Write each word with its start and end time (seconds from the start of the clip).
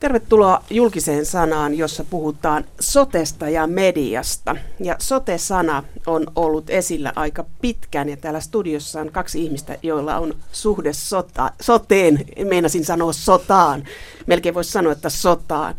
Tervetuloa 0.00 0.62
julkiseen 0.70 1.26
sanaan, 1.26 1.74
jossa 1.74 2.04
puhutaan 2.10 2.64
sotesta 2.80 3.48
ja 3.48 3.66
mediasta. 3.66 4.56
Ja 4.80 4.96
sote-sana 4.98 5.82
on 6.06 6.26
ollut 6.34 6.70
esillä 6.70 7.12
aika 7.16 7.44
pitkään 7.60 8.08
ja 8.08 8.16
täällä 8.16 8.40
studiossa 8.40 9.00
on 9.00 9.12
kaksi 9.12 9.44
ihmistä, 9.44 9.78
joilla 9.82 10.18
on 10.18 10.34
suhde 10.52 10.92
sota, 10.92 11.52
soteen, 11.60 12.24
meinasin 12.44 12.84
sanoa 12.84 13.12
sotaan, 13.12 13.84
melkein 14.26 14.54
voisi 14.54 14.70
sanoa, 14.72 14.92
että 14.92 15.10
sotaan. 15.10 15.74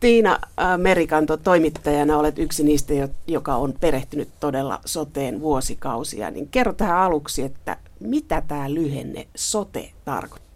Tiina 0.00 0.32
äh, 0.32 0.78
Merikanto, 0.78 1.36
toimittajana 1.36 2.18
olet 2.18 2.38
yksi 2.38 2.64
niistä, 2.64 2.94
joka 3.26 3.56
on 3.56 3.74
perehtynyt 3.80 4.28
todella 4.40 4.80
soteen 4.84 5.40
vuosikausia. 5.40 6.30
Niin 6.30 6.48
kerro 6.48 6.72
tähän 6.72 6.98
aluksi, 6.98 7.42
että 7.42 7.76
mitä 8.00 8.42
tämä 8.48 8.74
lyhenne 8.74 9.26
sote 9.36 9.90
tarkoittaa? 10.04 10.51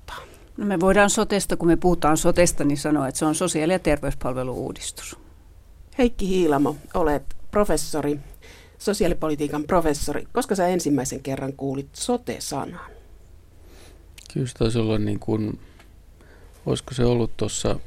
No 0.56 0.66
me 0.66 0.80
voidaan 0.80 1.10
sotesta, 1.10 1.56
kun 1.56 1.68
me 1.68 1.76
puhutaan 1.76 2.16
sotesta, 2.16 2.64
niin 2.64 2.78
sanoa, 2.78 3.08
että 3.08 3.18
se 3.18 3.24
on 3.24 3.34
sosiaali- 3.34 3.72
ja 3.72 3.78
terveyspalvelu-uudistus. 3.78 5.16
Heikki 5.98 6.28
Hiilamo, 6.28 6.76
olet 6.94 7.36
professori, 7.50 8.20
sosiaalipolitiikan 8.78 9.64
professori. 9.64 10.28
Koska 10.32 10.54
sä 10.54 10.68
ensimmäisen 10.68 11.22
kerran 11.22 11.52
kuulit 11.52 11.88
sote-sanan? 11.92 12.90
Kyllä 14.32 14.46
se 14.46 14.54
taisi 14.54 14.78
olla 14.78 14.98
niin 14.98 15.18
kuin, 15.18 15.60
olisiko 16.66 16.94
se 16.94 17.04
ollut 17.04 17.36
tuossa, 17.36 17.80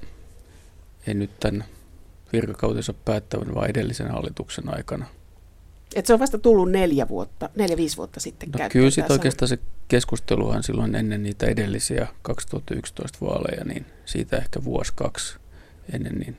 ei 1.08 1.14
nyt 1.14 1.40
tämän 1.40 1.66
virkakautensa 2.34 2.94
päättävän, 2.94 3.56
vaan 3.56 3.70
edellisen 3.70 4.12
hallituksen 4.12 4.76
aikana– 4.76 5.06
et 5.96 6.06
se 6.06 6.14
on 6.14 6.20
vasta 6.20 6.38
tullut 6.38 6.72
neljä 6.72 7.08
vuotta, 7.08 7.50
neljä-viisi 7.56 7.98
vuotta 7.98 8.20
sitten 8.20 8.50
no, 8.52 8.70
Kyllä 8.70 8.90
sitten 8.90 9.12
oikeastaan 9.12 9.50
se 9.50 9.60
keskusteluhan 9.88 10.64
silloin 10.64 10.96
ennen 10.96 11.24
niitä 11.24 11.46
edellisiä 11.46 12.08
2011 12.22 13.18
vaaleja, 13.22 13.64
niin 13.64 13.86
siitä 14.06 14.38
ehkä 14.38 14.64
vuosi 14.64 14.92
kaksi 14.96 15.38
ennen, 15.94 16.14
niin, 16.14 16.38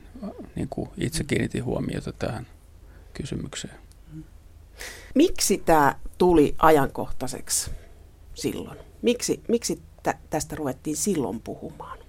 niin 0.55 0.67
kuin 0.69 0.89
itse 0.97 1.23
kiinnitin 1.23 1.65
huomiota 1.65 2.11
tähän 2.11 2.47
kysymykseen. 3.13 3.75
Miksi 5.15 5.57
tämä 5.57 5.95
tuli 6.17 6.55
ajankohtaiseksi 6.57 7.71
silloin? 8.33 8.77
Miksi, 9.01 9.41
miksi 9.47 9.81
tä, 10.03 10.15
tästä 10.29 10.55
ruvettiin 10.55 10.97
silloin 10.97 11.39
puhumaan? 11.39 11.99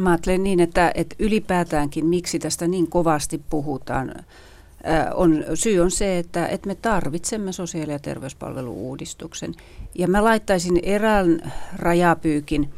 Mä 0.00 0.10
ajattelen 0.10 0.42
niin, 0.42 0.60
että, 0.60 0.92
että 0.94 1.16
ylipäätäänkin 1.18 2.06
miksi 2.06 2.38
tästä 2.38 2.66
niin 2.66 2.90
kovasti 2.90 3.40
puhutaan 3.50 4.14
on, 5.14 5.44
syy 5.54 5.80
on 5.80 5.90
se, 5.90 6.18
että, 6.18 6.46
että 6.46 6.66
me 6.66 6.74
tarvitsemme 6.74 7.52
sosiaali- 7.52 7.92
ja 7.92 7.98
terveyspalvelu-uudistuksen. 7.98 9.54
Ja 9.94 10.08
mä 10.08 10.24
laittaisin 10.24 10.80
erään 10.82 11.52
rajapyykin 11.76 12.70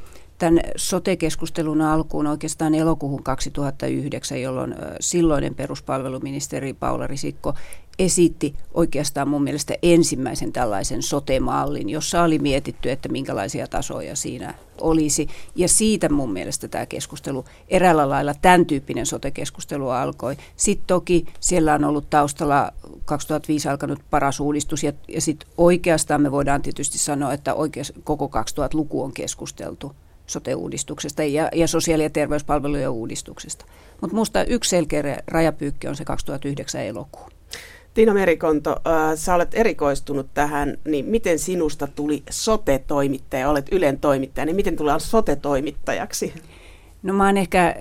tämän 0.43 0.61
sote-keskustelun 0.77 1.81
alkuun 1.81 2.27
oikeastaan 2.27 2.75
elokuuhun 2.75 3.23
2009, 3.23 4.43
jolloin 4.43 4.75
silloinen 5.01 5.55
peruspalveluministeri 5.55 6.73
Paula 6.73 7.07
Risikko 7.07 7.55
esitti 7.99 8.55
oikeastaan 8.75 9.29
mun 9.29 9.43
mielestä 9.43 9.75
ensimmäisen 9.83 10.53
tällaisen 10.53 11.03
sote-mallin, 11.03 11.89
jossa 11.89 12.23
oli 12.23 12.39
mietitty, 12.39 12.91
että 12.91 13.09
minkälaisia 13.09 13.67
tasoja 13.67 14.17
siinä 14.17 14.55
olisi. 14.81 15.29
Ja 15.55 15.69
siitä 15.69 16.09
mun 16.09 16.33
mielestä 16.33 16.69
tämä 16.69 16.87
keskustelu, 16.87 17.45
eräällä 17.69 18.09
lailla 18.09 18.35
tämän 18.43 18.67
tyyppinen 18.67 19.07
sote-keskustelu 19.07 19.89
alkoi. 19.89 20.37
Sitten 20.57 20.87
toki 20.87 21.27
siellä 21.41 21.75
on 21.75 21.85
ollut 21.85 22.11
taustalla 22.11 22.73
2005 23.05 23.69
alkanut 23.69 24.01
paras 24.11 24.41
uudistus 24.41 24.85
ja, 24.85 24.93
ja 25.09 25.21
sitten 25.21 25.49
oikeastaan 25.59 26.23
me 26.23 26.31
voidaan 26.33 26.63
tietysti 26.63 26.99
sanoa, 26.99 27.33
että 27.33 27.55
oikeas, 27.55 27.93
koko 28.05 28.27
2000-luku 28.27 29.03
on 29.03 29.13
keskusteltu 29.13 29.93
sote-uudistuksesta 30.33 31.25
ja, 31.25 31.49
ja 31.55 31.69
sosiaali- 31.69 32.03
ja 32.03 32.11
terveyspalvelujen 32.11 32.91
uudistuksesta. 32.91 33.65
Mutta 34.01 34.15
minusta 34.15 34.45
yksi 34.45 34.71
selkeä 34.71 35.23
rajapyykki 35.27 35.89
on 35.89 35.97
se 35.97 36.05
2009 36.05 36.81
elokuu. 36.81 37.29
Tiina 37.95 38.15
Merikonto, 38.15 38.71
äh, 38.71 39.19
sä 39.19 39.35
olet 39.35 39.55
erikoistunut 39.55 40.27
tähän, 40.35 40.79
niin 40.85 41.05
miten 41.05 41.39
sinusta 41.39 41.87
tuli 41.87 42.23
sote-toimittaja, 42.31 43.51
olet 43.51 43.67
Ylen 43.73 44.01
toimittaja, 44.01 44.47
niin 44.47 44.57
miten 44.57 44.77
tullaan 44.77 45.01
sote-toimittajaksi? 45.01 46.35
No 47.03 47.15
mä 47.15 47.27
oon 47.27 47.37
ehkä 47.37 47.75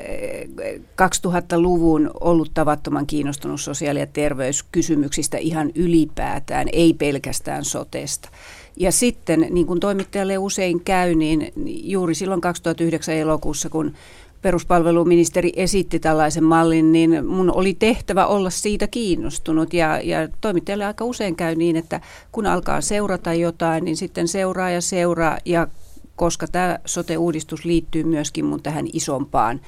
2000-luvun 0.96 2.12
ollut 2.20 2.52
tavattoman 2.54 3.08
kiinnostunut 3.08 3.62
sosiaali- 3.62 4.00
ja 4.00 4.08
terveyskysymyksistä 4.08 5.38
ihan 5.38 5.72
ylipäätään, 5.76 6.68
ei 6.74 6.94
pelkästään 6.94 7.66
sotesta. 7.66 8.30
Ja 8.76 8.92
sitten, 8.92 9.48
niin 9.50 9.68
kuin 9.68 9.80
toimittajalle 9.80 10.38
usein 10.38 10.82
käy, 10.84 11.16
niin 11.16 11.52
juuri 11.66 12.16
silloin 12.16 12.42
2009 12.42 13.16
elokuussa, 13.16 13.70
kun 13.70 13.94
peruspalveluministeri 14.42 15.54
esitti 15.56 16.00
tällaisen 16.00 16.44
mallin, 16.44 16.92
niin 16.92 17.26
mun 17.26 17.52
oli 17.56 17.74
tehtävä 17.74 18.26
olla 18.26 18.50
siitä 18.50 18.88
kiinnostunut. 18.88 19.74
Ja, 19.74 20.00
ja 20.04 20.28
toimittajalle 20.42 20.86
aika 20.86 21.06
usein 21.06 21.36
käy 21.36 21.56
niin, 21.56 21.76
että 21.76 22.02
kun 22.32 22.46
alkaa 22.46 22.82
seurata 22.82 23.34
jotain, 23.34 23.86
niin 23.86 23.98
sitten 23.98 24.28
seuraa 24.28 24.70
ja 24.70 24.82
seuraa. 24.82 25.38
Ja 25.46 25.68
koska 26.16 26.48
tämä 26.48 26.80
sote-uudistus 26.86 27.66
liittyy 27.66 28.04
myöskin 28.04 28.46
mun 28.46 28.64
tähän 28.64 28.86
isompaan 28.94 29.62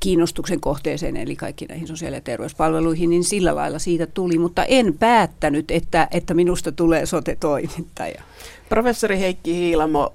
kiinnostuksen 0.00 0.60
kohteeseen, 0.60 1.16
eli 1.16 1.36
kaikki 1.36 1.66
näihin 1.66 1.88
sosiaali- 1.88 2.16
ja 2.16 2.20
terveyspalveluihin, 2.20 3.10
niin 3.10 3.24
sillä 3.24 3.54
lailla 3.54 3.78
siitä 3.78 4.06
tuli, 4.06 4.38
mutta 4.38 4.64
en 4.64 4.98
päättänyt, 4.98 5.70
että, 5.70 6.08
että 6.10 6.34
minusta 6.34 6.72
tulee 6.72 7.06
sote-toimittaja. 7.06 8.22
Professori 8.68 9.18
Heikki 9.18 9.54
Hiilamo, 9.54 10.14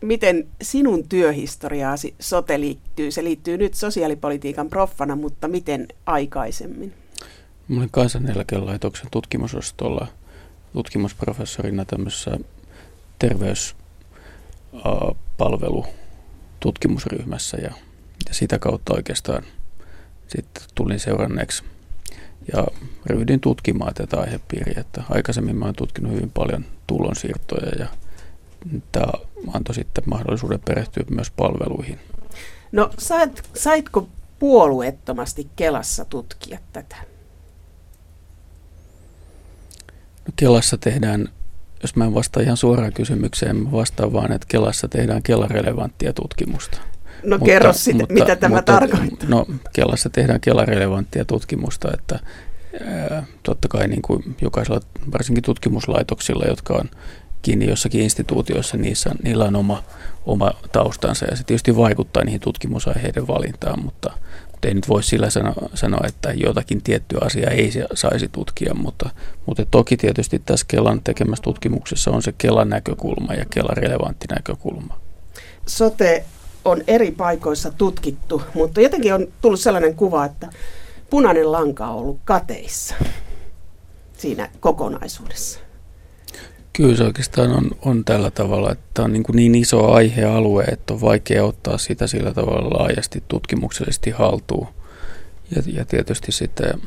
miten 0.00 0.46
sinun 0.62 1.08
työhistoriaasi 1.08 2.14
sote 2.20 2.60
liittyy? 2.60 3.10
Se 3.10 3.24
liittyy 3.24 3.56
nyt 3.56 3.74
sosiaalipolitiikan 3.74 4.68
proffana, 4.68 5.16
mutta 5.16 5.48
miten 5.48 5.88
aikaisemmin? 6.06 6.94
Mä 7.68 7.78
olin 7.78 7.90
kansaneläkelaitoksen 7.90 9.08
tutkimusostolla 9.10 10.06
tutkimusprofessorina 10.72 11.84
tämmöisessä 11.84 12.38
terveyspalvelu 13.18 15.86
tutkimusryhmässä 16.60 17.56
ja, 17.56 17.74
ja 18.28 18.34
sitä 18.34 18.58
kautta 18.58 18.94
oikeastaan 18.94 19.42
sitten 20.28 20.62
tulin 20.74 21.00
seuranneeksi 21.00 21.64
ja 22.52 22.66
ryhdyin 23.06 23.40
tutkimaan 23.40 23.94
tätä 23.94 24.20
aihepiiriä. 24.20 24.80
Että 24.80 25.02
aikaisemmin 25.10 25.56
mä 25.56 25.64
olen 25.64 25.74
tutkinut 25.74 26.12
hyvin 26.12 26.30
paljon 26.30 26.64
tulonsiirtoja 26.86 27.70
ja 27.78 27.86
tämä 28.92 29.12
antoi 29.52 29.74
sitten 29.74 30.04
mahdollisuuden 30.06 30.60
perehtyä 30.64 31.04
myös 31.10 31.30
palveluihin. 31.30 31.98
No 32.72 32.90
sait, 32.98 33.42
saitko 33.54 34.08
puolueettomasti 34.38 35.48
Kelassa 35.56 36.04
tutkia 36.04 36.58
tätä? 36.72 36.96
No, 40.26 40.32
Kelassa 40.36 40.78
tehdään, 40.78 41.28
jos 41.82 41.96
mä 41.96 42.04
en 42.04 42.14
vastaa 42.14 42.42
ihan 42.42 42.56
suoraan 42.56 42.92
kysymykseen, 42.92 43.56
mä 43.56 43.72
vastaan 43.72 44.12
vaan, 44.12 44.32
että 44.32 44.46
Kelassa 44.50 44.88
tehdään 44.88 45.22
Kela-relevanttia 45.22 46.12
tutkimusta. 46.12 46.80
No 47.24 47.38
mutta, 47.38 47.44
kerro 47.44 47.72
sitten, 47.72 47.96
mutta, 47.96 48.14
mitä 48.14 48.36
tämä 48.36 48.56
mutta, 48.56 48.72
tarkoittaa. 48.72 49.28
No 49.28 49.46
Kelassa 49.72 50.10
tehdään 50.10 50.40
Kela-relevanttia 50.40 51.24
tutkimusta, 51.24 51.88
että 51.94 52.18
ää, 52.86 53.26
totta 53.42 53.68
kai 53.68 53.88
niin 53.88 54.02
kuin 54.02 54.36
jokaisella, 54.40 54.80
varsinkin 55.12 55.44
tutkimuslaitoksilla, 55.44 56.44
jotka 56.44 56.74
on 56.74 56.90
kiinni 57.42 57.68
jossakin 57.68 58.00
instituutioissa, 58.02 58.76
niissä, 58.76 59.10
niillä 59.22 59.44
on 59.44 59.56
oma, 59.56 59.82
oma 60.26 60.50
taustansa 60.72 61.26
ja 61.30 61.36
se 61.36 61.44
tietysti 61.44 61.76
vaikuttaa 61.76 62.24
niihin 62.24 62.40
tutkimusaiheiden 62.40 63.26
valintaan, 63.26 63.84
mutta, 63.84 64.12
mutta 64.52 64.68
ei 64.68 64.74
nyt 64.74 64.88
voi 64.88 65.02
sillä 65.02 65.30
sanoa, 65.30 65.68
sanoa, 65.74 66.00
että 66.06 66.32
jotakin 66.32 66.82
tiettyä 66.82 67.18
asiaa 67.22 67.50
ei 67.50 67.72
saisi 67.94 68.28
tutkia, 68.28 68.74
mutta, 68.74 69.10
mutta 69.46 69.66
toki 69.70 69.96
tietysti 69.96 70.38
tässä 70.38 70.66
Kelan 70.68 71.00
tekemässä 71.04 71.42
tutkimuksessa 71.42 72.10
on 72.10 72.22
se 72.22 72.32
Kelan 72.38 72.68
näkökulma 72.68 73.34
ja 73.34 73.44
Kelan 73.50 73.76
relevantti 73.76 74.26
näkökulma. 74.30 75.00
Sote 75.66 76.24
on 76.64 76.82
eri 76.86 77.10
paikoissa 77.10 77.70
tutkittu, 77.70 78.42
mutta 78.54 78.80
jotenkin 78.80 79.14
on 79.14 79.26
tullut 79.40 79.60
sellainen 79.60 79.94
kuva, 79.94 80.24
että 80.24 80.48
punainen 81.10 81.52
lanka 81.52 81.86
on 81.86 81.96
ollut 81.96 82.20
kateissa 82.24 82.94
siinä 84.18 84.48
kokonaisuudessa. 84.60 85.60
Kyllä 86.72 86.96
se 86.96 87.04
oikeastaan 87.04 87.50
on, 87.50 87.70
on 87.82 88.04
tällä 88.04 88.30
tavalla, 88.30 88.72
että 88.72 89.02
on 89.02 89.12
niin, 89.12 89.22
kuin 89.22 89.36
niin 89.36 89.54
iso 89.54 89.92
aihealue, 89.92 90.64
että 90.64 90.94
on 90.94 91.00
vaikea 91.00 91.44
ottaa 91.44 91.78
sitä 91.78 92.06
sillä 92.06 92.34
tavalla 92.34 92.78
laajasti 92.78 93.22
tutkimuksellisesti 93.28 94.10
haltuun. 94.10 94.68
Ja, 95.56 95.62
ja 95.66 95.84
tietysti 95.84 96.32
sitten 96.32 96.80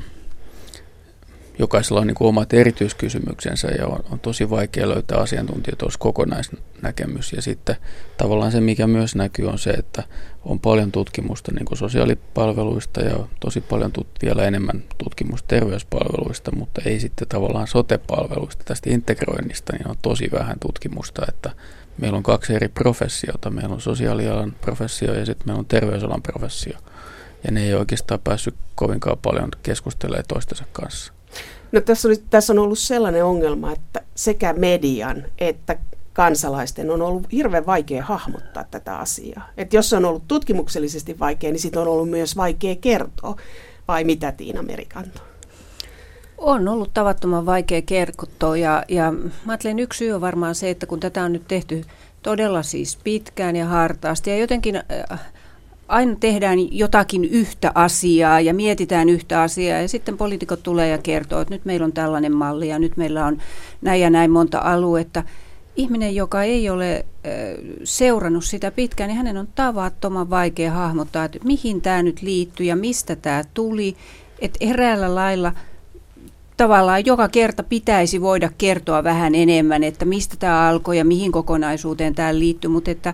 jokaisella 1.60 2.02
on 2.02 2.08
niin 2.08 2.16
kuin 2.16 2.28
omat 2.28 2.54
erityiskysymyksensä 2.54 3.68
ja 3.68 3.88
on, 3.88 4.00
on 4.12 4.20
tosi 4.20 4.50
vaikea 4.50 4.90
löytää 4.90 5.18
asiantuntijoita, 5.18 5.86
olisi 5.86 6.00
kokonaisnäkemys. 6.00 7.34
Ja 7.34 7.42
sitten 7.42 7.76
tavallaan 8.18 8.52
se, 8.52 8.62
mikä 8.62 8.88
myös 8.88 9.16
näkyy, 9.16 9.48
on 9.48 9.60
se, 9.60 9.70
että 9.70 10.04
on 10.46 10.60
paljon 10.60 10.92
tutkimusta 10.92 11.52
niin 11.52 11.66
kuin 11.66 11.78
sosiaalipalveluista 11.78 13.02
ja 13.02 13.28
tosi 13.40 13.62
paljon 13.62 13.92
tut, 13.92 14.08
vielä 14.24 14.44
enemmän 14.44 14.84
tutkimusta 14.98 15.48
terveyspalveluista, 15.48 16.56
mutta 16.56 16.82
ei 16.86 17.00
sitten 17.00 17.28
tavallaan 17.28 17.68
sote-palveluista. 17.68 18.64
Tästä 18.64 18.90
integroinnista 18.90 19.74
niin 19.74 19.90
on 19.90 19.96
tosi 20.02 20.30
vähän 20.32 20.60
tutkimusta, 20.60 21.26
että 21.30 21.52
meillä 21.98 22.18
on 22.18 22.24
kaksi 22.24 22.54
eri 22.54 22.68
professiota. 22.68 23.50
Meillä 23.50 23.74
on 23.74 23.82
sosiaalialan 23.82 24.56
professio 24.62 25.14
ja 25.14 25.26
sitten 25.26 25.48
meillä 25.48 25.60
on 25.60 25.66
terveysalan 25.66 26.22
professio. 26.22 26.78
Ja 27.44 27.52
ne 27.52 27.64
ei 27.64 27.74
oikeastaan 27.74 28.20
päässyt 28.24 28.56
kovinkaan 28.76 29.18
paljon 29.18 29.50
keskustelemaan 29.64 30.26
toistensa 30.28 30.66
kanssa. 30.74 31.14
No 31.74 31.82
tässä, 31.82 32.08
oli, 32.08 32.16
tässä 32.30 32.54
on 32.54 32.60
ollut 32.60 32.80
sellainen 32.80 33.26
ongelma, 33.26 33.72
että 33.72 34.02
sekä 34.16 34.54
median 34.54 35.24
että 35.38 35.78
kansalaisten 36.14 36.92
on 36.92 37.02
ollut 37.02 37.32
hirveän 37.32 37.66
vaikea 37.66 38.04
hahmottaa 38.04 38.64
tätä 38.72 38.98
asiaa. 38.98 39.50
Et 39.58 39.74
jos 39.74 39.90
se 39.90 39.96
on 39.96 40.06
ollut 40.06 40.28
tutkimuksellisesti 40.28 41.20
vaikea, 41.20 41.52
niin 41.52 41.60
sitten 41.60 41.82
on 41.82 41.88
ollut 41.88 42.10
myös 42.10 42.38
vaikea 42.38 42.76
kertoa. 42.76 43.36
Vai 43.88 44.04
mitä 44.04 44.32
Tiina 44.32 44.62
Merikanto? 44.62 45.20
On 46.38 46.68
ollut 46.68 46.94
tavattoman 46.94 47.46
vaikea 47.46 47.82
kertoa 47.82 48.58
ja, 48.58 48.84
ja 48.88 49.12
mä 49.12 49.30
ajattelen 49.48 49.80
yksi 49.80 49.98
syy 49.98 50.12
on 50.12 50.22
varmaan 50.22 50.56
se, 50.56 50.70
että 50.70 50.86
kun 50.86 51.00
tätä 51.00 51.24
on 51.24 51.34
nyt 51.34 51.48
tehty 51.48 51.84
todella 52.24 52.64
siis 52.64 53.00
pitkään 53.04 53.56
ja 53.56 53.66
hartaasti 53.66 54.30
ja 54.30 54.38
jotenkin 54.38 54.76
äh, 55.12 55.33
aina 55.88 56.16
tehdään 56.20 56.78
jotakin 56.78 57.26
yhtä 57.26 57.72
asiaa 57.76 58.40
ja 58.40 58.54
mietitään 58.54 59.10
yhtä 59.10 59.42
asiaa 59.42 59.82
ja 59.82 59.88
sitten 59.88 60.18
poliitikot 60.18 60.64
tulee 60.64 60.90
ja 60.90 60.98
kertoo, 60.98 61.42
että 61.42 61.54
nyt 61.54 61.66
meillä 61.66 61.86
on 61.86 61.94
tällainen 61.94 62.36
malli 62.36 62.68
ja 62.68 62.80
nyt 62.80 62.98
meillä 62.98 63.26
on 63.26 63.38
näin 63.82 64.02
ja 64.02 64.10
näin 64.10 64.32
monta 64.32 64.60
aluetta. 64.60 65.24
Ihminen, 65.76 66.16
joka 66.16 66.44
ei 66.44 66.70
ole 66.70 67.06
seurannut 67.84 68.46
sitä 68.46 68.72
pitkään, 68.72 69.08
niin 69.08 69.18
hänen 69.18 69.38
on 69.38 69.48
tavattoman 69.56 70.30
vaikea 70.30 70.72
hahmottaa, 70.72 71.26
että 71.26 71.40
mihin 71.44 71.82
tämä 71.82 72.04
nyt 72.04 72.22
liittyy 72.22 72.66
ja 72.66 72.76
mistä 72.76 73.16
tämä 73.16 73.44
tuli. 73.54 73.96
Että 74.40 74.58
eräällä 74.62 75.16
lailla 75.16 75.54
tavallaan 76.58 77.06
joka 77.06 77.28
kerta 77.30 77.64
pitäisi 77.64 78.22
voida 78.22 78.50
kertoa 78.58 79.04
vähän 79.04 79.36
enemmän, 79.36 79.84
että 79.84 80.06
mistä 80.06 80.36
tämä 80.40 80.68
alkoi 80.68 80.98
ja 80.98 81.06
mihin 81.06 81.32
kokonaisuuteen 81.32 82.16
tämä 82.16 82.40
liittyy, 82.40 82.70
mutta 82.70 82.92
että 82.92 83.14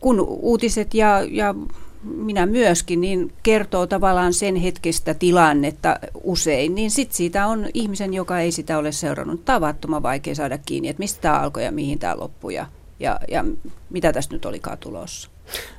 kun 0.00 0.20
uutiset 0.20 0.94
ja, 0.94 1.22
ja 1.30 1.54
minä 2.02 2.46
myöskin, 2.46 3.00
niin 3.00 3.32
kertoo 3.42 3.86
tavallaan 3.86 4.34
sen 4.34 4.56
hetkestä 4.56 5.14
tilannetta 5.14 5.98
usein, 6.22 6.74
niin 6.74 6.90
sitten 6.90 7.16
siitä 7.16 7.46
on 7.46 7.66
ihmisen, 7.74 8.14
joka 8.14 8.40
ei 8.40 8.52
sitä 8.52 8.78
ole 8.78 8.92
seurannut, 8.92 9.44
tavattoman 9.44 10.02
vaikea 10.02 10.34
saada 10.34 10.58
kiinni, 10.58 10.88
että 10.88 11.00
mistä 11.00 11.20
tämä 11.20 11.38
alkoi 11.38 11.64
ja 11.64 11.72
mihin 11.72 11.98
tämä 11.98 12.16
loppui 12.16 12.54
ja, 12.54 12.66
ja, 13.00 13.20
ja 13.30 13.44
mitä 13.90 14.12
tästä 14.12 14.34
nyt 14.34 14.44
olikaan 14.44 14.78
tulossa. 14.78 15.30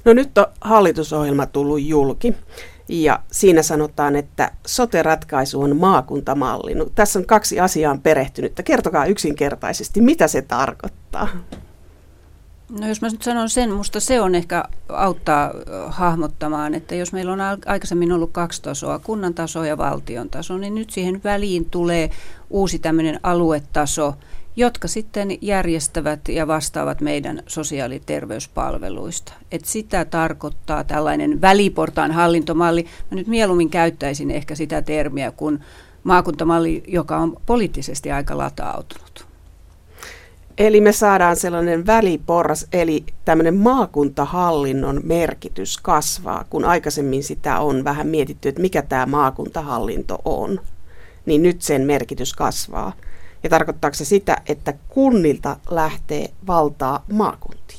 No 0.05 0.13
nyt 0.13 0.37
on 0.37 0.45
hallitusohjelma 0.61 1.45
tullut 1.45 1.81
julki 1.81 2.35
ja 2.89 3.19
siinä 3.31 3.63
sanotaan, 3.63 4.15
että 4.15 4.51
sote-ratkaisu 4.67 5.61
on 5.61 5.77
maakuntamalli. 5.77 6.75
No, 6.75 6.85
tässä 6.95 7.19
on 7.19 7.25
kaksi 7.25 7.59
asiaa 7.59 7.97
perehtynyttä. 8.03 8.63
Kertokaa 8.63 9.05
yksinkertaisesti, 9.05 10.01
mitä 10.01 10.27
se 10.27 10.41
tarkoittaa. 10.41 11.27
No 12.69 12.87
jos 12.87 13.01
mä 13.01 13.09
nyt 13.09 13.21
sanon 13.21 13.49
sen, 13.49 13.71
musta 13.71 13.99
se 13.99 14.21
on 14.21 14.35
ehkä 14.35 14.63
auttaa 14.89 15.51
hahmottamaan, 15.87 16.75
että 16.75 16.95
jos 16.95 17.13
meillä 17.13 17.33
on 17.33 17.39
aikaisemmin 17.65 18.11
ollut 18.11 18.31
kaksi 18.31 18.61
tasoa, 18.61 18.99
kunnan 18.99 19.33
taso 19.33 19.63
ja 19.63 19.77
valtion 19.77 20.29
taso, 20.29 20.57
niin 20.57 20.75
nyt 20.75 20.89
siihen 20.89 21.21
väliin 21.23 21.65
tulee 21.65 22.09
uusi 22.49 22.79
tämmöinen 22.79 23.19
aluetaso, 23.23 24.13
jotka 24.55 24.87
sitten 24.87 25.37
järjestävät 25.41 26.27
ja 26.27 26.47
vastaavat 26.47 27.01
meidän 27.01 27.43
sosiaali- 27.47 27.95
ja 27.95 28.01
terveyspalveluista. 28.05 29.33
Et 29.51 29.65
sitä 29.65 30.05
tarkoittaa 30.05 30.83
tällainen 30.83 31.41
väliportaan 31.41 32.11
hallintomalli. 32.11 32.85
Mä 33.11 33.15
nyt 33.15 33.27
mieluummin 33.27 33.69
käyttäisin 33.69 34.31
ehkä 34.31 34.55
sitä 34.55 34.81
termiä 34.81 35.31
kuin 35.31 35.59
maakuntamalli, 36.03 36.83
joka 36.87 37.17
on 37.17 37.37
poliittisesti 37.45 38.11
aika 38.11 38.37
latautunut. 38.37 39.08
Eli 40.59 40.81
me 40.81 40.91
saadaan 40.91 41.35
sellainen 41.35 41.85
väliporras, 41.85 42.67
eli 42.73 43.05
tämmöinen 43.25 43.55
maakuntahallinnon 43.55 45.01
merkitys 45.03 45.77
kasvaa, 45.77 46.45
kun 46.49 46.65
aikaisemmin 46.65 47.23
sitä 47.23 47.59
on 47.59 47.83
vähän 47.83 48.07
mietitty, 48.07 48.49
että 48.49 48.61
mikä 48.61 48.81
tämä 48.81 49.05
maakuntahallinto 49.05 50.21
on. 50.25 50.59
Niin 51.25 51.43
nyt 51.43 51.61
sen 51.61 51.81
merkitys 51.81 52.33
kasvaa. 52.33 52.93
Ja 53.43 53.49
tarkoittaako 53.49 53.95
se 53.95 54.05
sitä, 54.05 54.37
että 54.49 54.73
kunnilta 54.89 55.57
lähtee 55.69 56.29
valtaa 56.47 57.05
maakuntiin? 57.11 57.78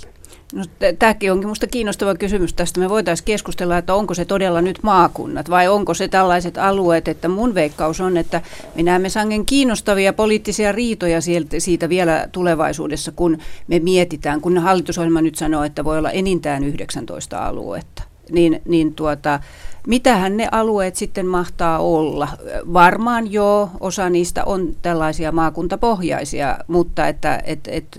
No, 0.55 0.65
tämäkin 0.99 1.33
onkin 1.33 1.47
minusta 1.47 1.67
kiinnostava 1.67 2.15
kysymys 2.15 2.55
tästä. 2.55 2.81
Me 2.81 2.89
voitaisiin 2.89 3.25
keskustella, 3.25 3.79
että 3.79 3.95
onko 3.95 4.15
se 4.15 4.25
todella 4.25 4.63
nyt 4.63 4.79
maakunnat 4.83 5.51
vai 5.51 5.69
onko 5.69 5.95
se 5.95 6.09
tällaiset 6.09 6.59
alueet, 6.59 7.09
että 7.09 7.29
mun 7.29 7.55
veikkaus 7.55 8.01
on, 8.01 8.17
että 8.17 8.43
me 8.75 8.83
näemme 8.83 9.09
sangen 9.09 9.47
kiinnostavia 9.47 10.13
poliittisia 10.13 10.73
riitoja 10.73 11.21
siitä 11.59 11.89
vielä 11.89 12.29
tulevaisuudessa, 12.33 13.13
kun 13.13 13.39
me 13.69 13.79
mietitään, 13.79 14.41
kun 14.41 14.59
hallitusohjelma 14.59 15.23
nyt 15.23 15.35
sanoo, 15.35 15.65
että 15.65 15.85
voi 15.85 15.99
olla 15.99 16.11
enintään 16.11 16.65
19 16.65 17.47
aluetta. 17.47 18.03
Niin, 18.33 18.63
niin 18.65 18.95
tuota, 18.95 19.41
mitähän 19.87 20.37
ne 20.37 20.49
alueet 20.53 20.97
sitten 20.97 21.27
mahtaa 21.27 21.79
olla? 21.79 22.29
Varmaan 22.73 23.33
jo 23.33 23.71
osa 23.81 24.11
niistä 24.11 24.45
on 24.45 24.77
tällaisia 24.83 25.33
maakuntapohjaisia, 25.33 26.59
mutta 26.69 27.09
että 27.09 27.43
et, 27.45 27.61
et, 27.69 27.97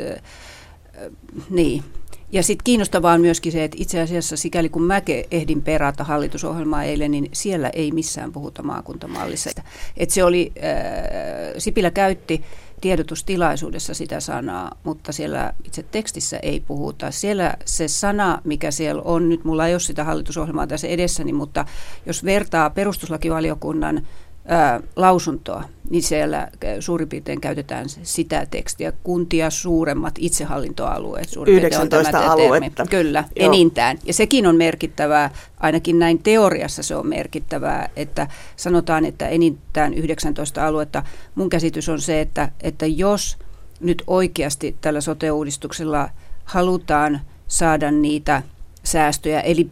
niin, 1.50 1.83
ja 2.31 2.43
sitten 2.43 2.63
kiinnostavaa 2.63 3.13
on 3.13 3.21
myöskin 3.21 3.51
se, 3.51 3.63
että 3.63 3.77
itse 3.79 4.01
asiassa 4.01 4.37
sikäli 4.37 4.69
kun 4.69 4.83
mä 4.83 5.01
ehdin 5.31 5.61
perata 5.61 6.03
hallitusohjelmaa 6.03 6.83
eilen, 6.83 7.11
niin 7.11 7.29
siellä 7.33 7.69
ei 7.69 7.91
missään 7.91 8.31
puhuta 8.31 8.63
maakuntamallissa. 8.63 9.49
Että 9.97 10.15
se 10.15 10.23
oli, 10.23 10.51
äh, 10.57 11.53
Sipilä 11.57 11.91
käytti 11.91 12.43
tiedotustilaisuudessa 12.81 13.93
sitä 13.93 14.19
sanaa, 14.19 14.77
mutta 14.83 15.11
siellä 15.11 15.53
itse 15.63 15.83
tekstissä 15.83 16.37
ei 16.37 16.59
puhuta. 16.59 17.11
Siellä 17.11 17.53
se 17.65 17.87
sana, 17.87 18.41
mikä 18.43 18.71
siellä 18.71 19.01
on, 19.01 19.29
nyt 19.29 19.43
mulla 19.43 19.67
ei 19.67 19.73
ole 19.73 19.79
sitä 19.79 20.03
hallitusohjelmaa 20.03 20.67
tässä 20.67 20.87
edessäni, 20.87 21.33
mutta 21.33 21.65
jos 22.05 22.23
vertaa 22.23 22.69
perustuslakivaliokunnan 22.69 24.07
ää, 24.51 24.81
lausuntoa, 24.95 25.63
niin 25.89 26.03
siellä 26.03 26.48
suurin 26.80 27.09
piirtein 27.09 27.42
käytetään 27.42 27.86
sitä 27.89 28.45
tekstiä. 28.51 28.94
Kuntia 29.03 29.50
suuremmat 29.50 30.13
itsehallintoalueet. 30.19 31.30
Suurin 31.30 31.56
19 31.56 32.19
on 32.19 32.25
aluetta. 32.25 32.86
Termi. 32.86 32.89
Kyllä, 32.89 33.24
Joo. 33.36 33.48
enintään. 33.48 33.98
Ja 34.06 34.13
sekin 34.13 34.48
on 34.48 34.56
merkittävää, 34.56 35.30
ainakin 35.59 36.00
näin 36.00 36.24
teoriassa 36.24 36.83
se 36.83 36.95
on 36.95 37.07
merkittävää, 37.07 37.89
että 37.95 38.27
sanotaan, 38.56 39.06
että 39.06 39.27
enintään 39.27 39.94
19 39.94 40.68
aluetta. 40.68 41.03
Mun 41.36 41.50
käsitys 41.50 41.89
on 41.89 42.01
se, 42.01 42.21
että, 42.21 42.51
että 42.63 42.86
jos 42.86 43.38
nyt 43.80 44.03
oikeasti 44.07 44.75
tällä 44.81 45.01
sote-uudistuksella 45.01 46.09
halutaan 46.45 47.21
saada 47.48 47.92
niitä– 47.92 48.42
säästöjä, 48.83 49.41
eli 49.41 49.69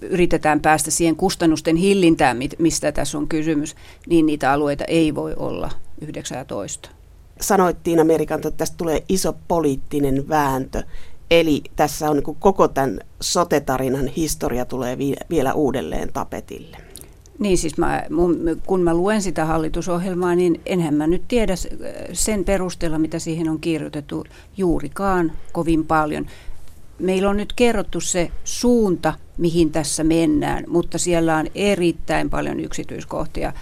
yritetään 0.00 0.60
päästä 0.60 0.90
siihen 0.90 1.16
kustannusten 1.16 1.76
hillintään, 1.76 2.38
mistä 2.58 2.92
tässä 2.92 3.18
on 3.18 3.28
kysymys, 3.28 3.76
niin 4.06 4.26
niitä 4.26 4.52
alueita 4.52 4.84
ei 4.84 5.14
voi 5.14 5.34
olla 5.36 5.70
19. 6.00 6.90
Sanoit 7.40 7.82
Tiina 7.82 8.04
Merikanto, 8.04 8.48
että 8.48 8.58
tästä 8.58 8.76
tulee 8.76 9.04
iso 9.08 9.34
poliittinen 9.48 10.28
vääntö, 10.28 10.82
eli 11.30 11.62
tässä 11.76 12.10
on 12.10 12.16
niin 12.16 12.36
koko 12.38 12.68
tämän 12.68 13.00
sotetarinan 13.20 14.06
historia 14.06 14.64
tulee 14.64 14.98
vielä 15.30 15.54
uudelleen 15.54 16.12
tapetille. 16.12 16.76
Niin 17.38 17.58
siis 17.58 17.78
mä, 17.78 18.02
kun 18.66 18.82
mä 18.82 18.94
luen 18.94 19.22
sitä 19.22 19.44
hallitusohjelmaa, 19.44 20.34
niin 20.34 20.60
enhän 20.66 20.94
mä 20.94 21.06
nyt 21.06 21.22
tiedä 21.28 21.54
sen 22.12 22.44
perusteella, 22.44 22.98
mitä 22.98 23.18
siihen 23.18 23.48
on 23.48 23.60
kirjoitettu 23.60 24.24
juurikaan 24.56 25.32
kovin 25.52 25.86
paljon 25.86 26.26
meillä 27.00 27.30
on 27.30 27.36
nyt 27.36 27.52
kerrottu 27.52 28.00
se 28.00 28.30
suunta, 28.44 29.14
mihin 29.38 29.72
tässä 29.72 30.04
mennään, 30.04 30.64
mutta 30.68 30.98
siellä 30.98 31.36
on 31.36 31.46
erittäin 31.54 32.30
paljon 32.30 32.60
yksityiskohtia, 32.60 33.52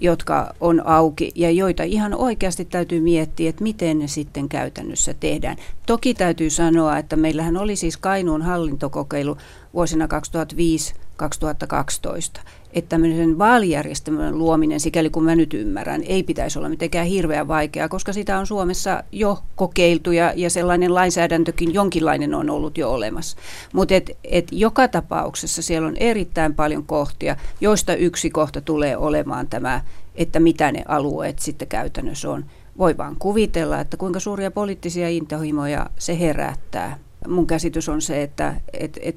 jotka 0.00 0.54
on 0.60 0.86
auki 0.86 1.32
ja 1.34 1.50
joita 1.50 1.82
ihan 1.82 2.14
oikeasti 2.14 2.64
täytyy 2.64 3.00
miettiä, 3.00 3.50
että 3.50 3.62
miten 3.62 3.98
ne 3.98 4.08
sitten 4.08 4.48
käytännössä 4.48 5.14
tehdään. 5.14 5.56
Toki 5.86 6.14
täytyy 6.14 6.50
sanoa, 6.50 6.98
että 6.98 7.16
meillähän 7.16 7.56
oli 7.56 7.76
siis 7.76 7.96
Kainuun 7.96 8.42
hallintokokeilu 8.42 9.36
vuosina 9.74 10.08
2005 10.08 10.94
2012, 11.22 12.40
että 12.72 12.88
tämmöisen 12.88 13.38
vaalijärjestelmän 13.38 14.38
luominen, 14.38 14.80
sikäli 14.80 15.10
kun 15.10 15.24
mä 15.24 15.36
nyt 15.36 15.54
ymmärrän, 15.54 16.02
ei 16.06 16.22
pitäisi 16.22 16.58
olla 16.58 16.68
mitenkään 16.68 17.06
hirveän 17.06 17.48
vaikeaa, 17.48 17.88
koska 17.88 18.12
sitä 18.12 18.38
on 18.38 18.46
Suomessa 18.46 19.04
jo 19.12 19.38
kokeiltu 19.56 20.12
ja, 20.12 20.32
ja 20.36 20.50
sellainen 20.50 20.94
lainsäädäntökin 20.94 21.74
jonkinlainen 21.74 22.34
on 22.34 22.50
ollut 22.50 22.78
jo 22.78 22.92
olemassa. 22.92 23.36
Mutta 23.72 23.94
et, 23.94 24.10
et 24.24 24.48
joka 24.52 24.88
tapauksessa 24.88 25.62
siellä 25.62 25.88
on 25.88 25.96
erittäin 25.96 26.54
paljon 26.54 26.84
kohtia, 26.86 27.36
joista 27.60 27.94
yksi 27.94 28.30
kohta 28.30 28.60
tulee 28.60 28.96
olemaan 28.96 29.48
tämä, 29.48 29.80
että 30.14 30.40
mitä 30.40 30.72
ne 30.72 30.82
alueet 30.88 31.38
sitten 31.38 31.68
käytännössä 31.68 32.30
on. 32.30 32.44
Voi 32.78 32.96
vaan 32.96 33.16
kuvitella, 33.18 33.80
että 33.80 33.96
kuinka 33.96 34.20
suuria 34.20 34.50
poliittisia 34.50 35.08
intohimoja 35.08 35.90
se 35.98 36.18
herättää 36.18 36.98
mun 37.28 37.46
käsitys 37.46 37.88
on 37.88 38.02
se, 38.02 38.22
että 38.22 38.54
et, 38.72 38.98
et, 39.02 39.16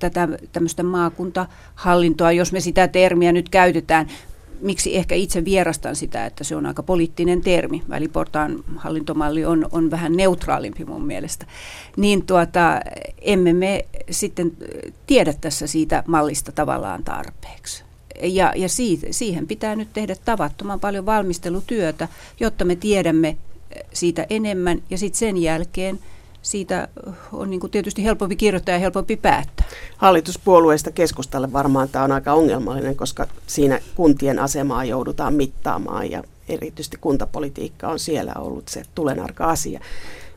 tätä 0.00 0.28
tämmöistä 0.52 0.82
maakuntahallintoa, 0.82 2.32
jos 2.32 2.52
me 2.52 2.60
sitä 2.60 2.88
termiä 2.88 3.32
nyt 3.32 3.48
käytetään, 3.48 4.06
miksi 4.60 4.96
ehkä 4.96 5.14
itse 5.14 5.44
vierastan 5.44 5.96
sitä, 5.96 6.26
että 6.26 6.44
se 6.44 6.56
on 6.56 6.66
aika 6.66 6.82
poliittinen 6.82 7.40
termi. 7.40 7.82
Väliportaan 7.88 8.64
hallintomalli 8.76 9.44
on, 9.44 9.68
on 9.72 9.90
vähän 9.90 10.16
neutraalimpi 10.16 10.84
mun 10.84 11.06
mielestä. 11.06 11.46
Niin 11.96 12.26
tuota, 12.26 12.80
emme 13.20 13.52
me 13.52 13.84
sitten 14.10 14.52
tiedä 15.06 15.34
tässä 15.40 15.66
siitä 15.66 16.04
mallista 16.06 16.52
tavallaan 16.52 17.04
tarpeeksi. 17.04 17.84
Ja, 18.22 18.52
ja 18.56 18.68
siitä, 18.68 19.06
siihen 19.10 19.46
pitää 19.46 19.76
nyt 19.76 19.88
tehdä 19.92 20.16
tavattoman 20.24 20.80
paljon 20.80 21.06
valmistelutyötä, 21.06 22.08
jotta 22.40 22.64
me 22.64 22.76
tiedämme 22.76 23.36
siitä 23.92 24.26
enemmän 24.30 24.82
ja 24.90 24.98
sitten 24.98 25.18
sen 25.18 25.36
jälkeen– 25.36 25.98
siitä 26.42 26.88
on 27.32 27.50
niin 27.50 27.60
kuin 27.60 27.70
tietysti 27.70 28.04
helpompi 28.04 28.36
kirjoittaa 28.36 28.74
ja 28.74 28.78
helpompi 28.78 29.16
päättää. 29.16 29.66
Hallituspuolueista 29.96 30.90
keskustalle 30.90 31.52
varmaan 31.52 31.88
tämä 31.88 32.04
on 32.04 32.12
aika 32.12 32.32
ongelmallinen, 32.32 32.96
koska 32.96 33.26
siinä 33.46 33.80
kuntien 33.94 34.38
asemaa 34.38 34.84
joudutaan 34.84 35.34
mittaamaan 35.34 36.10
ja 36.10 36.22
erityisesti 36.48 36.96
kuntapolitiikka 37.00 37.88
on 37.88 37.98
siellä 37.98 38.32
ollut 38.38 38.68
se 38.68 38.82
tulenarka 38.94 39.44
asia. 39.44 39.80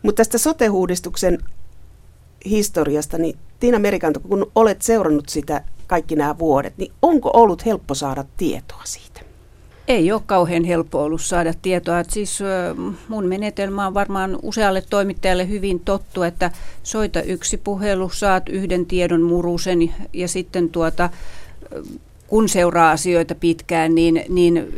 Mutta 0.03 0.17
tästä 0.19 0.37
sote-uudistuksen 0.37 1.39
historiasta, 2.45 3.17
niin 3.17 3.37
Tiina 3.59 3.79
Merikanto, 3.79 4.19
kun 4.19 4.51
olet 4.55 4.81
seurannut 4.81 5.29
sitä 5.29 5.63
kaikki 5.87 6.15
nämä 6.15 6.39
vuodet, 6.39 6.73
niin 6.77 6.91
onko 7.01 7.29
ollut 7.33 7.65
helppo 7.65 7.95
saada 7.95 8.25
tietoa 8.37 8.81
siitä? 8.83 9.12
Ei 9.87 10.11
ole 10.11 10.21
kauhean 10.25 10.63
helppo 10.63 11.03
ollut 11.03 11.21
saada 11.21 11.53
tietoa. 11.61 11.99
Että 11.99 12.13
siis 12.13 12.39
mun 13.07 13.25
menetelmä 13.25 13.87
on 13.87 13.93
varmaan 13.93 14.39
usealle 14.41 14.83
toimittajalle 14.89 15.49
hyvin 15.49 15.79
tottu, 15.79 16.23
että 16.23 16.51
soita 16.83 17.21
yksi 17.21 17.57
puhelu, 17.57 18.09
saat 18.09 18.49
yhden 18.49 18.85
tiedon 18.85 19.21
murusen 19.21 19.93
ja 20.13 20.27
sitten 20.27 20.69
tuota, 20.69 21.09
kun 22.27 22.49
seuraa 22.49 22.91
asioita 22.91 23.35
pitkään, 23.35 23.95
niin, 23.95 24.25
niin 24.29 24.73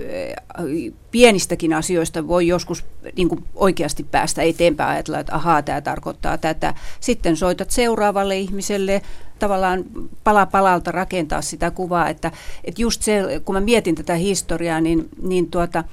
pienistäkin 1.11 1.73
asioista 1.73 2.27
voi 2.27 2.47
joskus 2.47 2.85
niin 3.15 3.29
kuin 3.29 3.43
oikeasti 3.55 4.03
päästä 4.11 4.41
eteenpäin 4.41 4.89
ajatella, 4.89 5.19
että 5.19 5.35
ahaa, 5.35 5.61
tämä 5.61 5.81
tarkoittaa 5.81 6.37
tätä. 6.37 6.73
Sitten 6.99 7.37
soitat 7.37 7.71
seuraavalle 7.71 8.37
ihmiselle, 8.37 9.01
tavallaan 9.39 9.83
pala 10.23 10.45
palalta 10.45 10.91
rakentaa 10.91 11.41
sitä 11.41 11.71
kuvaa, 11.71 12.09
että, 12.09 12.31
että 12.63 12.81
just 12.81 13.01
se, 13.01 13.41
kun 13.45 13.55
mä 13.55 13.61
mietin 13.61 13.95
tätä 13.95 14.15
historiaa, 14.15 14.81
niin, 14.81 15.09
niin 15.21 15.51
tuota, 15.51 15.83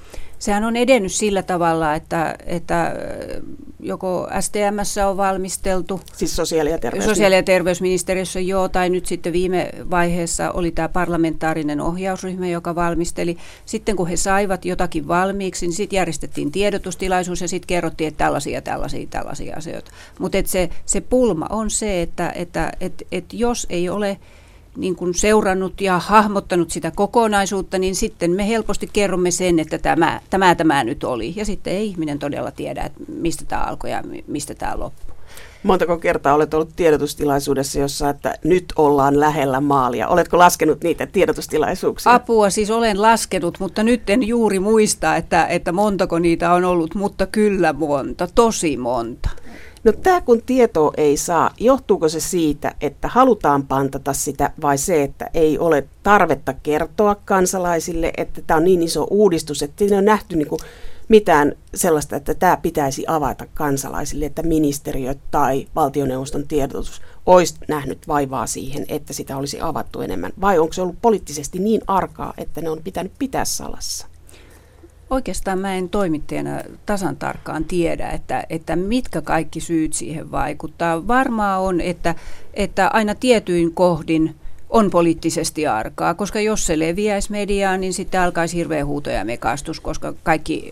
sehän 0.43 0.63
on 0.63 0.75
edennyt 0.75 1.11
sillä 1.11 1.43
tavalla, 1.43 1.95
että, 1.95 2.35
että 2.45 2.95
joko 3.79 4.27
STMssä 4.39 5.07
on 5.07 5.17
valmisteltu. 5.17 6.01
Siis 6.15 6.35
sosiaali- 6.35 6.71
ja, 6.71 6.77
terveys. 6.77 7.05
sosiaali- 7.05 7.35
ja 7.35 7.43
terveysministeriössä 7.43 8.39
joo, 8.39 8.69
tai 8.69 8.89
nyt 8.89 9.05
sitten 9.05 9.33
viime 9.33 9.69
vaiheessa 9.91 10.51
oli 10.51 10.71
tämä 10.71 10.89
parlamentaarinen 10.89 11.81
ohjausryhmä, 11.81 12.47
joka 12.47 12.75
valmisteli. 12.75 13.37
Sitten 13.65 13.95
kun 13.95 14.07
he 14.07 14.17
saivat 14.17 14.65
jotakin 14.65 15.07
valmiiksi, 15.07 15.67
niin 15.67 15.75
sitten 15.75 15.97
järjestettiin 15.97 16.51
tiedotustilaisuus 16.51 17.41
ja 17.41 17.47
sitten 17.47 17.67
kerrottiin, 17.67 18.07
että 18.07 18.25
tällaisia, 18.25 18.61
tällaisia, 18.61 19.07
tällaisia 19.09 19.55
asioita. 19.57 19.91
Mutta 20.19 20.37
se, 20.45 20.69
se 20.85 21.01
pulma 21.01 21.47
on 21.49 21.69
se, 21.69 22.01
että, 22.01 22.31
että 22.35 22.71
et, 22.81 23.07
et 23.11 23.25
jos 23.33 23.67
ei 23.69 23.89
ole 23.89 24.17
niin 24.77 24.95
kuin 24.95 25.13
seurannut 25.13 25.81
ja 25.81 25.99
hahmottanut 25.99 26.71
sitä 26.71 26.91
kokonaisuutta, 26.95 27.79
niin 27.79 27.95
sitten 27.95 28.31
me 28.31 28.47
helposti 28.47 28.89
kerromme 28.93 29.31
sen, 29.31 29.59
että 29.59 29.77
tämä, 29.77 30.21
tämä, 30.29 30.55
tämä 30.55 30.83
nyt 30.83 31.03
oli. 31.03 31.33
Ja 31.35 31.45
sitten 31.45 31.73
ei 31.73 31.87
ihminen 31.87 32.19
todella 32.19 32.51
tiedä, 32.51 32.83
että 32.83 32.99
mistä 33.07 33.45
tämä 33.45 33.61
alkoi 33.61 33.91
ja 33.91 34.03
mistä 34.27 34.55
tämä 34.55 34.79
loppui. 34.79 35.13
Montako 35.63 35.97
kertaa 35.97 36.33
olet 36.33 36.53
ollut 36.53 36.75
tiedotustilaisuudessa, 36.75 37.79
jossa 37.79 38.09
että 38.09 38.35
nyt 38.43 38.65
ollaan 38.75 39.19
lähellä 39.19 39.61
maalia? 39.61 40.07
Oletko 40.07 40.37
laskenut 40.37 40.83
niitä 40.83 41.05
tiedotustilaisuuksia? 41.05 42.13
Apua 42.13 42.49
siis 42.49 42.71
olen 42.71 43.01
laskenut, 43.01 43.59
mutta 43.59 43.83
nyt 43.83 44.09
en 44.09 44.27
juuri 44.27 44.59
muista, 44.59 45.15
että, 45.15 45.45
että 45.45 45.71
montako 45.71 46.19
niitä 46.19 46.53
on 46.53 46.65
ollut, 46.65 46.95
mutta 46.95 47.25
kyllä 47.25 47.73
monta, 47.73 48.27
tosi 48.35 48.77
monta. 48.77 49.29
No 49.83 49.91
tämä 49.91 50.21
kun 50.21 50.41
tietoa 50.45 50.91
ei 50.97 51.17
saa, 51.17 51.49
johtuuko 51.59 52.09
se 52.09 52.19
siitä, 52.19 52.75
että 52.81 53.07
halutaan 53.07 53.67
pantata 53.67 54.13
sitä 54.13 54.51
vai 54.61 54.77
se, 54.77 55.03
että 55.03 55.29
ei 55.33 55.59
ole 55.59 55.87
tarvetta 56.03 56.53
kertoa 56.53 57.15
kansalaisille, 57.15 58.13
että 58.17 58.41
tämä 58.47 58.57
on 58.57 58.63
niin 58.63 58.83
iso 58.83 59.07
uudistus, 59.09 59.63
että 59.63 59.75
siinä 59.79 59.97
on 59.97 60.05
nähty 60.05 60.35
niin 60.35 60.47
kuin 60.47 60.59
mitään 61.07 61.53
sellaista, 61.75 62.15
että 62.15 62.33
tämä 62.33 62.57
pitäisi 62.57 63.03
avata 63.07 63.45
kansalaisille, 63.53 64.25
että 64.25 64.43
ministeriö 64.43 65.15
tai 65.31 65.67
valtioneuvoston 65.75 66.47
tiedotus 66.47 67.01
olisi 67.25 67.55
nähnyt 67.67 68.07
vaivaa 68.07 68.47
siihen, 68.47 68.85
että 68.87 69.13
sitä 69.13 69.37
olisi 69.37 69.61
avattu 69.61 70.01
enemmän? 70.01 70.31
Vai 70.41 70.59
onko 70.59 70.73
se 70.73 70.81
ollut 70.81 71.01
poliittisesti 71.01 71.59
niin 71.59 71.81
arkaa, 71.87 72.33
että 72.37 72.61
ne 72.61 72.69
on 72.69 72.79
pitänyt 72.83 73.11
pitää 73.19 73.45
salassa? 73.45 74.12
Oikeastaan 75.09 75.59
mä 75.59 75.75
en 75.75 75.89
toimittajana 75.89 76.61
tasan 76.85 77.17
tarkkaan 77.17 77.65
tiedä, 77.65 78.09
että, 78.09 78.43
että 78.49 78.75
mitkä 78.75 79.21
kaikki 79.21 79.59
syyt 79.59 79.93
siihen 79.93 80.31
vaikuttaa. 80.31 81.07
Varmaa 81.07 81.59
on, 81.59 81.81
että, 81.81 82.15
että 82.53 82.87
aina 82.87 83.15
tietyin 83.15 83.73
kohdin 83.73 84.35
on 84.73 84.89
poliittisesti 84.89 85.67
arkaa, 85.67 86.13
koska 86.13 86.39
jos 86.39 86.65
se 86.65 86.79
leviäisi 86.79 87.31
mediaan, 87.31 87.81
niin 87.81 87.93
sitten 87.93 88.21
alkaisi 88.21 88.57
hirveä 88.57 88.85
huuto 88.85 89.09
ja 89.09 89.25
mekastus, 89.25 89.79
koska 89.79 90.13
kaikki 90.23 90.71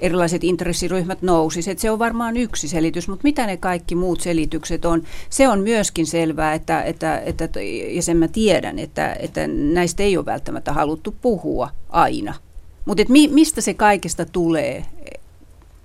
erilaiset 0.00 0.44
intressiryhmät 0.44 1.22
nousisivat. 1.22 1.78
Se 1.78 1.90
on 1.90 1.98
varmaan 1.98 2.36
yksi 2.36 2.68
selitys, 2.68 3.08
mutta 3.08 3.24
mitä 3.24 3.46
ne 3.46 3.56
kaikki 3.56 3.94
muut 3.94 4.20
selitykset 4.20 4.84
on, 4.84 5.02
se 5.30 5.48
on 5.48 5.60
myöskin 5.60 6.06
selvää, 6.06 6.54
että, 6.54 6.82
että, 6.82 7.18
että 7.18 7.48
ja 7.90 8.02
sen 8.02 8.16
mä 8.16 8.28
tiedän, 8.28 8.78
että, 8.78 9.16
että 9.18 9.46
näistä 9.46 10.02
ei 10.02 10.16
ole 10.16 10.26
välttämättä 10.26 10.72
haluttu 10.72 11.14
puhua 11.22 11.70
aina. 11.88 12.34
Mutta 12.84 13.04
mi, 13.08 13.28
mistä 13.28 13.60
se 13.60 13.74
kaikesta 13.74 14.26
tulee? 14.26 14.84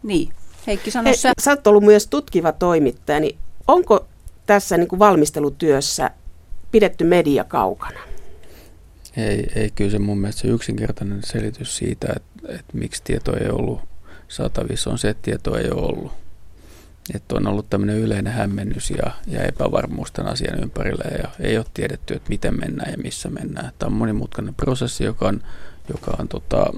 Niin, 0.03 0.29
Heikki 0.67 0.91
sano 0.91 1.13
sä. 1.13 1.31
Sä 1.41 1.51
oot 1.51 1.67
ollut 1.67 1.83
myös 1.83 2.07
tutkiva 2.07 2.51
toimittaja, 2.51 3.19
niin 3.19 3.37
onko 3.67 4.07
tässä 4.45 4.77
niin 4.77 4.87
kuin 4.87 4.99
valmistelutyössä 4.99 6.11
pidetty 6.71 7.03
media 7.03 7.43
kaukana? 7.43 7.99
Ei, 9.17 9.47
ei 9.55 9.71
kyllä 9.71 9.91
se 9.91 9.99
mun 9.99 10.17
mielestä 10.19 10.41
se 10.41 10.47
yksinkertainen 10.47 11.23
selitys 11.23 11.77
siitä, 11.77 12.07
että, 12.15 12.53
että 12.53 12.77
miksi 12.77 13.01
tieto 13.03 13.37
ei 13.37 13.49
ollut 13.49 13.81
saatavissa, 14.27 14.89
on 14.89 14.97
se, 14.97 15.09
että 15.09 15.21
tieto 15.21 15.57
ei 15.57 15.69
ole 15.71 15.81
ollut. 15.81 16.11
Että 17.13 17.35
on 17.35 17.47
ollut 17.47 17.69
tämmöinen 17.69 17.97
yleinen 17.97 18.33
hämmennys 18.33 18.89
ja, 18.89 19.11
ja 19.27 19.43
epävarmuus 19.43 20.11
tämän 20.11 20.33
asian 20.33 20.59
ympärillä 20.63 21.17
ja 21.17 21.29
ei 21.39 21.57
ole 21.57 21.65
tiedetty, 21.73 22.13
että 22.13 22.29
miten 22.29 22.59
mennään 22.59 22.91
ja 22.91 22.97
missä 22.97 23.29
mennään. 23.29 23.71
Tämä 23.79 23.87
on 23.87 23.93
monimutkainen 23.97 24.55
prosessi, 24.55 25.03
joka 25.03 25.27
on 25.27 25.43
joka 25.89 26.15
on 26.19 26.27
tota, 26.27 26.73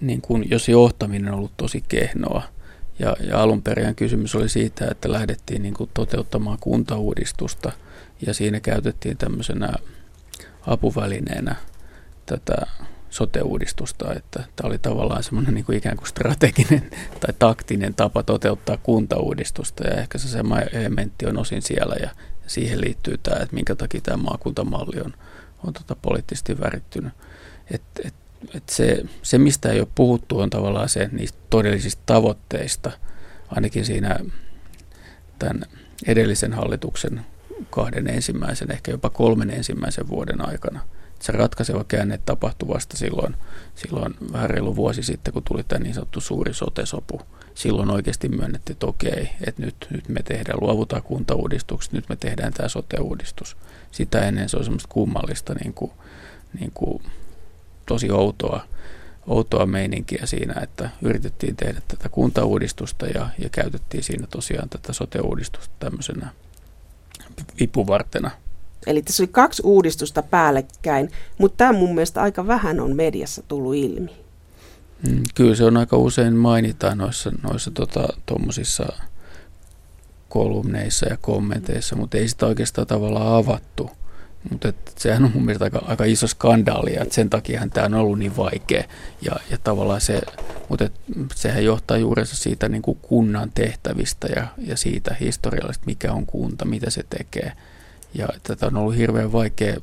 niin 0.00 0.20
kuin, 0.20 0.50
jos 0.50 0.68
johtaminen 0.68 1.32
on 1.32 1.38
ollut 1.38 1.56
tosi 1.56 1.84
kehnoa. 1.88 2.42
Ja, 2.98 3.16
ja 3.20 3.42
alun 3.42 3.62
perin 3.62 3.94
kysymys 3.94 4.34
oli 4.34 4.48
siitä, 4.48 4.88
että 4.90 5.12
lähdettiin 5.12 5.62
niin 5.62 5.74
kuin 5.74 5.90
toteuttamaan 5.94 6.58
kuntauudistusta 6.60 7.72
ja 8.26 8.34
siinä 8.34 8.60
käytettiin 8.60 9.16
tämmöisenä 9.16 9.72
apuvälineenä 10.66 11.56
tätä 12.26 12.66
sote-uudistusta, 13.10 14.14
että 14.14 14.44
tämä 14.56 14.68
oli 14.68 14.78
tavallaan 14.78 15.22
semmoinen 15.22 15.54
niin 15.54 15.64
kuin 15.64 15.78
ikään 15.78 15.96
kuin 15.96 16.08
strateginen 16.08 16.90
tai 17.20 17.34
taktinen 17.38 17.94
tapa 17.94 18.22
toteuttaa 18.22 18.76
kuntauudistusta 18.76 19.86
ja 19.86 20.00
ehkä 20.00 20.18
se 20.18 20.28
sama 20.28 20.60
elementti 20.60 21.26
on 21.26 21.38
osin 21.38 21.62
siellä 21.62 21.94
ja 22.00 22.10
siihen 22.46 22.80
liittyy 22.80 23.18
tämä, 23.18 23.42
että 23.42 23.54
minkä 23.54 23.74
takia 23.74 24.00
tämä 24.00 24.16
maakuntamalli 24.16 25.00
on, 25.00 25.14
on 25.64 25.72
tota 25.72 25.96
poliittisesti 26.02 26.60
värittynyt. 26.60 27.12
Et, 27.70 27.82
et, 28.04 28.14
et 28.54 28.68
se, 28.68 29.04
se, 29.22 29.38
mistä 29.38 29.68
ei 29.68 29.80
ole 29.80 29.88
puhuttu, 29.94 30.38
on 30.38 30.50
tavallaan 30.50 30.88
se 30.88 31.08
niistä 31.12 31.38
todellisista 31.50 32.02
tavoitteista, 32.06 32.90
ainakin 33.48 33.84
siinä 33.84 34.18
tämän 35.38 35.64
edellisen 36.06 36.52
hallituksen 36.52 37.26
kahden 37.70 38.08
ensimmäisen, 38.08 38.72
ehkä 38.72 38.90
jopa 38.90 39.10
kolmen 39.10 39.50
ensimmäisen 39.50 40.08
vuoden 40.08 40.48
aikana. 40.48 40.80
Se 41.20 41.32
ratkaiseva 41.32 41.84
käänne 41.84 42.20
tapahtui 42.26 42.68
vasta 42.68 42.96
silloin, 42.96 43.36
silloin 43.74 44.14
vähän 44.32 44.50
reilu 44.50 44.76
vuosi 44.76 45.02
sitten, 45.02 45.32
kun 45.32 45.42
tuli 45.42 45.64
tämä 45.64 45.82
niin 45.82 45.94
sanottu 45.94 46.20
suuri 46.20 46.54
sotesopu. 46.54 47.20
Silloin 47.60 47.90
oikeasti 47.90 48.28
myönnettiin, 48.28 48.74
että 48.74 48.86
okei, 48.86 49.30
että 49.46 49.62
nyt, 49.62 49.86
nyt 49.90 50.08
me 50.08 50.22
tehdään, 50.22 50.58
luovutaan 50.60 51.02
kuntauudistukset, 51.02 51.92
nyt 51.92 52.08
me 52.08 52.16
tehdään 52.16 52.52
tämä 52.52 52.68
sote-uudistus. 52.68 53.56
Sitä 53.90 54.20
ennen 54.20 54.48
se 54.48 54.56
on 54.56 54.64
semmoista 54.64 54.88
kummallista, 54.92 55.54
niin 55.54 55.74
kuin, 55.74 55.92
niin 56.60 56.70
kuin, 56.74 57.02
tosi 57.86 58.10
outoa, 58.10 58.64
outoa 59.26 59.66
meininkiä 59.66 60.26
siinä, 60.26 60.60
että 60.62 60.90
yritettiin 61.02 61.56
tehdä 61.56 61.80
tätä 61.88 62.08
kuntauudistusta 62.08 63.06
ja, 63.06 63.28
ja 63.38 63.48
käytettiin 63.48 64.02
siinä 64.02 64.26
tosiaan 64.26 64.68
tätä 64.68 64.92
sote-uudistusta 64.92 65.74
tämmöisenä 65.78 66.28
vipuvartena. 67.60 68.30
Eli 68.86 69.02
tässä 69.02 69.22
oli 69.22 69.28
kaksi 69.32 69.62
uudistusta 69.64 70.22
päällekkäin, 70.22 71.10
mutta 71.38 71.56
tämä 71.56 71.72
mun 71.72 71.94
mielestä 71.94 72.22
aika 72.22 72.46
vähän 72.46 72.80
on 72.80 72.96
mediassa 72.96 73.42
tullut 73.48 73.74
ilmi. 73.74 74.29
Mm, 75.08 75.22
kyllä 75.34 75.54
se 75.54 75.64
on 75.64 75.76
aika 75.76 75.96
usein 75.96 76.34
mainitaan 76.34 76.98
noissa, 76.98 77.32
noissa 77.42 77.70
tota, 77.70 78.08
kolumneissa 80.28 81.08
ja 81.08 81.16
kommenteissa, 81.16 81.96
mutta 81.96 82.18
ei 82.18 82.28
sitä 82.28 82.46
oikeastaan 82.46 82.86
tavallaan 82.86 83.34
avattu. 83.34 83.90
Mutta 84.50 84.72
sehän 84.96 85.24
on 85.24 85.30
mun 85.34 85.44
mielestä 85.44 85.64
aika, 85.64 85.82
aika 85.86 86.04
iso 86.04 86.26
skandaali, 86.26 86.96
että 86.96 87.14
sen 87.14 87.30
takia 87.30 87.68
tämä 87.72 87.86
on 87.86 87.94
ollut 87.94 88.18
niin 88.18 88.36
vaikea. 88.36 88.84
Ja, 89.22 89.32
ja 89.50 89.58
tavallaan 89.64 90.00
se, 90.00 90.20
mutta 90.68 90.84
et, 90.84 90.92
sehän 91.34 91.64
johtaa 91.64 91.96
juurensa 91.96 92.36
siitä 92.36 92.68
niin 92.68 92.82
kuin 92.82 92.98
kunnan 93.02 93.50
tehtävistä 93.54 94.28
ja, 94.36 94.46
ja 94.58 94.76
siitä 94.76 95.16
historiallista, 95.20 95.86
mikä 95.86 96.12
on 96.12 96.26
kunta, 96.26 96.64
mitä 96.64 96.90
se 96.90 97.04
tekee. 97.10 97.52
Ja 98.14 98.28
tätä 98.42 98.66
on 98.66 98.76
ollut 98.76 98.96
hirveän 98.96 99.32
vaikea, 99.32 99.76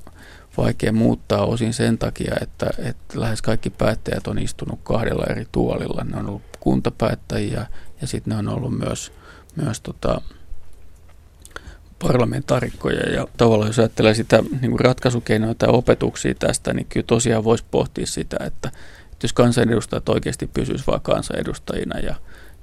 vaikea 0.58 0.92
muuttaa 0.92 1.46
osin 1.46 1.74
sen 1.74 1.98
takia, 1.98 2.36
että, 2.42 2.70
että 2.78 3.20
lähes 3.20 3.42
kaikki 3.42 3.70
päättäjät 3.70 4.28
on 4.28 4.40
istunut 4.40 4.80
kahdella 4.84 5.26
eri 5.30 5.48
tuolilla. 5.52 6.04
Ne 6.04 6.18
on 6.18 6.30
ollut 6.30 6.42
kuntapäättäjiä 6.60 7.66
ja 8.02 8.08
sitten 8.08 8.32
ne 8.32 8.38
on 8.38 8.58
ollut 8.58 8.78
myös, 8.80 9.12
myös 9.56 9.82
tota, 9.82 10.22
parlamentaarikkoja. 12.00 13.14
Ja 13.14 13.28
tavallaan 13.38 13.70
jos 13.70 13.80
ajattelee 13.80 14.14
sitä 14.14 14.44
niin 14.62 14.72
kuin 14.72 14.80
ratkaisukeinoja 14.80 15.56
tai 15.56 15.70
opetuksia 15.70 16.36
tästä, 16.36 16.74
niin 16.74 16.88
kyllä 16.90 17.06
tosiaan 17.08 17.44
voisi 17.44 17.66
pohtia 17.72 18.06
sitä, 18.06 18.38
että, 18.44 18.72
että 19.12 19.26
jos 19.26 19.34
kansanedustajat 19.34 20.10
oikeasti 20.10 20.48
pysyisivät 20.48 20.88
vain 20.88 21.02
kansanedustajina 21.02 22.00
ja, 22.00 22.16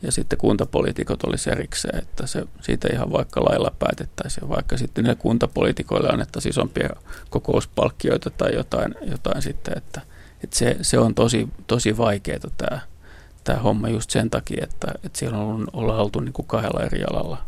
ja 0.04 0.12
sitten 0.12 0.38
kuntapoliitikot 0.38 1.24
olisi 1.24 1.50
erikseen, 1.50 1.98
että 1.98 2.26
se 2.26 2.44
siitä 2.60 2.88
ihan 2.92 3.12
vaikka 3.12 3.44
lailla 3.44 3.72
päätettäisiin, 3.78 4.48
vaikka 4.48 4.76
sitten 4.76 5.04
niille 5.04 5.16
kuntapoliitikoille 5.16 6.08
annettaisiin 6.08 6.50
isompia 6.50 6.88
kokouspalkkioita 7.30 8.30
tai 8.30 8.54
jotain, 8.54 8.94
jotain 9.10 9.42
sitten, 9.42 9.78
että, 9.78 10.00
että 10.44 10.56
se, 10.56 10.76
se 10.82 10.98
on 10.98 11.14
tosi, 11.14 11.48
tosi 11.66 11.96
vaikeaa 11.96 12.38
tämä, 12.56 12.80
tämä 13.44 13.58
homma 13.58 13.88
just 13.88 14.10
sen 14.10 14.30
takia, 14.30 14.64
että, 14.64 14.86
että 15.04 15.18
siellä 15.18 15.38
on, 15.38 15.66
ollaan 15.72 16.00
oltu 16.00 16.20
niin 16.20 16.32
kuin 16.32 16.46
kahdella 16.46 16.84
eri 16.84 17.04
alalla. 17.04 17.38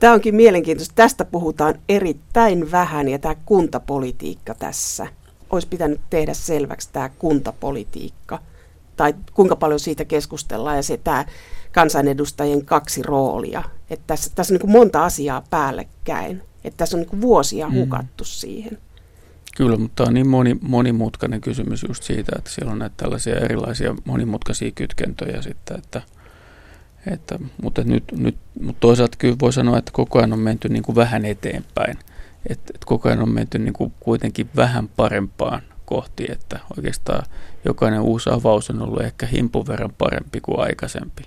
Tämä 0.00 0.12
onkin 0.12 0.34
mielenkiintoista. 0.34 0.94
Tästä 0.94 1.24
puhutaan 1.24 1.74
erittäin 1.88 2.70
vähän 2.70 3.08
ja 3.08 3.18
tämä 3.18 3.34
kuntapolitiikka 3.46 4.54
tässä. 4.54 5.06
Olisi 5.50 5.68
pitänyt 5.68 6.00
tehdä 6.10 6.34
selväksi 6.34 6.88
tämä 6.92 7.08
kuntapolitiikka 7.08 8.38
tai 9.00 9.14
kuinka 9.34 9.56
paljon 9.56 9.80
siitä 9.80 10.04
keskustellaan 10.04 10.76
ja 10.76 10.82
se 10.82 10.96
tämä 10.96 11.24
kansanedustajien 11.72 12.64
kaksi 12.64 13.02
roolia. 13.02 13.62
Että 13.90 14.04
tässä, 14.06 14.30
tässä 14.34 14.52
on 14.52 14.54
niin 14.54 14.60
kuin 14.60 14.72
monta 14.72 15.04
asiaa 15.04 15.42
päällekkäin. 15.50 16.42
Että 16.64 16.76
tässä 16.76 16.96
on 16.96 17.00
niin 17.00 17.10
kuin 17.10 17.20
vuosia 17.20 17.68
mm. 17.68 17.74
hukattu 17.74 18.24
mm. 18.24 18.28
siihen. 18.28 18.78
Kyllä, 19.56 19.76
mutta 19.76 19.94
tämä 19.96 20.08
on 20.08 20.14
niin 20.14 20.28
moni, 20.28 20.56
monimutkainen 20.60 21.40
kysymys 21.40 21.84
just 21.88 22.02
siitä, 22.02 22.32
että 22.38 22.50
siellä 22.50 22.72
on 22.72 22.78
näitä 22.78 22.94
tällaisia 22.96 23.38
erilaisia 23.38 23.94
monimutkaisia 24.04 24.70
kytkentöjä 24.70 25.42
sitten, 25.42 25.78
että, 25.78 26.02
että 27.06 27.38
mutta, 27.62 27.84
nyt, 27.84 28.04
nyt, 28.12 28.36
mutta 28.60 28.80
toisaalta 28.80 29.16
kyllä 29.18 29.36
voi 29.40 29.52
sanoa, 29.52 29.78
että 29.78 29.90
koko 29.92 30.18
ajan 30.18 30.32
on 30.32 30.38
menty 30.38 30.68
niin 30.68 30.82
kuin 30.82 30.96
vähän 30.96 31.24
eteenpäin. 31.24 31.98
Että, 32.46 32.72
että 32.74 32.86
koko 32.86 33.08
ajan 33.08 33.22
on 33.22 33.28
menty 33.28 33.58
niin 33.58 33.72
kuin 33.72 33.92
kuitenkin 34.00 34.50
vähän 34.56 34.88
parempaan 34.88 35.62
kohti, 35.84 36.26
että 36.28 36.60
oikeastaan 36.76 37.26
jokainen 37.64 38.00
uusi 38.00 38.30
avaus 38.30 38.70
on 38.70 38.82
ollut 38.82 39.02
ehkä 39.02 39.26
himpun 39.26 39.66
verran 39.66 39.92
parempi 39.98 40.40
kuin 40.40 40.60
aikaisempi. 40.60 41.22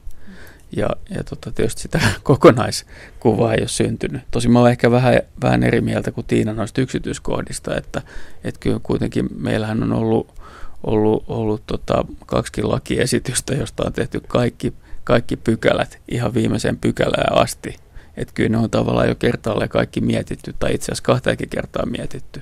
Ja, 0.77 0.89
ja 1.09 1.23
tota, 1.23 1.51
tietysti 1.51 1.81
sitä 1.81 1.99
kokonaiskuvaa 2.23 3.53
ei 3.53 3.61
ole 3.61 3.67
syntynyt. 3.67 4.21
Tosi 4.31 4.49
mä 4.49 4.59
olen 4.59 4.71
ehkä 4.71 4.91
vähän, 4.91 5.21
vähän 5.41 5.63
eri 5.63 5.81
mieltä 5.81 6.11
kuin 6.11 6.27
Tiina 6.27 6.53
noista 6.53 6.81
yksityiskohdista, 6.81 7.75
että, 7.75 8.01
että 8.43 8.59
kyllä 8.59 8.79
kuitenkin 8.83 9.29
meillähän 9.35 9.83
on 9.83 9.93
ollut, 9.93 10.39
ollut, 10.83 11.23
ollut 11.27 11.63
tota, 11.67 12.05
kaksi 12.25 12.63
lakiesitystä, 12.63 13.53
josta 13.53 13.83
on 13.85 13.93
tehty 13.93 14.21
kaikki, 14.27 14.73
kaikki 15.03 15.37
pykälät 15.37 15.99
ihan 16.07 16.33
viimeiseen 16.33 16.77
pykälään 16.77 17.41
asti. 17.41 17.75
Että 18.17 18.33
kyllä 18.33 18.49
ne 18.49 18.57
on 18.57 18.69
tavallaan 18.69 19.09
jo 19.09 19.15
kertaalleen 19.15 19.69
kaikki 19.69 20.01
mietitty, 20.01 20.55
tai 20.59 20.73
itse 20.73 20.85
asiassa 20.85 21.03
kahteenkin 21.03 21.49
kertaa 21.49 21.85
mietitty. 21.85 22.41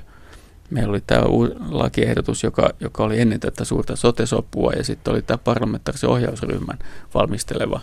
Meillä 0.69 0.89
oli 0.89 1.01
tämä 1.07 1.21
lakiehdotus, 1.69 2.43
joka, 2.43 2.69
joka 2.79 3.03
oli 3.03 3.21
ennen 3.21 3.39
tätä 3.39 3.65
suurta 3.65 3.95
sotesopua, 3.95 4.71
ja 4.73 4.83
sitten 4.83 5.13
oli 5.13 5.21
tämä 5.21 5.37
parlamentaarisen 5.37 6.09
ohjausryhmän 6.09 6.79
valmisteleva 7.13 7.81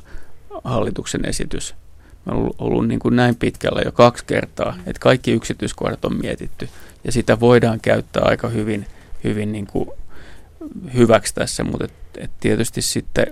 hallituksen 0.64 1.28
esitys. 1.28 1.74
Me 2.24 2.32
on 2.32 2.50
ollut, 2.58 2.88
niin 2.88 3.00
kuin 3.00 3.16
näin 3.16 3.36
pitkällä 3.36 3.82
jo 3.84 3.92
kaksi 3.92 4.24
kertaa, 4.24 4.76
että 4.86 5.00
kaikki 5.00 5.32
yksityiskohdat 5.32 6.04
on 6.04 6.16
mietitty, 6.16 6.68
ja 7.04 7.12
sitä 7.12 7.40
voidaan 7.40 7.80
käyttää 7.80 8.22
aika 8.22 8.48
hyvin, 8.48 8.86
hyvin 9.24 9.52
niin 9.52 9.66
kuin 9.66 9.90
hyväksi 10.94 11.34
tässä, 11.34 11.64
mutta 11.64 11.84
et, 11.84 11.92
et 12.16 12.30
tietysti 12.40 12.82
sitten 12.82 13.26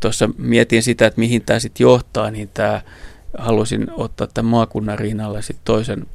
tuossa 0.00 0.30
mietin 0.38 0.82
sitä, 0.82 1.06
että 1.06 1.20
mihin 1.20 1.42
tämä 1.42 1.58
sitten 1.58 1.84
johtaa, 1.84 2.30
niin 2.30 2.50
tämä 2.54 2.82
halusin 3.38 3.86
ottaa 3.90 4.26
tämän 4.26 4.50
maakunnan 4.50 4.98
rinnalle 4.98 5.42
sitten 5.42 5.64
toisen 5.64 6.06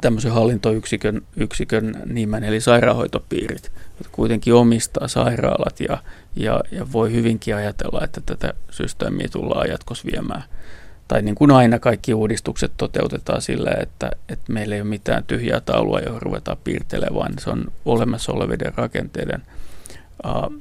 tämmöisen 0.00 0.32
hallintoyksikön 0.32 1.22
yksikön 1.36 2.02
nimen, 2.06 2.44
eli 2.44 2.60
sairaanhoitopiirit, 2.60 3.72
jotka 3.98 4.12
kuitenkin 4.12 4.54
omistaa 4.54 5.08
sairaalat 5.08 5.80
ja, 5.80 5.98
ja, 6.36 6.60
ja 6.70 6.92
voi 6.92 7.12
hyvinkin 7.12 7.56
ajatella, 7.56 8.04
että 8.04 8.20
tätä 8.26 8.52
systeemiä 8.70 9.28
tullaan 9.32 9.68
jatkossa 9.68 10.08
viemään. 10.12 10.44
Tai 11.08 11.22
niin 11.22 11.34
kuin 11.34 11.50
aina 11.50 11.78
kaikki 11.78 12.14
uudistukset 12.14 12.72
toteutetaan 12.76 13.42
sillä, 13.42 13.70
että, 13.80 14.10
että 14.28 14.52
meillä 14.52 14.74
ei 14.74 14.80
ole 14.80 14.88
mitään 14.88 15.24
tyhjää 15.24 15.60
taulua, 15.60 16.00
johon 16.00 16.22
ruvetaan 16.22 16.58
piirtelemään, 16.64 17.14
vaan 17.14 17.32
se 17.38 17.50
on 17.50 17.72
olemassa 17.84 18.32
olevien 18.32 18.74
rakenteiden 18.76 19.42
uh, 20.26 20.52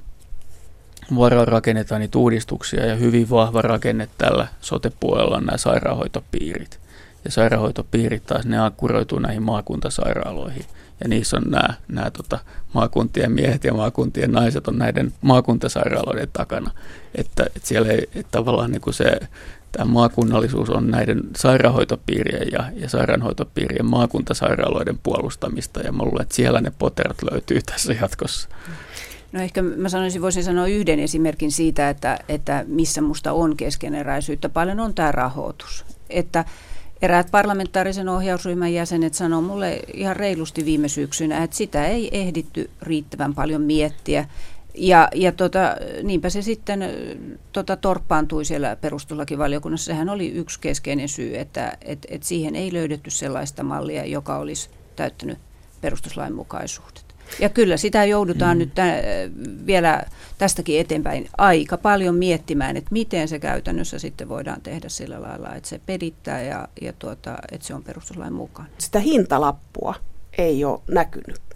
varaan 1.16 1.48
rakennetaan 1.48 2.02
niitä 2.02 2.18
uudistuksia 2.18 2.86
ja 2.86 2.96
hyvin 2.96 3.30
vahva 3.30 3.62
rakenne 3.62 4.10
tällä 4.18 4.48
sotepuolella 4.62 5.38
on 5.38 5.46
nämä 5.46 5.58
sairaanhoitopiirit 5.58 6.80
ja 7.28 7.32
sairaanhoitopiirit 7.32 8.26
taas 8.26 8.46
ne 8.46 8.60
ankkuroituu 8.60 9.20
näihin 9.20 9.44
maakuntasairaaloihin. 9.44 10.66
Ja 11.00 11.08
niissä 11.08 11.38
on 11.38 11.44
nämä, 11.52 11.74
nämä 11.88 12.12
tota, 12.12 12.40
maakuntien 12.74 13.32
miehet 13.32 13.64
ja 13.64 13.74
maakuntien 13.74 14.32
naiset 14.32 14.68
on 14.68 14.78
näiden 14.78 15.14
maakuntasairaaloiden 15.22 16.30
takana. 16.34 16.72
Että, 17.16 17.44
että 17.56 17.68
siellä 17.68 17.92
ei 17.92 18.04
että 18.16 18.32
tavallaan 18.32 18.72
niin 18.72 18.82
kuin 18.82 18.94
se, 18.94 19.20
tämä 19.72 19.86
maakunnallisuus 19.86 20.70
on 20.70 20.92
näiden 20.92 21.22
sairaanhoitopiirien 21.36 22.48
ja, 22.52 22.64
ja 22.76 22.90
sairaanhoitopiirien 22.90 23.86
maakuntasairaaloiden 23.86 25.00
puolustamista. 25.04 25.80
Ja 25.80 25.92
mä 25.92 26.04
luulen, 26.04 26.22
että 26.22 26.36
siellä 26.36 26.62
ne 26.62 26.72
poterat 26.80 27.18
löytyy 27.32 27.62
tässä 27.62 27.94
jatkossa. 28.02 28.50
No 29.32 29.42
ehkä 29.42 29.62
mä 29.62 29.90
sanoisin, 29.90 30.22
voisin 30.22 30.44
sanoa 30.44 30.68
yhden 30.68 31.00
esimerkin 31.00 31.52
siitä, 31.52 31.90
että, 31.90 32.20
että 32.30 32.66
missä 32.68 33.02
musta 33.02 33.34
on 33.34 33.58
keskeneräisyyttä. 33.58 34.50
Paljon 34.50 34.80
on 34.80 34.94
tämä 34.94 35.12
rahoitus. 35.12 35.86
Että 36.10 36.46
Eräät 37.02 37.32
parlamentaarisen 37.32 38.10
ohjausryhmän 38.10 38.74
jäsenet 38.74 39.14
sanoo 39.14 39.42
mulle 39.42 39.80
ihan 39.94 40.16
reilusti 40.16 40.66
viime 40.66 40.88
syksynä, 40.88 41.44
että 41.44 41.56
sitä 41.56 41.86
ei 41.86 42.10
ehditty 42.12 42.70
riittävän 42.82 43.36
paljon 43.36 43.62
miettiä. 43.62 44.26
Ja, 44.76 45.10
ja 45.16 45.32
tota, 45.32 45.76
niinpä 46.04 46.30
se 46.30 46.42
sitten 46.42 46.84
tota, 47.52 47.76
torppaantui 47.76 48.46
siellä 48.46 48.76
perustuslakivaliokunnassa. 48.76 49.86
Sehän 49.86 50.10
oli 50.10 50.32
yksi 50.32 50.60
keskeinen 50.60 51.10
syy, 51.10 51.38
että 51.38 51.78
et, 51.82 52.06
et 52.10 52.24
siihen 52.24 52.56
ei 52.56 52.74
löydetty 52.74 53.10
sellaista 53.10 53.64
mallia, 53.64 54.06
joka 54.06 54.38
olisi 54.38 54.70
täyttänyt 54.96 55.38
perustuslain 55.82 56.36
mukaisuudet. 56.36 57.07
Ja 57.40 57.50
kyllä 57.50 57.78
sitä 57.78 58.06
joudutaan 58.06 58.58
mm. 58.58 58.60
nyt 58.60 58.76
tä, 58.76 58.94
vielä 59.66 60.04
tästäkin 60.38 60.80
eteenpäin 60.80 61.30
aika 61.38 61.78
paljon 61.78 62.16
miettimään, 62.16 62.78
että 62.78 62.90
miten 62.92 63.28
se 63.28 63.40
käytännössä 63.40 64.00
sitten 64.00 64.30
voidaan 64.30 64.62
tehdä 64.62 64.90
sillä 64.90 65.22
lailla, 65.22 65.56
että 65.56 65.70
se 65.70 65.82
pedittää 65.86 66.42
ja, 66.42 66.68
ja 66.82 66.94
tuota, 66.94 67.38
että 67.52 67.68
se 67.68 67.74
on 67.74 67.84
perustuslain 67.84 68.34
mukaan. 68.34 68.68
Sitä 68.78 69.00
hintalappua 69.00 69.96
ei 70.38 70.66
ole 70.66 70.80
näkynyt. 70.92 71.48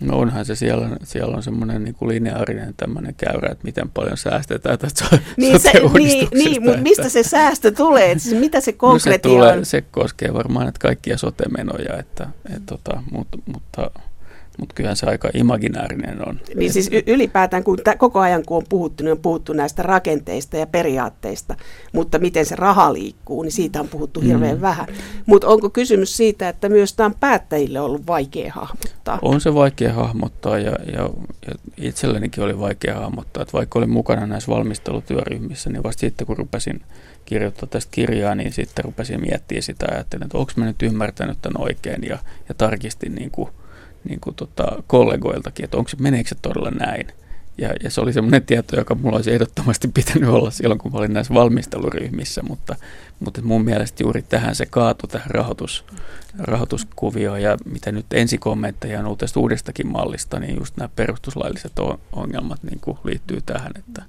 No 0.00 0.18
onhan 0.18 0.44
se 0.44 0.54
siellä, 0.54 0.88
siellä 1.04 1.36
on 1.36 1.42
semmoinen 1.42 1.84
niin 1.84 1.96
lineaarinen 2.00 2.74
tämmöinen 2.76 3.14
käyrä, 3.14 3.48
että 3.52 3.64
miten 3.64 3.90
paljon 3.90 4.16
säästetään 4.16 4.78
tästä 4.78 5.04
niin, 5.36 5.60
se, 5.60 5.72
niin, 5.98 6.28
niin, 6.32 6.62
mutta 6.62 6.80
mistä 6.80 7.08
se 7.08 7.22
säästö 7.22 7.70
tulee? 7.70 8.18
Siis 8.18 8.40
mitä 8.40 8.60
se 8.60 8.72
konkreettia 8.72 9.30
no 9.30 9.34
se, 9.34 9.38
tulee, 9.38 9.58
on? 9.58 9.64
se 9.64 9.80
koskee 9.80 10.34
varmaan 10.34 10.68
että 10.68 10.78
kaikkia 10.78 11.18
sote-menoja, 11.18 11.98
että, 11.98 12.26
et, 12.56 12.66
tota, 12.66 13.02
mutta, 13.10 13.38
mutta 13.52 13.90
mutta 14.60 14.74
kyllähän 14.74 14.96
se 14.96 15.06
aika 15.06 15.30
imaginäärinen 15.34 16.28
on. 16.28 16.40
Niin 16.54 16.72
siis 16.72 16.90
ylipäätään, 17.06 17.64
kun 17.64 17.78
t- 17.78 17.98
koko 17.98 18.20
ajan 18.20 18.42
kun 18.46 18.56
on 18.56 18.62
puhuttu, 18.68 19.04
niin 19.04 19.12
on 19.12 19.18
puhuttu 19.18 19.52
näistä 19.52 19.82
rakenteista 19.82 20.56
ja 20.56 20.66
periaatteista, 20.66 21.56
mutta 21.92 22.18
miten 22.18 22.46
se 22.46 22.56
raha 22.56 22.92
liikkuu, 22.92 23.42
niin 23.42 23.52
siitä 23.52 23.80
on 23.80 23.88
puhuttu 23.88 24.20
hirveän 24.20 24.56
mm. 24.56 24.60
vähän. 24.60 24.86
Mutta 25.26 25.46
onko 25.46 25.70
kysymys 25.70 26.16
siitä, 26.16 26.48
että 26.48 26.68
myös 26.68 26.92
tämä 26.92 27.06
on 27.06 27.14
päättäjille 27.20 27.80
ollut 27.80 28.06
vaikea 28.06 28.52
hahmottaa? 28.52 29.18
On 29.22 29.40
se 29.40 29.54
vaikea 29.54 29.92
hahmottaa 29.92 30.58
ja, 30.58 30.72
ja, 30.92 31.10
ja 31.46 31.54
itsellenikin 31.76 32.44
oli 32.44 32.58
vaikea 32.58 33.00
hahmottaa, 33.00 33.42
että 33.42 33.52
vaikka 33.52 33.78
olin 33.78 33.90
mukana 33.90 34.26
näissä 34.26 34.52
valmistelutyöryhmissä, 34.52 35.70
niin 35.70 35.82
vasta 35.82 36.00
sitten 36.00 36.26
kun 36.26 36.38
rupesin 36.38 36.80
kirjoittaa 37.24 37.68
tästä 37.68 37.90
kirjaa, 37.90 38.34
niin 38.34 38.52
sitten 38.52 38.84
rupesin 38.84 39.20
miettimään 39.20 39.62
sitä 39.62 39.86
ja 39.88 39.94
ajattelin, 39.94 40.24
että 40.24 40.38
onko 40.38 40.52
mä 40.56 40.64
nyt 40.64 40.82
ymmärtänyt 40.82 41.38
tämän 41.42 41.62
oikein 41.62 42.02
ja, 42.02 42.18
ja 42.48 42.54
tarkistin 42.54 43.14
niin 43.14 43.30
kuin 43.30 43.48
niin 44.08 44.20
kuin 44.20 44.36
tota, 44.36 44.82
kollegoiltakin, 44.86 45.64
että 45.64 45.76
onko, 45.76 45.90
meneekö 45.98 46.28
se 46.28 46.36
todella 46.42 46.70
näin. 46.70 47.06
Ja, 47.58 47.70
ja 47.82 47.90
se 47.90 48.00
oli 48.00 48.12
semmoinen 48.12 48.42
tieto, 48.42 48.76
joka 48.76 48.94
mulla 48.94 49.16
olisi 49.16 49.32
ehdottomasti 49.32 49.88
pitänyt 49.94 50.28
olla 50.28 50.50
silloin, 50.50 50.78
kun 50.78 50.92
mä 50.92 50.98
olin 50.98 51.12
näissä 51.12 51.34
valmisteluryhmissä, 51.34 52.42
mutta, 52.42 52.76
mutta 53.20 53.42
mun 53.42 53.64
mielestä 53.64 54.02
juuri 54.02 54.22
tähän 54.22 54.54
se 54.54 54.66
kaatu 54.66 55.06
tähän 55.06 55.30
rahoitus, 55.30 55.84
rahoituskuvioon 56.38 57.42
ja 57.42 57.56
mitä 57.64 57.92
nyt 57.92 58.06
ensikommentteja 58.12 58.98
on 59.00 59.06
ollut 59.06 59.22
uudestakin 59.36 59.86
mallista, 59.86 60.40
niin 60.40 60.56
just 60.58 60.76
nämä 60.76 60.88
perustuslailliset 60.96 61.72
ongelmat 62.12 62.62
niin 62.62 62.80
kuin 62.80 62.98
liittyy 63.04 63.40
tähän, 63.46 63.72
että 63.78 64.02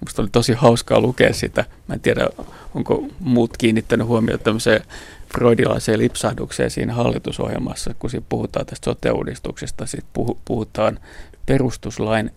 Musta 0.00 0.22
oli 0.22 0.28
tosi 0.32 0.52
hauskaa 0.52 1.00
lukea 1.00 1.34
sitä. 1.34 1.64
Mä 1.88 1.94
en 1.94 2.00
tiedä, 2.00 2.28
onko 2.74 3.06
muut 3.20 3.56
kiinnittänyt 3.56 4.06
huomiota 4.06 4.44
tämmöiseen 4.44 4.82
freudilaiseen 5.32 5.98
lipsahdukseen 5.98 6.70
siinä 6.70 6.94
hallitusohjelmassa, 6.94 7.94
kun 7.98 8.10
siinä 8.10 8.26
puhutaan 8.28 8.66
tästä 8.66 8.84
sote-uudistuksesta, 8.84 9.86
sitten 9.86 10.36
puhutaan 10.44 10.98
perustuslain 11.46 12.30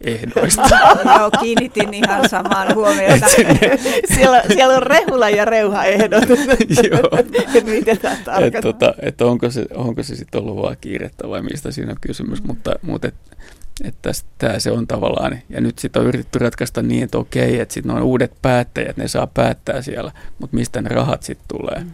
reuhaehdoista. 0.00 0.68
Joo, 1.18 1.30
kiinnitin 1.40 1.94
ihan 1.94 2.28
samaan 2.28 2.74
huomiota. 2.74 3.26
siellä, 4.14 4.42
siellä 4.48 4.76
on 4.76 4.82
rehula 4.82 5.30
ja 5.30 5.44
reuhaehdot. 5.44 6.28
Joo. 6.90 7.10
Miten 7.64 7.98
tämä 7.98 8.16
tarkoittaa? 8.24 8.58
Et, 8.58 8.62
tota, 8.62 8.94
et 9.02 9.20
onko 9.20 9.50
se, 9.50 9.66
onko 9.74 10.02
se 10.02 10.16
sitten 10.16 10.40
ollut 10.40 10.56
vaan 10.56 10.76
kiirettä 10.80 11.28
vai 11.28 11.42
mistä 11.42 11.70
siinä 11.70 11.90
on 11.90 11.98
kysymys, 12.00 12.42
mutta, 12.42 12.74
mutta 12.82 13.08
et, 13.08 13.14
että 13.84 14.10
tämä 14.38 14.58
se 14.58 14.70
on 14.70 14.86
tavallaan, 14.86 15.38
ja 15.48 15.60
nyt 15.60 15.78
sitten 15.78 16.02
on 16.02 16.08
yritetty 16.08 16.38
ratkaista 16.38 16.82
niin, 16.82 17.04
että 17.04 17.18
okei, 17.18 17.60
että 17.60 17.74
sitten 17.74 17.92
on 17.92 18.02
uudet 18.02 18.32
päättäjät, 18.42 18.96
ne 18.96 19.08
saa 19.08 19.26
päättää 19.26 19.82
siellä, 19.82 20.12
mutta 20.38 20.56
mistä 20.56 20.82
ne 20.82 20.88
rahat 20.88 21.22
sitten 21.22 21.48
tulee. 21.48 21.86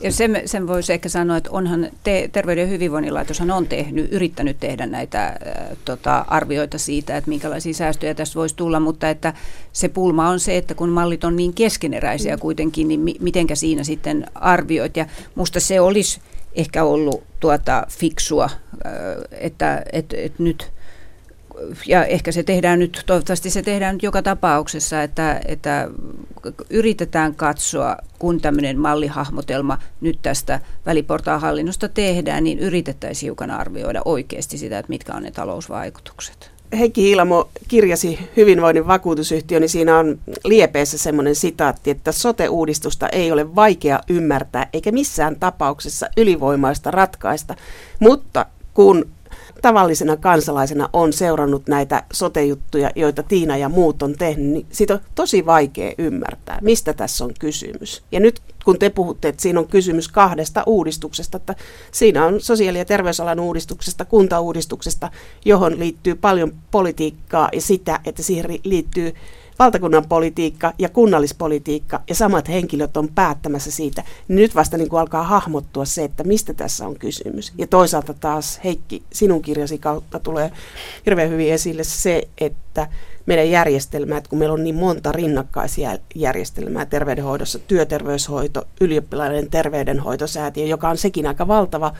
Ja 0.00 0.12
sen, 0.12 0.42
sen 0.44 0.66
voisi 0.66 0.92
ehkä 0.92 1.08
sanoa, 1.08 1.36
että 1.36 1.50
onhan 1.50 1.88
te, 2.04 2.28
Terveyden 2.32 2.62
ja 2.62 2.68
hyvinvoinnin 2.68 3.14
laitoshan 3.14 3.50
on 3.50 3.66
tehnyt, 3.66 4.12
yrittänyt 4.12 4.56
tehdä 4.60 4.86
näitä 4.86 5.26
äh, 5.26 5.36
tota, 5.84 6.24
arvioita 6.28 6.78
siitä, 6.78 7.16
että 7.16 7.29
minkälaisia 7.30 7.74
säästöjä 7.74 8.14
tästä 8.14 8.34
voisi 8.34 8.56
tulla, 8.56 8.80
mutta 8.80 9.10
että 9.10 9.34
se 9.72 9.88
pulma 9.88 10.28
on 10.28 10.40
se, 10.40 10.56
että 10.56 10.74
kun 10.74 10.88
mallit 10.88 11.24
on 11.24 11.36
niin 11.36 11.54
keskeneräisiä 11.54 12.36
kuitenkin, 12.36 12.88
niin 12.88 13.00
mi, 13.00 13.14
mitenkä 13.20 13.54
siinä 13.54 13.84
sitten 13.84 14.26
arvioit, 14.34 14.96
ja 14.96 15.06
musta 15.34 15.60
se 15.60 15.80
olisi 15.80 16.20
ehkä 16.54 16.84
ollut 16.84 17.24
tuota 17.40 17.86
fiksua, 17.88 18.50
että 19.30 19.82
et, 19.92 20.14
et 20.16 20.38
nyt 20.38 20.72
ja 21.86 22.04
ehkä 22.04 22.32
se 22.32 22.42
tehdään 22.42 22.78
nyt, 22.78 23.02
toivottavasti 23.06 23.50
se 23.50 23.62
tehdään 23.62 23.94
nyt 23.94 24.02
joka 24.02 24.22
tapauksessa, 24.22 25.02
että, 25.02 25.40
että 25.48 25.88
yritetään 26.70 27.34
katsoa, 27.34 27.96
kun 28.18 28.40
tämmöinen 28.40 28.78
mallihahmotelma 28.78 29.78
nyt 30.00 30.18
tästä 30.22 30.60
väliportaan 30.86 31.40
hallinnosta 31.40 31.88
tehdään, 31.88 32.44
niin 32.44 32.58
yritettäisiin 32.58 33.26
hiukan 33.26 33.50
arvioida 33.50 34.02
oikeasti 34.04 34.58
sitä, 34.58 34.78
että 34.78 34.90
mitkä 34.90 35.14
on 35.14 35.22
ne 35.22 35.30
talousvaikutukset. 35.30 36.59
Heikki 36.78 37.02
Hiilamo 37.02 37.48
kirjasi 37.68 38.18
hyvinvoinnin 38.36 38.86
vakuutusyhtiö, 38.86 39.60
niin 39.60 39.68
siinä 39.68 39.98
on 39.98 40.18
liepeessä 40.44 40.98
semmoinen 40.98 41.34
sitaatti, 41.34 41.90
että 41.90 42.12
sote-uudistusta 42.12 43.08
ei 43.08 43.32
ole 43.32 43.54
vaikea 43.54 44.00
ymmärtää 44.08 44.68
eikä 44.72 44.92
missään 44.92 45.36
tapauksessa 45.40 46.08
ylivoimaista 46.16 46.90
ratkaista, 46.90 47.54
mutta 48.00 48.46
kun 48.74 49.08
tavallisena 49.62 50.16
kansalaisena 50.16 50.88
on 50.92 51.12
seurannut 51.12 51.68
näitä 51.68 52.02
sotejuttuja, 52.12 52.90
joita 52.96 53.22
Tiina 53.22 53.56
ja 53.56 53.68
muut 53.68 54.02
on 54.02 54.14
tehnyt, 54.18 54.46
niin 54.46 54.66
siitä 54.70 54.94
on 54.94 55.00
tosi 55.14 55.46
vaikea 55.46 55.92
ymmärtää, 55.98 56.58
mistä 56.62 56.92
tässä 56.92 57.24
on 57.24 57.32
kysymys. 57.38 58.02
Ja 58.12 58.20
nyt 58.20 58.40
kun 58.64 58.78
te 58.78 58.90
puhutte, 58.90 59.28
että 59.28 59.42
siinä 59.42 59.60
on 59.60 59.68
kysymys 59.68 60.08
kahdesta 60.08 60.62
uudistuksesta, 60.66 61.36
että 61.36 61.54
siinä 61.92 62.26
on 62.26 62.40
sosiaali- 62.40 62.78
ja 62.78 62.84
terveysalan 62.84 63.40
uudistuksesta, 63.40 64.04
kuntauudistuksesta, 64.04 65.10
johon 65.44 65.78
liittyy 65.78 66.14
paljon 66.14 66.52
politiikkaa 66.70 67.48
ja 67.52 67.60
sitä, 67.60 68.00
että 68.04 68.22
siihen 68.22 68.58
liittyy 68.64 69.14
valtakunnan 69.60 70.08
politiikka 70.08 70.72
ja 70.78 70.88
kunnallispolitiikka 70.88 72.00
ja 72.08 72.14
samat 72.14 72.48
henkilöt 72.48 72.96
on 72.96 73.08
päättämässä 73.14 73.70
siitä, 73.70 74.04
nyt 74.28 74.54
vasta 74.54 74.76
niin 74.76 74.88
kuin 74.88 75.00
alkaa 75.00 75.22
hahmottua 75.22 75.84
se, 75.84 76.04
että 76.04 76.24
mistä 76.24 76.54
tässä 76.54 76.86
on 76.86 76.98
kysymys. 76.98 77.52
Ja 77.58 77.66
toisaalta 77.66 78.14
taas 78.14 78.60
Heikki, 78.64 79.02
sinun 79.12 79.42
kirjasi 79.42 79.78
kautta 79.78 80.18
tulee 80.18 80.50
hirveän 81.06 81.30
hyvin 81.30 81.52
esille 81.52 81.84
se, 81.84 82.28
että 82.38 82.88
meidän 83.26 83.50
järjestelmä, 83.50 84.16
että 84.16 84.30
kun 84.30 84.38
meillä 84.38 84.52
on 84.52 84.64
niin 84.64 84.74
monta 84.74 85.12
rinnakkaisia 85.12 85.98
järjestelmää 86.14 86.86
terveydenhoidossa, 86.86 87.58
työterveyshoito, 87.58 88.64
ylioppilaiden 88.80 89.50
terveydenhoitosäätiö, 89.50 90.66
joka 90.66 90.88
on 90.88 90.96
sekin 90.96 91.26
aika 91.26 91.48
valtava 91.48 91.92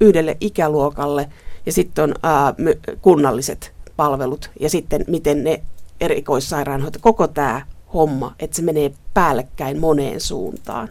yhdelle 0.00 0.36
ikäluokalle, 0.40 1.28
ja 1.66 1.72
sitten 1.72 2.04
on 2.04 2.14
ää, 2.22 2.54
kunnalliset 3.02 3.72
palvelut, 3.96 4.50
ja 4.60 4.70
sitten 4.70 5.04
miten 5.08 5.44
ne 5.44 5.62
erikoissairaanhoito, 6.00 6.98
koko 7.02 7.28
tämä 7.28 7.62
homma, 7.94 8.34
että 8.38 8.56
se 8.56 8.62
menee 8.62 8.92
päällekkäin 9.14 9.80
moneen 9.80 10.20
suuntaan. 10.20 10.88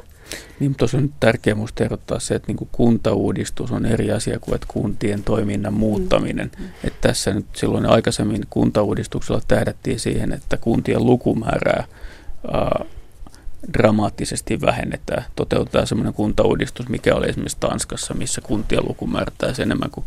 Niin, 0.60 0.72
mutta 0.72 0.86
on 0.94 1.02
nyt 1.02 1.12
tärkeää 1.20 1.56
minusta 1.56 1.84
erottaa 1.84 2.20
se, 2.20 2.36
että 2.36 2.48
niin 2.48 2.58
kuin 2.58 2.70
kuntauudistus 2.72 3.72
on 3.72 3.86
eri 3.86 4.12
asia 4.12 4.40
kuin 4.40 4.56
että 4.56 4.68
kuntien 4.70 5.24
toiminnan 5.24 5.74
muuttaminen. 5.74 6.52
Mm. 6.60 6.66
Että 6.84 7.08
tässä 7.08 7.34
nyt 7.34 7.46
silloin 7.54 7.86
aikaisemmin 7.86 8.46
kuntauudistuksella 8.50 9.42
tähdättiin 9.48 10.00
siihen, 10.00 10.34
että 10.34 10.58
kuntien 10.58 11.06
lukumäärää 11.06 11.88
ää, 12.52 12.86
dramaattisesti 13.74 14.62
vähennetään. 14.62 15.26
Toteutetaan 15.36 15.88
sellainen 15.88 16.14
kuntauudistus, 16.14 16.90
mikä 16.90 17.16
oli 17.16 17.30
esimerkiksi 17.30 17.58
Tanskassa, 17.60 18.14
missä 18.14 18.42
kuntien 18.42 18.88
lukumäärä 18.88 19.32
enemmän 19.62 19.90
kuin 19.92 20.06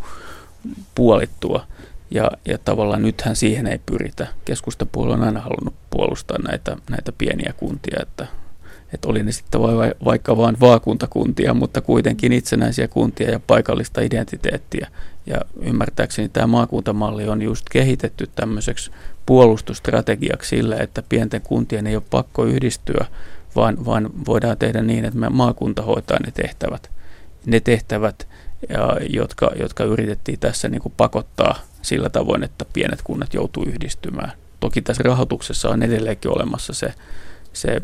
puolittua. 0.95 1.67
Ja, 2.11 2.31
ja 2.45 2.59
tavallaan 2.59 3.03
nythän 3.03 3.37
siihen 3.37 3.67
ei 3.67 3.81
pyritä. 3.87 4.27
Keskustapuolue 4.45 5.15
on 5.15 5.25
aina 5.25 5.41
halunnut 5.41 5.75
puolustaa 5.91 6.39
näitä, 6.39 6.77
näitä 6.91 7.13
pieniä 7.19 7.55
kuntia, 7.57 7.99
että, 8.03 8.27
että 8.95 9.09
oli 9.09 9.23
ne 9.23 9.33
sitten 9.33 9.61
vaikka 10.05 10.37
vain 10.37 10.57
vaakuntakuntia, 10.61 11.55
mutta 11.55 11.81
kuitenkin 11.81 12.33
itsenäisiä 12.33 12.89
kuntia 12.89 13.31
ja 13.31 13.41
paikallista 13.47 14.01
identiteettiä. 14.01 14.89
Ja 15.27 15.41
ymmärtääkseni 15.61 16.29
tämä 16.29 16.47
maakuntamalli 16.47 17.29
on 17.29 17.43
just 17.43 17.67
kehitetty 17.71 18.31
tämmöiseksi 18.35 18.91
puolustusstrategiaksi 19.27 20.49
sille, 20.49 20.77
että 20.77 21.03
pienten 21.09 21.41
kuntien 21.43 21.87
ei 21.87 21.97
ole 21.97 22.03
pakko 22.11 22.45
yhdistyä, 22.45 23.07
vaan, 23.57 23.85
vaan 23.85 24.11
voidaan 24.27 24.59
tehdä 24.59 24.83
niin, 24.83 25.05
että 25.05 25.19
me 25.19 25.29
maakunta 25.29 25.83
hoitaa 25.83 26.19
ne 26.27 26.33
tehtävät. 26.33 26.91
Ne 27.47 27.61
tehtävät, 27.61 28.29
ja, 28.69 28.97
jotka, 29.09 29.51
jotka 29.59 29.85
yritettiin 29.85 30.39
tässä 30.39 30.69
niin 30.69 30.83
kuin 30.83 30.95
pakottaa 30.97 31.59
sillä 31.83 32.11
tavoin, 32.11 32.43
että 32.43 32.65
pienet 32.73 33.03
kunnat 33.05 33.35
joutuu 33.35 33.65
yhdistymään. 33.65 34.33
Toki 34.61 34.83
tässä 34.83 35.03
rahoituksessa 35.03 35.69
on 35.69 35.83
edelleenkin 35.83 36.31
olemassa 36.31 36.73
se, 36.73 36.95
se 37.53 37.81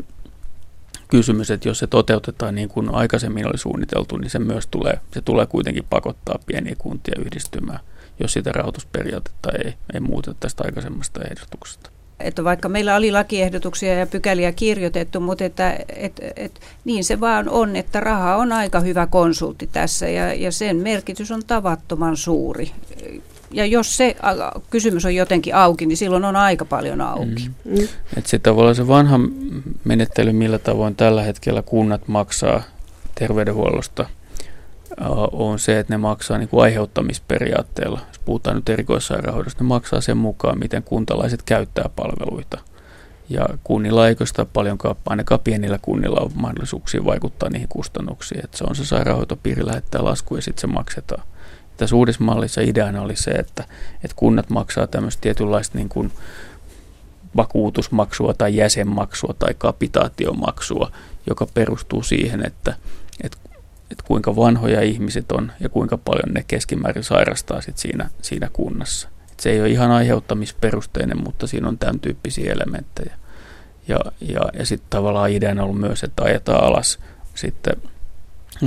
kysymys, 1.07 1.51
että 1.51 1.69
jos 1.69 1.79
se 1.79 1.87
toteutetaan 1.87 2.55
niin 2.55 2.69
kuin 2.69 2.95
aikaisemmin 2.95 3.47
oli 3.47 3.57
suunniteltu, 3.57 4.17
niin 4.17 4.29
se 4.29 4.39
myös 4.39 4.67
tulee, 4.67 4.99
se 5.13 5.21
tulee 5.21 5.45
kuitenkin 5.45 5.85
pakottaa 5.89 6.39
pieniä 6.45 6.75
kuntia 6.77 7.15
yhdistymään, 7.25 7.79
jos 8.19 8.33
sitä 8.33 8.51
rahoitusperiaatetta 8.51 9.51
ei, 9.51 9.73
ei 9.93 9.99
muuteta 9.99 10.37
tästä 10.39 10.63
aikaisemmasta 10.65 11.19
ehdotuksesta 11.23 11.89
että 12.19 12.43
vaikka 12.43 12.69
meillä 12.69 12.95
oli 12.95 13.11
lakiehdotuksia 13.11 13.93
ja 13.93 14.07
pykäliä 14.07 14.51
kirjoitettu, 14.51 15.19
mutta 15.19 15.45
että, 15.45 15.79
et, 15.95 16.21
et, 16.35 16.61
niin 16.85 17.03
se 17.03 17.19
vaan 17.19 17.49
on, 17.49 17.75
että 17.75 17.99
raha 17.99 18.35
on 18.35 18.51
aika 18.51 18.79
hyvä 18.79 19.07
konsultti 19.07 19.69
tässä 19.71 20.07
ja, 20.07 20.33
ja 20.33 20.51
sen 20.51 20.77
merkitys 20.77 21.31
on 21.31 21.41
tavattoman 21.47 22.17
suuri. 22.17 22.71
Ja 23.51 23.65
jos 23.65 23.97
se 23.97 24.15
kysymys 24.69 25.05
on 25.05 25.15
jotenkin 25.15 25.55
auki, 25.55 25.85
niin 25.85 25.97
silloin 25.97 26.25
on 26.25 26.35
aika 26.35 26.65
paljon 26.65 27.01
auki. 27.01 27.49
Mm. 27.63 27.71
Mm. 27.79 27.87
Et 28.17 28.25
se 28.25 28.39
tavallaan 28.39 28.75
se 28.75 28.87
vanha 28.87 29.19
menettely, 29.83 30.33
millä 30.33 30.59
tavoin 30.59 30.95
tällä 30.95 31.23
hetkellä 31.23 31.61
kunnat 31.61 32.07
maksaa 32.07 32.63
terveydenhuollosta– 33.15 34.09
on 35.31 35.59
se, 35.59 35.79
että 35.79 35.93
ne 35.93 35.97
maksaa 35.97 36.37
niin 36.37 36.49
kuin 36.49 36.63
aiheuttamisperiaatteella. 36.63 37.99
Jos 38.07 38.19
puhutaan 38.19 38.55
nyt 38.55 38.69
erikoissairaanhoidosta, 38.69 39.63
ne 39.63 39.67
maksaa 39.67 40.01
sen 40.01 40.17
mukaan, 40.17 40.59
miten 40.59 40.83
kuntalaiset 40.83 41.43
käyttää 41.43 41.89
palveluita. 41.95 42.57
Ja 43.29 43.45
kunnilla 43.63 44.07
ei 44.07 44.15
sitä 44.23 44.45
paljonkaan, 44.45 44.95
ainakaan 45.05 45.39
pienillä 45.39 45.79
kunnilla 45.81 46.19
on 46.19 46.31
mahdollisuuksia 46.35 47.05
vaikuttaa 47.05 47.49
niihin 47.49 47.67
kustannuksiin. 47.67 48.43
Että 48.43 48.57
se 48.57 48.63
on 48.63 48.75
se 48.75 48.85
sairaanhoitopiiri 48.85 49.65
lähettää 49.65 50.03
lasku 50.03 50.35
ja 50.35 50.41
sitten 50.41 50.61
se 50.61 50.67
maksetaan. 50.67 51.23
Tässä 51.77 51.95
uudessa 51.95 52.23
mallissa 52.23 52.61
ideana 52.61 53.01
oli 53.01 53.15
se, 53.15 53.31
että, 53.31 53.63
että 54.03 54.15
kunnat 54.15 54.49
maksaa 54.49 54.87
tämmöistä 54.87 55.21
tietynlaista 55.21 55.77
niin 55.77 55.89
kuin 55.89 56.11
vakuutusmaksua 57.35 58.33
tai 58.33 58.55
jäsenmaksua 58.55 59.35
tai 59.39 59.53
kapitaatiomaksua, 59.57 60.91
joka 61.29 61.47
perustuu 61.53 62.03
siihen, 62.03 62.45
että, 62.45 62.75
että, 63.23 63.37
että 63.91 64.03
kuinka 64.07 64.35
vanhoja 64.35 64.81
ihmiset 64.81 65.31
on 65.31 65.51
ja 65.59 65.69
kuinka 65.69 65.97
paljon 65.97 66.33
ne 66.33 66.43
keskimäärin 66.47 67.03
sairastaa 67.03 67.61
sit 67.61 67.77
siinä, 67.77 68.09
siinä 68.21 68.49
kunnassa. 68.53 69.09
Et 69.31 69.39
se 69.39 69.49
ei 69.49 69.59
ole 69.61 69.69
ihan 69.69 69.91
aiheuttamisperusteinen, 69.91 71.23
mutta 71.23 71.47
siinä 71.47 71.67
on 71.67 71.77
tämän 71.77 71.99
tyyppisiä 71.99 72.53
elementtejä. 72.53 73.15
Ja, 73.87 73.99
ja, 74.21 74.41
ja 74.59 74.65
sitten 74.65 74.89
tavallaan 74.89 75.31
ideana 75.31 75.63
on 75.63 75.69
ollut 75.69 75.81
myös, 75.81 76.03
että 76.03 76.23
ajetaan 76.23 76.63
alas 76.63 76.99
sitten 77.35 77.75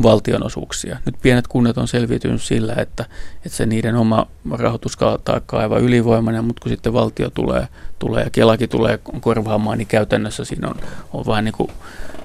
valtionosuuksia. 0.03 0.99
Nyt 1.07 1.15
pienet 1.23 1.47
kunnat 1.47 1.79
on 1.79 1.89
selviytynyt 1.89 2.43
sillä, 2.43 2.75
että, 2.75 3.05
että 3.37 3.57
se 3.57 3.67
niiden 3.67 3.97
oma 3.97 4.27
rahoitustaakka 4.51 5.57
on 5.57 5.63
aivan 5.63 5.81
ylivoimainen, 5.81 6.45
mutta 6.45 6.63
kun 6.63 6.71
sitten 6.71 6.93
valtio 6.93 7.31
tulee, 7.31 7.69
tulee 7.99 8.25
ja 8.25 8.31
Kelakin 8.31 8.69
tulee 8.69 8.99
korvaamaan, 9.21 9.79
niin 9.79 9.89
käytännössä 9.89 10.45
siinä 10.45 10.69
on, 10.69 10.77
on 11.13 11.27
vähän 11.27 11.45
niin 11.45 11.53
kuin 11.53 11.71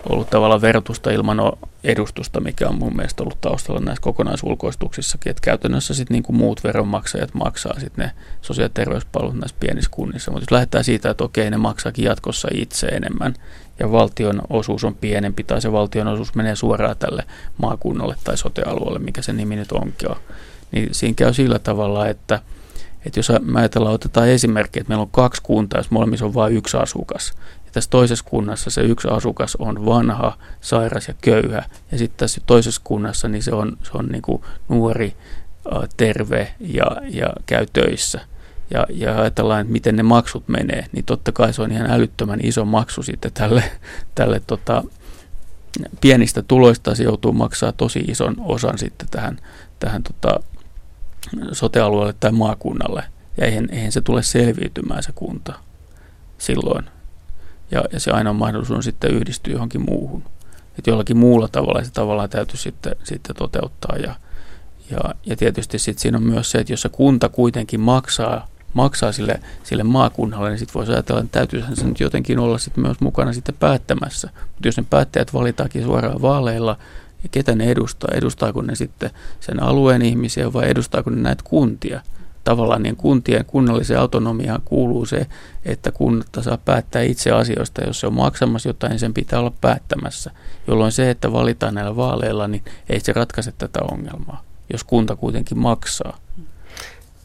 ollut 0.09 0.29
tavallaan 0.29 0.61
verotusta 0.61 1.11
ilman 1.11 1.37
edustusta, 1.83 2.39
mikä 2.39 2.67
on 2.67 2.79
mun 2.79 2.95
mielestä 2.95 3.23
ollut 3.23 3.41
taustalla 3.41 3.81
näissä 3.81 4.01
kokonaisulkoistuksissakin, 4.01 5.29
että 5.29 5.41
käytännössä 5.41 5.93
sitten 5.93 6.15
niin 6.15 6.23
kuin 6.23 6.35
muut 6.35 6.63
veronmaksajat 6.63 7.33
maksaa 7.33 7.79
sitten 7.79 8.05
ne 8.05 8.11
sosiaali- 8.41 8.65
ja 8.65 8.73
terveyspalvelut 8.73 9.39
näissä 9.39 9.57
pienissä 9.59 9.91
kunnissa, 9.93 10.31
mutta 10.31 10.43
jos 10.43 10.51
lähdetään 10.51 10.83
siitä, 10.83 11.09
että 11.09 11.23
okei, 11.23 11.51
ne 11.51 11.57
maksaakin 11.57 12.05
jatkossa 12.05 12.47
itse 12.53 12.87
enemmän, 12.87 13.33
ja 13.79 13.91
valtion 13.91 14.41
osuus 14.49 14.83
on 14.83 14.95
pienempi 14.95 15.43
tai 15.43 15.61
se 15.61 15.71
valtion 15.71 16.07
osuus 16.07 16.35
menee 16.35 16.55
suoraan 16.55 16.97
tälle 16.97 17.23
maakunnalle 17.57 18.15
tai 18.23 18.37
sotealueelle, 18.37 18.99
mikä 18.99 19.21
se 19.21 19.33
nimi 19.33 19.55
nyt 19.55 19.71
onkin. 19.71 20.09
Niin 20.71 20.89
siinä 20.91 21.15
käy 21.15 21.33
sillä 21.33 21.59
tavalla, 21.59 22.07
että, 22.07 22.39
että 23.05 23.19
jos 23.19 23.31
me 23.41 23.59
ajatellaan, 23.59 23.95
otetaan 23.95 24.29
esimerkki, 24.29 24.79
että 24.79 24.89
meillä 24.89 25.01
on 25.01 25.11
kaksi 25.11 25.41
kuntaa, 25.41 25.79
jos 25.79 25.91
molemmissa 25.91 26.25
on 26.25 26.33
vain 26.33 26.57
yksi 26.57 26.77
asukas. 26.77 27.33
Tässä 27.75 27.89
toisessa 27.89 28.25
kunnassa 28.25 28.69
se 28.69 28.81
yksi 28.81 29.07
asukas 29.07 29.55
on 29.55 29.85
vanha, 29.85 30.37
sairas 30.61 31.07
ja 31.07 31.13
köyhä. 31.21 31.63
Ja 31.91 31.97
sitten 31.97 32.17
tässä 32.17 32.41
toisessa 32.45 32.81
kunnassa 32.83 33.27
niin 33.27 33.43
se 33.43 33.55
on, 33.55 33.77
se 33.83 33.91
on 33.93 34.05
niin 34.05 34.21
kuin 34.21 34.41
nuori, 34.69 35.15
terve 35.97 36.53
ja, 36.59 36.85
ja 37.09 37.33
käy 37.45 37.65
töissä– 37.73 38.21
ja, 38.71 38.87
ja 38.89 39.21
ajatellaan, 39.21 39.61
että 39.61 39.73
miten 39.73 39.95
ne 39.95 40.03
maksut 40.03 40.47
menee, 40.47 40.85
niin 40.91 41.05
totta 41.05 41.31
kai 41.31 41.53
se 41.53 41.61
on 41.61 41.71
ihan 41.71 41.91
älyttömän 41.91 42.39
iso 42.43 42.65
maksu 42.65 43.03
sitten 43.03 43.33
tälle, 43.33 43.63
tälle 44.15 44.41
tota, 44.47 44.83
pienistä 46.01 46.41
tuloista 46.41 46.95
se 46.95 47.03
joutuu 47.03 47.33
maksaa 47.33 47.71
tosi 47.71 47.99
ison 47.99 48.35
osan 48.39 48.77
sitten 48.77 49.07
tähän, 49.11 49.37
tähän 49.79 50.03
tota, 50.03 50.39
sotealueelle 51.51 52.15
tai 52.19 52.31
maakunnalle. 52.31 53.03
Ja 53.37 53.45
eihän, 53.45 53.67
eihän 53.71 53.91
se 53.91 54.01
tule 54.01 54.23
selviytymään 54.23 55.03
se 55.03 55.11
kunta 55.15 55.53
silloin. 56.37 56.85
Ja, 57.71 57.83
ja 57.91 57.99
se 57.99 58.11
mahdollisuus 58.33 58.77
on 58.77 58.83
sitten 58.83 59.11
yhdistyä 59.11 59.53
johonkin 59.53 59.81
muuhun. 59.81 60.23
Että 60.77 60.89
jollakin 60.89 61.17
muulla 61.17 61.47
tavalla 61.47 61.83
se 61.83 61.91
tavallaan 61.91 62.29
täytyy 62.29 62.57
sitten, 62.57 62.95
sitten 63.03 63.35
toteuttaa. 63.35 63.95
Ja, 63.95 64.15
ja, 64.91 64.99
ja 65.25 65.35
tietysti 65.35 65.79
sitten 65.79 66.01
siinä 66.01 66.17
on 66.17 66.23
myös 66.23 66.51
se, 66.51 66.57
että 66.57 66.73
jos 66.73 66.81
se 66.81 66.89
kunta 66.89 67.29
kuitenkin 67.29 67.79
maksaa 67.79 68.47
maksaa 68.75 69.11
sille, 69.11 69.39
sille 69.63 69.83
maakunnalle, 69.83 70.49
niin 70.49 70.59
sitten 70.59 70.73
voisi 70.73 70.91
ajatella, 70.91 71.21
että 71.21 71.39
täytyyhän 71.39 71.75
se 71.75 71.85
nyt 71.85 71.99
jotenkin 71.99 72.39
olla 72.39 72.57
sitten 72.57 72.83
myös 72.83 72.99
mukana 72.99 73.33
sitten 73.33 73.55
päättämässä. 73.59 74.29
Mutta 74.41 74.67
jos 74.67 74.77
ne 74.77 74.85
päättäjät 74.89 75.33
valitaankin 75.33 75.83
suoraan 75.83 76.21
vaaleilla, 76.21 76.77
ja 77.23 77.29
ketä 77.29 77.55
ne 77.55 77.71
edustaa, 77.71 78.09
edustaako 78.13 78.61
ne 78.61 78.75
sitten 78.75 79.09
sen 79.39 79.63
alueen 79.63 80.01
ihmisiä 80.01 80.53
vai 80.53 80.69
edustaako 80.69 81.09
ne 81.09 81.21
näitä 81.21 81.43
kuntia? 81.43 82.01
Tavallaan 82.45 82.83
niin 82.83 82.95
kuntien 82.95 83.45
kunnalliseen 83.45 83.99
autonomiaan 83.99 84.61
kuuluu 84.65 85.05
se, 85.05 85.27
että 85.65 85.91
kunnat 85.91 86.27
saa 86.41 86.57
päättää 86.57 87.01
itse 87.01 87.31
asioista. 87.31 87.83
Jos 87.83 87.99
se 87.99 88.07
on 88.07 88.13
maksamassa 88.13 88.69
jotain, 88.69 88.91
niin 88.91 88.99
sen 88.99 89.13
pitää 89.13 89.39
olla 89.39 89.53
päättämässä. 89.61 90.31
Jolloin 90.67 90.91
se, 90.91 91.09
että 91.09 91.31
valitaan 91.31 91.73
näillä 91.73 91.95
vaaleilla, 91.95 92.47
niin 92.47 92.63
ei 92.89 92.99
se 92.99 93.13
ratkaise 93.13 93.51
tätä 93.51 93.79
ongelmaa, 93.91 94.43
jos 94.73 94.83
kunta 94.83 95.15
kuitenkin 95.15 95.59
maksaa. 95.59 96.17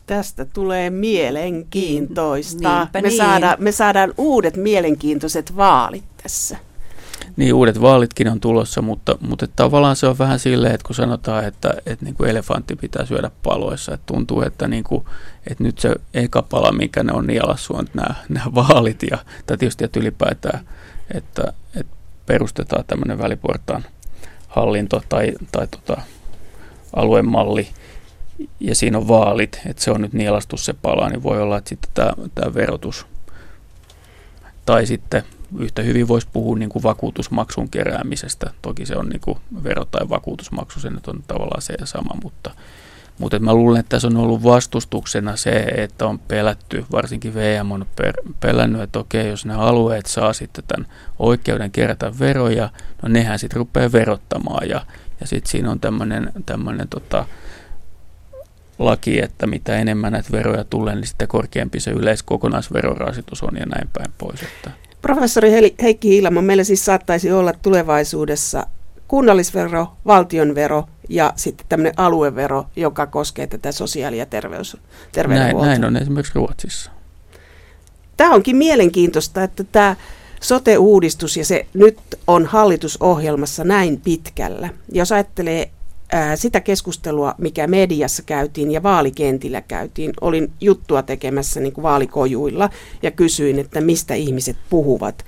Tästä 0.07 0.45
tulee 0.45 0.91
mielenkiintoista. 0.91 2.79
Niinpä 2.79 3.03
me, 3.03 3.09
niin. 3.09 3.17
saadaan, 3.17 3.57
me 3.59 3.73
saadaan 3.73 4.15
uudet 4.19 4.57
mielenkiintoiset 4.57 5.57
vaalit 5.57 6.05
tässä. 6.23 6.59
Niin, 7.41 7.55
uudet 7.55 7.81
vaalitkin 7.81 8.29
on 8.29 8.41
tulossa, 8.41 8.83
mutta, 8.83 9.19
mutta 9.21 9.47
tavallaan 9.57 9.97
se 9.97 10.07
on 10.07 10.19
vähän 10.19 10.39
silleen, 10.39 10.75
että 10.75 10.87
kun 10.87 10.95
sanotaan, 10.95 11.45
että, 11.45 11.75
että 11.87 12.05
niin 12.05 12.15
kuin 12.15 12.31
elefantti 12.31 12.77
pitää 12.77 13.07
syödä 13.07 13.31
paloissa, 13.43 13.95
että 13.95 14.07
tuntuu, 14.07 14.43
että, 14.43 14.69
niin 14.69 14.85
kuin, 14.85 15.05
että 15.51 15.65
nyt 15.65 15.79
se 15.79 15.95
eka 16.15 16.43
pala, 16.43 16.73
mikä 16.73 17.03
ne 17.03 17.13
on 17.13 17.27
nielassu, 17.27 17.77
on 17.77 17.87
nämä, 17.95 18.15
nämä 18.29 18.55
vaalit, 18.55 19.03
ja, 19.11 19.19
tai 19.47 19.59
tietysti 19.59 19.85
että 19.85 20.01
ylipäätään, 20.01 20.61
että, 21.15 21.53
että 21.77 21.97
perustetaan 22.27 22.85
tämmöinen 22.87 23.19
väliportaan 23.19 23.85
hallinto 24.49 25.03
tai, 25.09 25.33
tai 25.53 25.67
tota, 25.67 26.03
aluemalli, 26.97 27.69
ja 28.61 28.75
siinä 28.75 28.99
on 28.99 29.09
vaalit, 29.09 29.61
että 29.67 29.83
se 29.83 29.91
on 29.91 30.01
nyt 30.01 30.13
nielastu 30.13 30.57
se 30.57 30.73
pala, 30.73 31.09
niin 31.09 31.23
voi 31.23 31.43
olla, 31.43 31.59
että 31.59 31.69
sitten 31.69 31.91
tämä, 31.95 32.13
tämä 32.35 32.55
verotus 32.55 33.07
tai 34.67 34.87
sitten 34.87 35.25
yhtä 35.59 35.83
hyvin 35.83 36.09
voisi 36.09 36.29
puhua 36.33 36.59
niin 36.59 36.69
kuin 36.69 36.83
vakuutusmaksun 36.83 37.71
keräämisestä. 37.71 38.51
Toki 38.63 38.87
se 38.87 38.97
on 38.97 39.09
niin 39.09 39.21
kuin 39.21 39.39
vero 39.65 39.85
tai 39.85 40.09
vakuutusmaksu, 40.09 40.81
se 40.81 40.91
nyt 40.91 41.09
on 41.09 41.23
tavallaan 41.27 41.63
se 41.63 41.75
sama, 41.85 42.15
mutta, 42.23 42.51
mutta 43.19 43.39
mä 43.39 43.55
luulen, 43.55 43.81
että 43.81 43.89
tässä 43.89 44.09
on 44.09 44.17
ollut 44.17 44.45
vastustuksena 44.45 45.37
se, 45.37 45.51
että 45.51 46.07
on 46.07 46.19
pelätty, 46.19 46.85
varsinkin 46.93 47.35
VM 47.35 47.71
on 47.71 47.87
pelännyt, 48.41 48.83
että 48.83 48.99
okei, 48.99 49.29
jos 49.29 49.47
ne 49.47 49.55
alueet 49.55 50.07
saa 50.07 50.33
sitten 50.33 50.65
tämän 50.69 50.87
oikeuden 51.19 51.71
kerätä 51.71 52.19
veroja, 52.19 52.71
no 53.03 53.09
nehän 53.09 53.39
sitten 53.39 53.59
rupeaa 53.59 53.93
verottamaan 53.93 54.69
ja, 54.69 54.87
ja 55.21 55.27
sitten 55.27 55.51
siinä 55.51 55.71
on 55.71 55.81
tämmöinen, 55.81 56.89
tota, 56.91 57.27
laki, 58.79 59.23
että 59.23 59.47
mitä 59.47 59.77
enemmän 59.77 60.13
näitä 60.13 60.33
veroja 60.33 60.65
tulee, 60.65 60.95
niin 60.95 61.07
sitten 61.07 61.29
korkeampi 61.29 61.81
se 61.81 61.91
yleiskokonaisverorasitus 61.91 63.43
on 63.43 63.57
ja 63.57 63.67
näin 63.67 63.89
päin 63.93 64.13
pois. 64.19 64.43
Että. 64.43 64.71
Professori 65.03 65.51
Heikki 65.83 66.09
Hiilamo, 66.09 66.43
meillä 66.43 66.65
siis 66.65 66.85
saattaisi 66.85 67.33
olla 67.33 67.53
tulevaisuudessa 67.63 68.67
kunnallisvero, 69.09 69.93
valtionvero 70.07 70.85
ja 71.09 71.33
sitten 71.37 71.67
tämmöinen 71.69 71.93
aluevero, 71.97 72.67
joka 72.77 73.07
koskee 73.07 73.47
tätä 73.47 73.73
sosiaali- 73.73 74.19
ja 74.19 74.27
terveys, 74.27 74.77
terveydenhuoltoa. 75.13 75.67
Näin, 75.67 75.81
näin 75.81 75.97
on 75.97 76.03
esimerkiksi 76.03 76.33
Ruotsissa. 76.35 76.91
Tämä 78.17 78.35
onkin 78.35 78.57
mielenkiintoista, 78.57 79.43
että 79.43 79.65
tämä 79.65 79.97
sote-uudistus 80.41 81.37
ja 81.37 81.45
se 81.45 81.67
nyt 81.75 81.99
on 82.27 82.47
hallitusohjelmassa 82.47 83.65
näin 83.65 84.01
pitkällä. 84.01 84.69
Jos 84.93 85.13
ajattelee 85.13 85.71
sitä 86.35 86.61
keskustelua, 86.61 87.35
mikä 87.39 87.67
mediassa 87.67 88.23
käytiin 88.23 88.71
ja 88.71 88.83
vaalikentillä 88.83 89.61
käytiin, 89.61 90.13
olin 90.21 90.53
juttua 90.61 91.03
tekemässä 91.03 91.61
niin 91.61 91.73
kuin 91.73 91.83
vaalikojuilla 91.83 92.71
ja 93.03 93.11
kysyin, 93.11 93.59
että 93.59 93.81
mistä 93.81 94.15
ihmiset 94.15 94.57
puhuvat, 94.71 95.25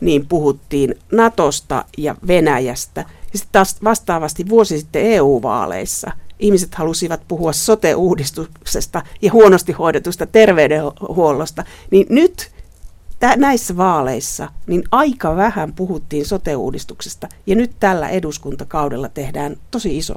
niin 0.00 0.26
puhuttiin 0.26 0.94
Natosta 1.12 1.84
ja 1.98 2.14
Venäjästä. 2.26 3.00
Ja 3.32 3.38
sitten 3.38 3.52
taas 3.52 3.76
vastaavasti 3.84 4.48
vuosi 4.48 4.78
sitten 4.78 5.02
EU-vaaleissa 5.02 6.10
ihmiset 6.38 6.74
halusivat 6.74 7.20
puhua 7.28 7.52
sote-uudistuksesta 7.52 9.02
ja 9.22 9.32
huonosti 9.32 9.72
hoidetusta 9.72 10.26
terveydenhuollosta, 10.26 11.64
niin 11.90 12.06
nyt 12.10 12.50
tä, 13.18 13.36
näissä 13.36 13.76
vaaleissa 13.76 14.48
niin 14.66 14.84
aika 14.90 15.36
vähän 15.36 15.72
puhuttiin 15.72 16.26
sote-uudistuksesta 16.26 17.28
ja 17.46 17.56
nyt 17.56 17.70
tällä 17.80 18.08
eduskuntakaudella 18.08 19.08
tehdään 19.08 19.56
tosi 19.70 19.98
iso 19.98 20.14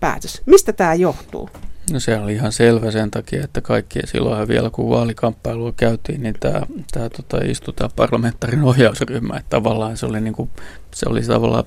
päätös. 0.00 0.42
Mistä 0.46 0.72
tämä 0.72 0.94
johtuu? 0.94 1.50
No 1.92 2.00
se 2.00 2.18
oli 2.18 2.32
ihan 2.34 2.52
selvä 2.52 2.90
sen 2.90 3.10
takia, 3.10 3.44
että 3.44 3.60
kaikki 3.60 4.00
silloinhan 4.04 4.48
vielä 4.48 4.70
kun 4.70 4.90
vaalikamppailua 4.90 5.72
käytiin, 5.72 6.22
niin 6.22 6.34
tämä, 6.40 6.62
tämä 6.92 7.08
tota, 7.08 7.44
istui 7.44 7.74
tämä 7.74 7.90
parlamentaarinen 7.96 8.64
ohjausryhmä, 8.64 9.36
että 9.36 9.50
tavallaan 9.50 9.96
se 9.96 10.06
oli, 10.06 10.20
niin 10.20 10.34
kuin, 10.34 10.50
se 10.94 11.06
oli 11.08 11.22
tavallaan 11.22 11.64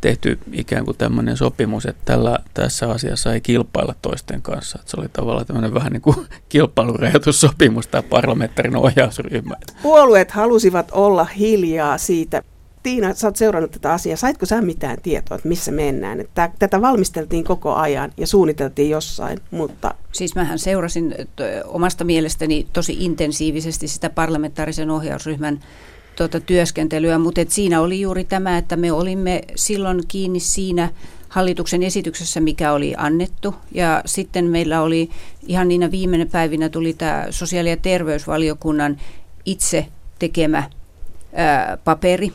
tehty 0.00 0.38
ikään 0.52 0.84
kuin 0.84 0.96
tämmöinen 0.96 1.36
sopimus, 1.36 1.86
että 1.86 2.02
tällä, 2.04 2.38
tässä 2.54 2.90
asiassa 2.90 3.34
ei 3.34 3.40
kilpailla 3.40 3.94
toisten 4.02 4.42
kanssa. 4.42 4.78
Että 4.80 4.90
se 4.90 5.00
oli 5.00 5.08
tavallaan 5.12 5.46
tämmöinen 5.46 5.74
vähän 5.74 5.92
niin 5.92 6.02
kuin 6.02 6.16
kilpailurajoitussopimus, 6.48 7.86
tämä 7.86 8.02
parlamentaarinen 8.02 8.80
ohjausryhmä. 8.80 9.56
Puolueet 9.82 10.30
halusivat 10.30 10.88
olla 10.92 11.24
hiljaa 11.24 11.98
siitä. 11.98 12.42
Tiina, 12.82 13.14
sä 13.14 13.26
oot 13.26 13.36
seurannut 13.36 13.70
tätä 13.70 13.92
asiaa. 13.92 14.16
Saitko 14.16 14.46
sä 14.46 14.60
mitään 14.60 14.96
tietoa, 15.02 15.34
että 15.34 15.48
missä 15.48 15.72
mennään? 15.72 16.20
Että 16.20 16.50
tätä 16.58 16.80
valmisteltiin 16.80 17.44
koko 17.44 17.74
ajan 17.74 18.12
ja 18.16 18.26
suunniteltiin 18.26 18.90
jossain, 18.90 19.38
mutta... 19.50 19.94
Siis 20.12 20.34
mähän 20.34 20.58
seurasin 20.58 21.14
omasta 21.64 22.04
mielestäni 22.04 22.66
tosi 22.72 22.96
intensiivisesti 23.04 23.88
sitä 23.88 24.10
parlamentaarisen 24.10 24.90
ohjausryhmän 24.90 25.60
tuota 26.16 26.40
työskentelyä, 26.40 27.18
mutta 27.18 27.40
et 27.40 27.50
siinä 27.50 27.80
oli 27.80 28.00
juuri 28.00 28.24
tämä, 28.24 28.58
että 28.58 28.76
me 28.76 28.92
olimme 28.92 29.40
silloin 29.54 30.00
kiinni 30.08 30.40
siinä 30.40 30.90
hallituksen 31.28 31.82
esityksessä, 31.82 32.40
mikä 32.40 32.72
oli 32.72 32.94
annettu. 32.96 33.54
Ja 33.72 34.02
sitten 34.06 34.44
meillä 34.44 34.82
oli 34.82 35.10
ihan 35.46 35.68
niinä 35.68 35.90
viimeinen 35.90 36.30
päivinä 36.30 36.68
tuli 36.68 36.92
tämä 36.92 37.26
sosiaali- 37.30 37.70
ja 37.70 37.76
terveysvaliokunnan 37.76 39.00
itse 39.44 39.86
tekemä 40.18 40.70
ää, 41.32 41.78
paperi. 41.84 42.32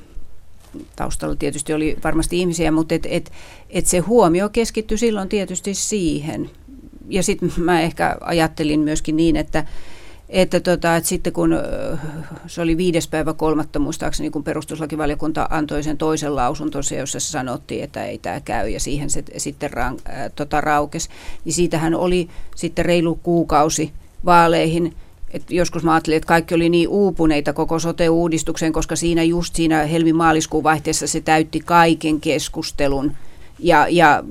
Taustalla 0.95 1.35
tietysti 1.35 1.73
oli 1.73 1.97
varmasti 2.03 2.39
ihmisiä, 2.39 2.71
mutta 2.71 2.95
et, 2.95 3.07
et, 3.09 3.31
et 3.69 3.85
se 3.85 3.99
huomio 3.99 4.49
keskittyi 4.49 4.97
silloin 4.97 5.29
tietysti 5.29 5.73
siihen. 5.73 6.49
Ja 7.09 7.23
sitten 7.23 7.51
mä 7.57 7.81
ehkä 7.81 8.17
ajattelin 8.21 8.79
myöskin 8.79 9.15
niin, 9.15 9.35
että 9.35 9.65
että, 10.29 10.59
tota, 10.59 10.95
että 10.95 11.09
sitten 11.09 11.33
kun 11.33 11.55
se 12.47 12.61
oli 12.61 12.77
viides 12.77 13.07
päivä 13.07 13.33
kolmatta 13.33 13.79
muistaakseni, 13.79 14.29
kun 14.29 14.43
perustuslakivaliokunta 14.43 15.47
antoi 15.49 15.83
sen 15.83 15.97
toisen 15.97 16.35
lausuntonsa, 16.35 16.95
jossa 16.95 17.19
se 17.19 17.27
sanottiin, 17.27 17.83
että 17.83 18.05
ei 18.05 18.17
tämä 18.17 18.41
käy 18.41 18.69
ja 18.69 18.79
siihen 18.79 19.09
se 19.09 19.23
sitten 19.37 19.71
ra, 19.71 19.93
tota, 20.35 20.61
raukesi, 20.61 21.09
niin 21.45 21.53
siitähän 21.53 21.95
oli 21.95 22.29
sitten 22.55 22.85
reilu 22.85 23.19
kuukausi 23.23 23.91
vaaleihin. 24.25 24.95
Et 25.31 25.51
joskus 25.51 25.83
mä 25.83 25.93
ajattelin, 25.93 26.17
että 26.17 26.27
kaikki 26.27 26.55
oli 26.55 26.69
niin 26.69 26.89
uupuneita 26.89 27.53
koko 27.53 27.79
sote-uudistukseen, 27.79 28.73
koska 28.73 28.95
siinä 28.95 29.23
just 29.23 29.55
siinä 29.55 29.85
helmi-maaliskuun 29.85 30.63
vaihteessa 30.63 31.07
se 31.07 31.21
täytti 31.21 31.59
kaiken 31.59 32.21
keskustelun. 32.21 33.11
Ja, 33.59 33.87
ja 33.89 34.23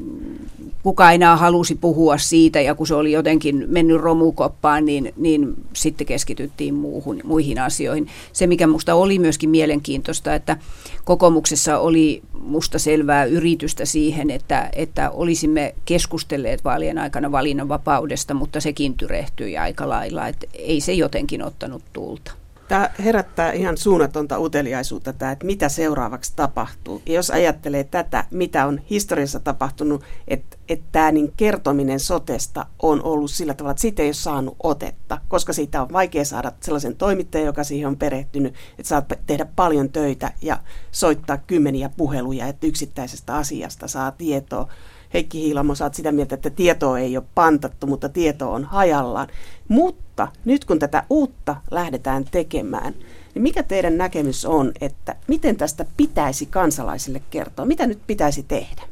kuka 0.84 1.12
enää 1.12 1.36
halusi 1.36 1.74
puhua 1.74 2.18
siitä 2.18 2.60
ja 2.60 2.74
kun 2.74 2.86
se 2.86 2.94
oli 2.94 3.12
jotenkin 3.12 3.64
mennyt 3.68 4.00
romukoppaan, 4.00 4.84
niin, 4.84 5.12
niin 5.16 5.54
sitten 5.72 6.06
keskityttiin 6.06 6.74
muuhun, 6.74 7.20
muihin 7.24 7.58
asioihin. 7.58 8.06
Se, 8.32 8.46
mikä 8.46 8.66
minusta 8.66 8.94
oli 8.94 9.18
myöskin 9.18 9.50
mielenkiintoista, 9.50 10.34
että 10.34 10.56
kokoomuksessa 11.04 11.78
oli 11.78 12.22
musta 12.40 12.78
selvää 12.78 13.24
yritystä 13.24 13.84
siihen, 13.84 14.30
että, 14.30 14.70
että 14.72 15.10
olisimme 15.10 15.74
keskustelleet 15.84 16.64
vaalien 16.64 16.98
aikana 16.98 17.32
valinnanvapaudesta, 17.32 18.34
mutta 18.34 18.60
sekin 18.60 18.94
tyrehtyi 18.94 19.56
aika 19.58 19.88
lailla, 19.88 20.28
että 20.28 20.46
ei 20.54 20.80
se 20.80 20.92
jotenkin 20.92 21.42
ottanut 21.42 21.82
tulta. 21.92 22.43
Tämä 22.68 22.90
herättää 23.04 23.52
ihan 23.52 23.76
suunnatonta 23.76 24.38
uteliaisuutta, 24.38 25.12
tämä, 25.12 25.32
että 25.32 25.46
mitä 25.46 25.68
seuraavaksi 25.68 26.32
tapahtuu. 26.36 27.02
Ja 27.06 27.14
jos 27.14 27.30
ajattelee 27.30 27.84
tätä, 27.84 28.24
mitä 28.30 28.66
on 28.66 28.80
historiassa 28.90 29.40
tapahtunut, 29.40 30.02
että, 30.28 30.56
että 30.68 30.86
tämä 30.92 31.12
niin 31.12 31.32
kertominen 31.36 32.00
sotesta 32.00 32.66
on 32.82 33.02
ollut 33.02 33.30
sillä 33.30 33.54
tavalla, 33.54 33.70
että 33.70 33.80
siitä 33.80 34.02
ei 34.02 34.08
ole 34.08 34.14
saanut 34.14 34.56
otetta, 34.62 35.20
koska 35.28 35.52
siitä 35.52 35.82
on 35.82 35.92
vaikea 35.92 36.24
saada 36.24 36.52
sellaisen 36.60 36.96
toimittajan, 36.96 37.46
joka 37.46 37.64
siihen 37.64 37.88
on 37.88 37.96
perehtynyt, 37.96 38.54
että 38.70 38.88
saat 38.88 39.12
tehdä 39.26 39.46
paljon 39.56 39.90
töitä 39.92 40.32
ja 40.42 40.58
soittaa 40.90 41.36
kymmeniä 41.36 41.90
puheluja, 41.96 42.46
että 42.46 42.66
yksittäisestä 42.66 43.36
asiasta 43.36 43.88
saa 43.88 44.10
tietoa. 44.10 44.68
Heikki 45.14 45.40
Hiilamo, 45.40 45.74
saat 45.74 45.94
sitä 45.94 46.12
mieltä, 46.12 46.34
että 46.34 46.50
tietoa 46.50 46.98
ei 46.98 47.16
ole 47.16 47.24
pantattu, 47.34 47.86
mutta 47.86 48.08
tieto 48.08 48.52
on 48.52 48.64
hajallaan. 48.64 49.28
Mutta 49.68 50.28
nyt 50.44 50.64
kun 50.64 50.78
tätä 50.78 51.04
uutta 51.10 51.56
lähdetään 51.70 52.24
tekemään, 52.30 52.94
niin 53.34 53.42
mikä 53.42 53.62
teidän 53.62 53.98
näkemys 53.98 54.44
on, 54.44 54.72
että 54.80 55.16
miten 55.28 55.56
tästä 55.56 55.86
pitäisi 55.96 56.46
kansalaisille 56.46 57.22
kertoa? 57.30 57.64
Mitä 57.64 57.86
nyt 57.86 57.98
pitäisi 58.06 58.42
tehdä? 58.42 58.82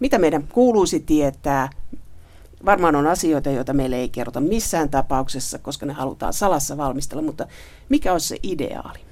Mitä 0.00 0.18
meidän 0.18 0.48
kuuluisi 0.52 1.00
tietää? 1.00 1.70
Varmaan 2.64 2.96
on 2.96 3.06
asioita, 3.06 3.50
joita 3.50 3.72
meille 3.72 3.96
ei 3.96 4.08
kerrota 4.08 4.40
missään 4.40 4.88
tapauksessa, 4.88 5.58
koska 5.58 5.86
ne 5.86 5.92
halutaan 5.92 6.32
salassa 6.32 6.76
valmistella, 6.76 7.22
mutta 7.22 7.46
mikä 7.88 8.12
on 8.12 8.20
se 8.20 8.36
ideaali? 8.42 9.11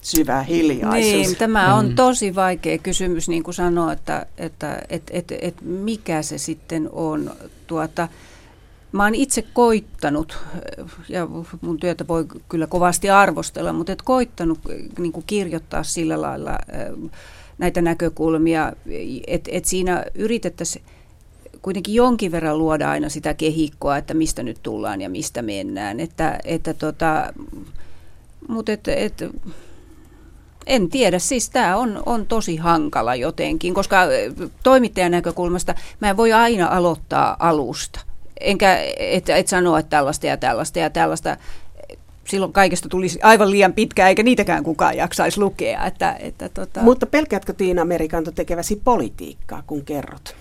Syvä 0.00 0.42
hiljaisuus. 0.42 1.26
Niin, 1.26 1.36
tämä 1.36 1.74
on 1.74 1.88
mm. 1.88 1.94
tosi 1.94 2.34
vaikea 2.34 2.78
kysymys, 2.78 3.28
niin 3.28 3.42
kuin 3.42 3.54
sanoa, 3.54 3.92
että, 3.92 4.26
että 4.38 4.78
et, 4.88 5.02
et, 5.10 5.32
et 5.40 5.54
mikä 5.62 6.22
se 6.22 6.38
sitten 6.38 6.88
on. 6.92 7.30
Tuota, 7.66 8.08
mä 8.92 9.04
oon 9.04 9.14
itse 9.14 9.42
koittanut, 9.42 10.38
ja 11.08 11.28
mun 11.60 11.80
työtä 11.80 12.08
voi 12.08 12.26
kyllä 12.48 12.66
kovasti 12.66 13.10
arvostella, 13.10 13.72
mutta 13.72 13.92
et 13.92 14.02
koittanut 14.02 14.58
niin 14.98 15.12
kuin 15.12 15.24
kirjoittaa 15.26 15.82
sillä 15.82 16.20
lailla 16.20 16.58
näitä 17.58 17.82
näkökulmia, 17.82 18.72
että 19.26 19.50
et 19.52 19.64
siinä 19.64 20.04
yritettäisiin 20.14 20.84
kuitenkin 21.62 21.94
jonkin 21.94 22.32
verran 22.32 22.58
luoda 22.58 22.90
aina 22.90 23.08
sitä 23.08 23.34
kehikkoa, 23.34 23.96
että 23.96 24.14
mistä 24.14 24.42
nyt 24.42 24.58
tullaan 24.62 25.00
ja 25.00 25.10
mistä 25.10 25.42
mennään. 25.42 26.00
Että, 26.00 26.38
että 26.44 26.74
tota, 26.74 27.32
mutta 28.48 28.72
et, 28.72 28.88
et, 28.88 29.24
en 30.70 30.88
tiedä, 30.88 31.18
siis 31.18 31.50
tämä 31.50 31.76
on, 31.76 32.02
on 32.06 32.26
tosi 32.26 32.56
hankala 32.56 33.14
jotenkin, 33.14 33.74
koska 33.74 34.00
toimittajan 34.62 35.10
näkökulmasta 35.12 35.74
mä 36.00 36.10
en 36.10 36.16
voi 36.16 36.32
aina 36.32 36.66
aloittaa 36.66 37.36
alusta. 37.38 38.00
Enkä 38.40 38.78
et, 38.98 39.28
et 39.28 39.48
sanoa, 39.48 39.78
että 39.78 39.90
tällaista 39.90 40.26
ja 40.26 40.36
tällaista 40.36 40.78
ja 40.78 40.90
tällaista. 40.90 41.36
Silloin 42.24 42.52
kaikesta 42.52 42.88
tulisi 42.88 43.18
aivan 43.22 43.50
liian 43.50 43.72
pitkä, 43.72 44.08
eikä 44.08 44.22
niitäkään 44.22 44.64
kukaan 44.64 44.96
jaksaisi 44.96 45.40
lukea. 45.40 45.86
Että, 45.86 46.16
että 46.20 46.48
tota... 46.48 46.80
Mutta 46.80 47.06
pelkäätkö 47.06 47.52
Tiina 47.52 47.84
Merikanto 47.84 48.30
tekeväsi 48.30 48.80
politiikkaa, 48.84 49.62
kun 49.66 49.84
kerrot? 49.84 50.36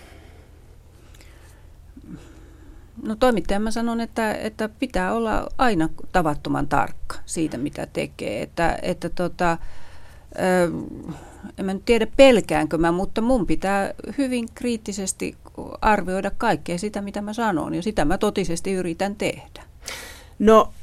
No 3.03 3.15
toimittajan 3.15 3.61
mä 3.61 3.71
sanon, 3.71 4.01
että, 4.01 4.33
että 4.33 4.69
pitää 4.79 5.13
olla 5.13 5.49
aina 5.57 5.89
tavattoman 6.11 6.67
tarkka 6.67 7.15
siitä, 7.25 7.57
mitä 7.57 7.87
tekee. 7.93 8.41
Että, 8.41 8.79
että 8.81 9.09
tota, 9.09 9.57
en 11.57 11.65
mä 11.65 11.73
nyt 11.73 11.85
tiedä 11.85 12.07
pelkäänkö 12.17 12.77
mä, 12.77 12.91
mutta 12.91 13.21
mun 13.21 13.47
pitää 13.47 13.93
hyvin 14.17 14.45
kriittisesti 14.55 15.37
arvioida 15.81 16.31
kaikkea 16.31 16.77
sitä, 16.77 17.01
mitä 17.01 17.21
mä 17.21 17.33
sanon, 17.33 17.75
ja 17.75 17.81
sitä 17.81 18.05
mä 18.05 18.17
totisesti 18.17 18.71
yritän 18.73 19.15
tehdä. 19.15 19.63
No, 20.39 20.73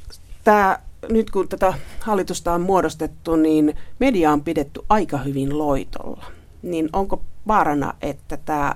tämä 0.43 0.79
nyt 1.09 1.31
kun 1.31 1.47
tätä 1.47 1.73
hallitusta 1.99 2.53
on 2.53 2.61
muodostettu, 2.61 3.35
niin 3.35 3.75
media 3.99 4.31
on 4.31 4.43
pidetty 4.43 4.81
aika 4.89 5.17
hyvin 5.17 5.57
loitolla. 5.57 6.25
Niin 6.61 6.89
onko 6.93 7.21
vaarana, 7.47 7.93
että 8.01 8.37
tämä 8.37 8.75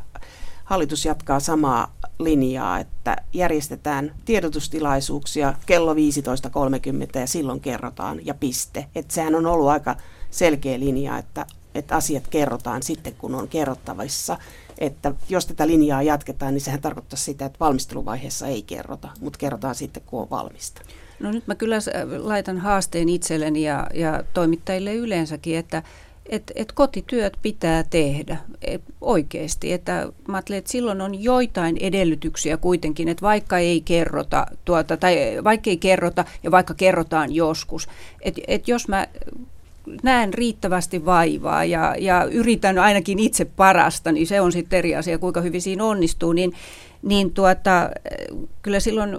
hallitus 0.63 1.05
jatkaa 1.05 1.39
samaa 1.39 1.95
linjaa, 2.19 2.79
että 2.79 3.15
järjestetään 3.34 4.15
tiedotustilaisuuksia 4.25 5.53
kello 5.65 5.93
15.30 5.93 5.99
ja 7.19 7.27
silloin 7.27 7.60
kerrotaan 7.60 8.25
ja 8.25 8.34
piste. 8.34 8.86
Että 8.95 9.13
sehän 9.13 9.36
on 9.36 9.45
ollut 9.45 9.67
aika 9.67 9.95
selkeä 10.32 10.80
linja, 10.80 11.17
että, 11.17 11.46
että 11.76 11.96
asiat 11.96 12.28
kerrotaan 12.28 12.84
sitten, 12.84 13.13
kun 13.17 13.36
on 13.36 13.48
kerrottavissa. 13.48 14.38
Että 14.78 15.13
jos 15.30 15.46
tätä 15.46 15.67
linjaa 15.67 16.02
jatketaan, 16.02 16.54
niin 16.54 16.62
sehän 16.62 16.82
tarkoittaa 16.82 17.17
sitä, 17.17 17.46
että 17.46 17.60
valmisteluvaiheessa 17.60 18.48
ei 18.48 18.62
kerrota, 18.62 19.10
mutta 19.20 19.39
kerrotaan 19.39 19.76
sitten, 19.76 20.04
kun 20.06 20.22
on 20.22 20.30
valmista. 20.30 20.82
No 21.20 21.32
nyt 21.32 21.48
mä 21.48 21.56
kyllä 21.56 21.78
laitan 22.17 22.58
haasteen 22.58 23.10
itselleni 23.10 23.63
ja, 23.63 23.88
ja 23.94 24.24
toimittajille 24.34 24.94
yleensäkin, 24.94 25.58
että 25.58 25.84
et, 26.32 26.52
et 26.56 26.72
kotityöt 26.72 27.38
pitää 27.41 27.84
tehdä 27.84 28.38
et 28.62 28.82
oikeasti. 29.02 29.74
Että 29.74 30.08
mä 30.28 30.38
ajattelen, 30.38 30.58
että 30.58 30.72
silloin 30.72 31.02
on 31.02 31.24
joitain 31.24 31.78
edellytyksiä 31.78 32.58
kuitenkin, 32.58 33.08
että 33.08 33.22
vaikka 33.22 33.58
ei 33.58 33.82
kerrota, 33.82 34.46
tuota, 34.65 34.98
tai 34.98 35.17
vaikka 35.44 35.70
ei 35.70 35.78
kerrota 35.78 36.26
ja 36.44 36.52
vaikka 36.52 36.74
kerrotaan 36.74 37.36
joskus, 37.36 37.88
että 38.22 38.41
et 38.48 38.67
jos 38.67 38.88
mä 38.88 39.08
näen 40.04 40.34
riittävästi 40.34 41.06
vaivaa 41.06 41.65
ja, 41.65 41.96
ja 42.00 42.24
yritän 42.32 42.80
ainakin 42.80 43.20
itse 43.20 43.46
parasta, 43.46 44.12
niin 44.12 44.28
se 44.28 44.41
on 44.41 44.52
sitten 44.52 44.80
eri 44.80 44.96
asia, 44.96 45.20
kuinka 45.20 45.41
hyvin 45.41 45.62
siinä 45.62 45.84
onnistuu, 45.84 46.34
niin, 46.34 46.54
niin 47.02 47.32
tuota, 47.34 47.89
kyllä 48.62 48.80
silloin 48.80 49.17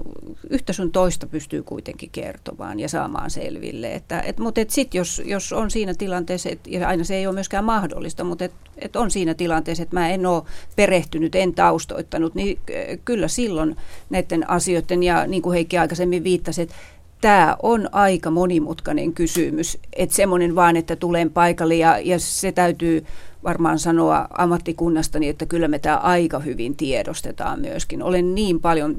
yhtä 0.50 0.72
sun 0.72 0.92
toista 0.92 1.26
pystyy 1.26 1.62
kuitenkin 1.62 2.10
kertomaan 2.12 2.80
ja 2.80 2.88
saamaan 2.88 3.30
selville. 3.30 3.94
Että, 3.94 4.20
et, 4.20 4.38
mutta 4.38 4.60
et 4.60 4.70
sit 4.70 4.94
jos, 4.94 5.22
jos 5.24 5.52
on 5.52 5.70
siinä 5.70 5.94
tilanteessa, 5.94 6.48
et, 6.48 6.60
ja 6.66 6.88
aina 6.88 7.04
se 7.04 7.16
ei 7.16 7.26
ole 7.26 7.34
myöskään 7.34 7.64
mahdollista, 7.64 8.24
mutta 8.24 8.44
et, 8.44 8.52
et 8.76 8.96
on 8.96 9.10
siinä 9.10 9.34
tilanteessa, 9.34 9.82
että 9.82 9.96
mä 9.96 10.10
en 10.10 10.26
ole 10.26 10.42
perehtynyt, 10.76 11.34
en 11.34 11.54
taustoittanut, 11.54 12.34
niin 12.34 12.58
kyllä 13.04 13.28
silloin 13.28 13.76
näiden 14.10 14.50
asioiden, 14.50 15.02
ja 15.02 15.26
niin 15.26 15.42
kuin 15.42 15.54
Heikki 15.54 15.78
aikaisemmin 15.78 16.24
viittasi, 16.24 16.62
että 16.62 16.74
tämä 17.22 17.56
on 17.62 17.88
aika 17.92 18.30
monimutkainen 18.30 19.12
kysymys. 19.12 19.78
Että 19.92 20.14
semmoinen 20.14 20.54
vaan, 20.54 20.76
että 20.76 20.96
tulen 20.96 21.30
paikalle 21.30 21.74
ja, 21.74 21.98
ja 21.98 22.18
se 22.18 22.52
täytyy 22.52 23.04
varmaan 23.44 23.78
sanoa 23.78 24.28
ammattikunnastani, 24.38 25.28
että 25.28 25.46
kyllä 25.46 25.68
me 25.68 25.78
tämä 25.78 25.96
aika 25.96 26.38
hyvin 26.38 26.76
tiedostetaan 26.76 27.60
myöskin. 27.60 28.02
Olen 28.02 28.34
niin 28.34 28.60
paljon 28.60 28.96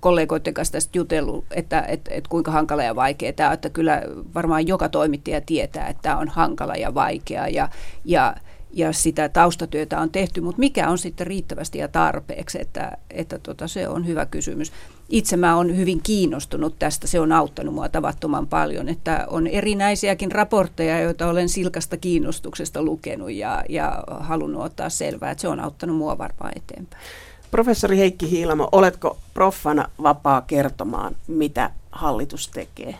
kollegoiden 0.00 0.54
kanssa 0.54 0.72
tästä 0.72 0.98
jutellut, 0.98 1.44
että, 1.50 1.80
että, 1.80 2.10
että 2.14 2.30
kuinka 2.30 2.50
hankala 2.50 2.82
ja 2.82 2.96
vaikea 2.96 3.32
tämä 3.32 3.52
että 3.52 3.70
kyllä 3.70 4.02
varmaan 4.34 4.66
joka 4.66 4.88
toimittaja 4.88 5.40
tietää, 5.40 5.88
että 5.88 6.02
tämä 6.02 6.18
on 6.18 6.28
hankala 6.28 6.74
ja 6.74 6.94
vaikea 6.94 7.48
ja, 7.48 7.68
ja 8.04 8.34
ja 8.76 8.92
sitä 8.92 9.28
taustatyötä 9.28 10.00
on 10.00 10.10
tehty, 10.10 10.40
mutta 10.40 10.58
mikä 10.58 10.88
on 10.88 10.98
sitten 10.98 11.26
riittävästi 11.26 11.78
ja 11.78 11.88
tarpeeksi, 11.88 12.60
että, 12.60 12.98
että 13.10 13.38
tota, 13.38 13.68
se 13.68 13.88
on 13.88 14.06
hyvä 14.06 14.26
kysymys. 14.26 14.72
Itse 15.08 15.36
mä 15.36 15.56
olen 15.56 15.76
hyvin 15.76 16.00
kiinnostunut 16.02 16.78
tästä, 16.78 17.06
se 17.06 17.20
on 17.20 17.32
auttanut 17.32 17.74
mua 17.74 17.88
tavattoman 17.88 18.46
paljon, 18.46 18.88
että 18.88 19.26
on 19.30 19.46
erinäisiäkin 19.46 20.32
raportteja, 20.32 21.00
joita 21.00 21.26
olen 21.26 21.48
silkasta 21.48 21.96
kiinnostuksesta 21.96 22.82
lukenut 22.82 23.30
ja, 23.30 23.64
ja 23.68 24.04
halunnut 24.20 24.62
ottaa 24.62 24.90
selvää, 24.90 25.30
että 25.30 25.42
se 25.42 25.48
on 25.48 25.60
auttanut 25.60 25.96
mua 25.96 26.18
varmaan 26.18 26.52
eteenpäin. 26.56 27.02
Professori 27.50 27.98
Heikki 27.98 28.30
Hiilamo, 28.30 28.68
oletko 28.72 29.18
proffana 29.34 29.88
vapaa 30.02 30.40
kertomaan, 30.40 31.16
mitä 31.26 31.70
hallitus 31.92 32.48
tekee? 32.48 32.94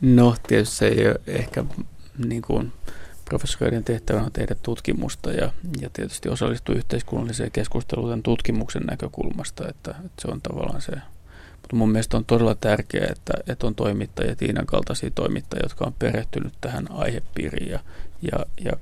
No, 0.00 0.34
tietysti 0.48 0.76
se 0.76 0.86
ei 0.86 1.06
ole 1.06 1.20
ehkä 1.26 1.64
niin 2.26 2.42
kuin 2.42 2.72
professoreiden 3.24 3.84
tehtävänä 3.84 4.24
on 4.24 4.32
tehdä 4.32 4.54
tutkimusta 4.62 5.32
ja, 5.32 5.52
ja 5.80 5.90
tietysti 5.92 6.28
osallistua 6.28 6.74
yhteiskunnalliseen 6.74 7.50
keskusteluun 7.50 8.22
tutkimuksen 8.22 8.82
näkökulmasta, 8.82 9.68
että, 9.68 9.90
että 9.90 10.22
se 10.22 10.28
on 10.28 10.40
tavallaan 10.42 10.82
se. 10.82 10.92
Mutta 11.52 11.76
mun 11.76 11.90
mielestä 11.90 12.16
on 12.16 12.24
todella 12.24 12.54
tärkeää, 12.54 13.06
että, 13.10 13.32
että 13.46 13.66
on 13.66 13.74
toimittajia, 13.74 14.36
Tiinan 14.36 14.66
kaltaisia 14.66 15.10
toimittajia, 15.14 15.64
jotka 15.64 15.84
on 15.84 15.94
perehtynyt 15.98 16.52
tähän 16.60 16.90
aihepiiriin 16.90 17.70
ja, 17.70 17.80
ja, 18.32 18.46
ja 18.64 18.72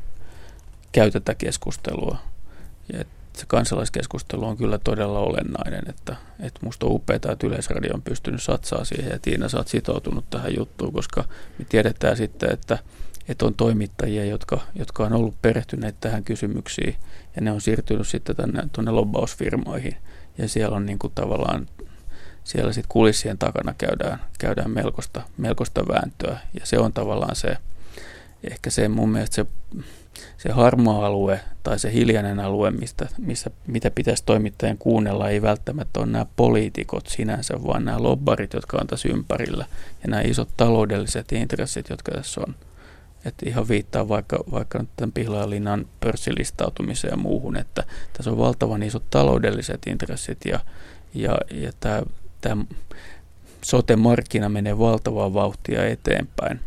käy 0.93 1.11
tätä 1.11 1.35
keskustelua. 1.35 2.19
Ja 2.93 3.05
se 3.33 3.47
kansalaiskeskustelu 3.47 4.47
on 4.47 4.57
kyllä 4.57 4.79
todella 4.79 5.19
olennainen, 5.19 5.83
että, 5.89 6.17
että 6.41 6.61
musta 6.63 6.87
on 6.87 6.93
upeaa, 6.93 7.17
että 7.17 7.47
Yleisradio 7.47 7.95
on 7.95 8.03
pystynyt 8.03 8.43
satsaa 8.43 8.85
siihen 8.85 9.11
ja 9.11 9.19
Tiina, 9.19 9.49
sä 9.49 9.57
oot 9.57 9.69
sitoutunut 9.69 10.31
tähän 10.31 10.57
juttuun, 10.57 10.93
koska 10.93 11.25
me 11.59 11.65
tiedetään 11.69 12.17
sitten, 12.17 12.53
että 12.53 12.79
että 13.29 13.47
on 13.47 13.55
toimittajia, 13.55 14.25
jotka, 14.25 14.61
jotka 14.75 15.05
on 15.05 15.13
ollut 15.13 15.43
perehtyneet 15.43 15.97
tähän 16.01 16.25
kysymyksiin 16.25 16.97
ja 17.37 17.43
ne 17.43 17.51
on 17.51 17.61
siirtynyt 17.61 18.09
sitten 18.09 18.37
tänne 18.37 18.63
tuonne 18.73 18.91
lobbausfirmoihin. 18.91 19.97
Ja 20.39 20.49
siellä 20.49 20.77
on 20.77 20.87
niin 20.87 20.99
kuin 20.99 21.13
tavallaan 21.15 21.69
siellä 22.45 22.73
sitten 22.73 22.89
kulissien 22.89 23.39
takana 23.39 23.75
käydään, 23.79 24.19
käydään 24.39 24.71
melkoista, 24.71 25.23
melkoista 25.37 25.89
vääntöä. 25.89 26.39
Ja 26.61 26.67
se 26.67 26.79
on 26.79 26.93
tavallaan 26.93 27.37
se, 27.37 27.57
ehkä 28.51 28.71
se 28.71 28.89
mun 28.89 29.09
mielestä 29.09 29.35
se, 29.35 29.47
se 30.37 30.53
harmaa 30.53 31.07
alue 31.07 31.41
tai 31.63 31.79
se 31.79 31.93
hiljainen 31.93 32.41
alue, 32.41 32.71
mistä, 32.71 33.09
missä, 33.19 33.51
mitä 33.67 33.91
pitäisi 33.91 34.23
toimittajien 34.27 34.79
kuunnella, 34.79 35.29
ei 35.29 35.43
välttämättä 35.43 36.01
ole 36.01 36.07
nämä 36.07 36.27
poliitikot 36.37 37.07
sinänsä, 37.07 37.55
vaan 37.67 37.85
nämä 37.85 38.03
lobbarit, 38.03 38.53
jotka 38.53 38.79
on 38.81 38.87
tässä 38.87 39.09
ympärillä. 39.09 39.67
Ja 40.03 40.09
nämä 40.09 40.23
isot 40.23 40.49
taloudelliset 40.57 41.33
intressit, 41.33 41.89
jotka 41.91 42.13
tässä 42.13 42.41
on. 42.47 42.55
Että 43.25 43.49
ihan 43.49 43.69
viittaa 43.69 44.09
vaikka, 44.09 44.45
vaikka 44.53 44.85
tämän 44.97 45.13
Pihlajalinnan 45.13 45.87
pörssilistautumiseen 46.01 47.11
ja 47.11 47.17
muuhun, 47.17 47.57
että 47.57 47.85
tässä 48.13 48.31
on 48.31 48.39
valtavan 48.39 48.83
isot 48.83 49.11
taloudelliset 49.11 49.81
intressit 49.87 50.39
ja, 50.45 50.61
ja, 51.15 51.39
ja 51.51 51.73
tämä, 51.81 52.03
tämä 52.41 52.65
sote-markkina 53.65 54.49
menee 54.49 54.79
valtavaa 54.79 55.35
vauhtia 55.35 55.87
eteenpäin. 55.87 56.61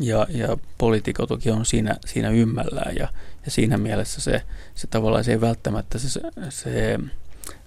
Ja, 0.00 0.26
ja 0.30 0.56
poliitikot 0.78 1.30
on 1.30 1.66
siinä, 1.66 1.96
siinä 2.06 2.30
ymmällään 2.30 2.96
ja, 2.96 3.08
ja 3.44 3.50
siinä 3.50 3.78
mielessä 3.78 4.20
se, 4.20 4.42
se 4.74 4.86
tavallaan 4.86 5.24
se 5.24 5.32
ei 5.32 5.40
välttämättä 5.40 5.98
se, 5.98 6.20
se 6.48 6.98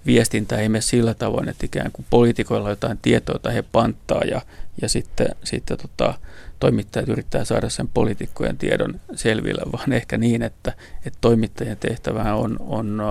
viestintä 0.06 0.58
ei 0.58 0.70
mene 0.70 0.82
sillä 0.82 1.14
tavoin, 1.14 1.50
että 1.50 1.66
ikään 1.66 1.92
kuin 1.92 2.06
poliitikoilla 2.10 2.66
on 2.66 2.72
jotain 2.72 3.00
tietoa, 3.02 3.36
jota 3.36 3.52
he 3.52 3.62
panttaa 3.62 4.22
ja, 4.24 4.42
ja 4.82 4.90
sitten, 4.90 5.28
sitten 5.44 5.78
tota, 5.78 6.14
toimittajat 6.60 7.10
yrittää 7.10 7.46
saada 7.46 7.70
sen 7.70 7.88
poliitikkojen 7.88 8.58
tiedon 8.58 9.00
selville, 9.16 9.62
vaan 9.74 9.94
ehkä 9.94 10.18
niin, 10.18 10.42
että, 10.42 10.74
että 11.06 11.18
toimittajien 11.22 11.78
tehtävä 11.78 12.34
on, 12.34 12.58
on 12.60 13.02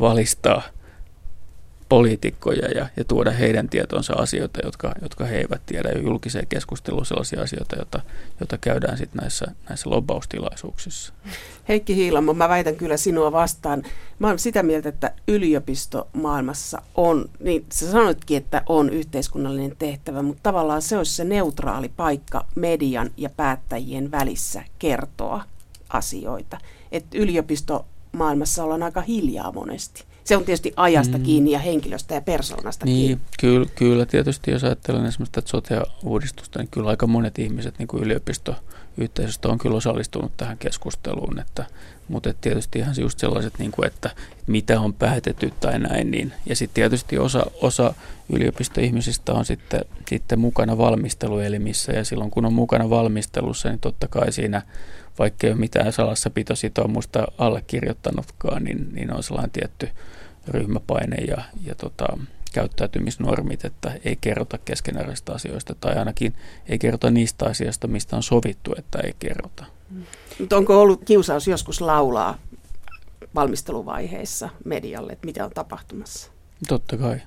valistaa 0.00 0.62
poliitikkoja 1.88 2.68
ja, 2.68 2.88
ja 2.96 3.04
tuoda 3.04 3.30
heidän 3.30 3.68
tietonsa 3.68 4.12
asioita, 4.12 4.60
jotka, 4.64 4.92
jotka 5.02 5.24
he 5.24 5.38
eivät 5.38 5.60
tiedä 5.66 5.88
jo 5.88 6.00
julkiseen 6.00 6.46
keskusteluun 6.46 7.06
sellaisia 7.06 7.42
asioita, 7.42 7.76
joita, 7.76 8.00
joita 8.40 8.58
käydään 8.58 8.98
sitten 8.98 9.20
näissä, 9.20 9.46
näissä 9.68 9.90
lobbaustilaisuuksissa. 9.90 11.12
Heikki 11.68 11.96
Hiilamo, 11.96 12.34
mä 12.34 12.48
väitän 12.48 12.76
kyllä 12.76 12.96
sinua 12.96 13.32
vastaan. 13.32 13.82
Mä 14.18 14.26
olen 14.26 14.38
sitä 14.38 14.62
mieltä, 14.62 14.88
että 14.88 15.12
yliopisto 15.28 16.08
maailmassa 16.12 16.82
on, 16.94 17.24
niin 17.40 17.66
sä 17.72 17.90
sanoitkin, 17.90 18.36
että 18.36 18.62
on 18.66 18.90
yhteiskunnallinen 18.90 19.76
tehtävä, 19.78 20.22
mutta 20.22 20.42
tavallaan 20.42 20.82
se 20.82 20.98
olisi 20.98 21.14
se 21.14 21.24
neutraali 21.24 21.88
paikka 21.88 22.46
median 22.54 23.10
ja 23.16 23.30
päättäjien 23.30 24.10
välissä 24.10 24.62
kertoa 24.78 25.44
asioita. 25.88 26.58
Että 26.92 27.18
yliopisto 27.18 27.86
maailmassa 28.12 28.64
ollaan 28.64 28.82
aika 28.82 29.00
hiljaa 29.00 29.52
monesti 29.52 30.04
se 30.28 30.36
on 30.36 30.44
tietysti 30.44 30.72
ajasta 30.76 31.18
mm. 31.18 31.24
kiinni 31.24 31.50
ja 31.50 31.58
henkilöstä 31.58 32.14
ja 32.14 32.20
persoonasta 32.20 32.86
niin, 32.86 33.06
kiinni. 33.06 33.24
Kyllä, 33.40 33.66
kyllä, 33.74 34.06
tietysti 34.06 34.50
jos 34.50 34.64
ajattelen 34.64 35.06
esimerkiksi 35.06 35.32
tätä 35.32 35.48
sote-uudistusta, 35.48 36.58
niin 36.58 36.68
kyllä 36.70 36.90
aika 36.90 37.06
monet 37.06 37.38
ihmiset 37.38 37.78
niin 37.78 37.88
kuin 37.88 38.02
yliopistoyhteisöstä 38.02 39.48
on 39.48 39.58
kyllä 39.58 39.76
osallistunut 39.76 40.32
tähän 40.36 40.58
keskusteluun, 40.58 41.38
että, 41.40 41.64
mutta 42.08 42.30
että 42.30 42.40
tietysti 42.40 42.78
ihan 42.78 42.94
just 42.98 43.18
sellaiset, 43.18 43.58
niin 43.58 43.70
kuin, 43.70 43.86
että 43.86 44.10
mitä 44.46 44.80
on 44.80 44.94
päätetty 44.94 45.52
tai 45.60 45.78
näin, 45.78 46.10
niin, 46.10 46.32
ja 46.46 46.56
sitten 46.56 46.74
tietysti 46.74 47.18
osa, 47.18 47.46
osa 47.62 47.94
yliopistoihmisistä 48.32 49.32
on 49.32 49.44
sitten, 49.44 49.80
sitten 50.08 50.38
mukana 50.38 50.78
valmisteluelimissä, 50.78 51.92
ja 51.92 52.04
silloin 52.04 52.30
kun 52.30 52.44
on 52.44 52.52
mukana 52.52 52.90
valmistelussa, 52.90 53.68
niin 53.68 53.80
totta 53.80 54.08
kai 54.08 54.32
siinä 54.32 54.62
vaikka 55.18 55.46
ei 55.46 55.52
ole 55.52 55.60
mitään 55.60 55.92
salassapitositoumusta 55.92 57.26
allekirjoittanutkaan, 57.38 58.64
niin, 58.64 58.88
niin 58.92 59.12
on 59.12 59.22
sellainen 59.22 59.50
tietty 59.50 59.88
ryhmäpaine 60.48 61.16
ja, 61.16 61.42
ja 61.64 61.74
tota, 61.74 62.18
käyttäytymisnormit, 62.52 63.64
että 63.64 63.92
ei 64.04 64.18
kerrota 64.20 64.58
keskeneräisistä 64.58 65.32
asioista 65.32 65.74
tai 65.80 65.94
ainakin 65.94 66.34
ei 66.68 66.78
kerrota 66.78 67.10
niistä 67.10 67.46
asioista, 67.46 67.86
mistä 67.86 68.16
on 68.16 68.22
sovittu, 68.22 68.74
että 68.78 68.98
ei 68.98 69.14
kerrota. 69.18 69.64
Mutta 70.40 70.56
onko 70.56 70.80
ollut 70.80 71.04
kiusaus 71.04 71.48
joskus 71.48 71.80
laulaa 71.80 72.38
valmisteluvaiheessa 73.34 74.48
medialle, 74.64 75.12
että 75.12 75.26
mitä 75.26 75.44
on 75.44 75.50
tapahtumassa? 75.50 76.30
Totta 76.68 76.96
kai. 76.96 77.20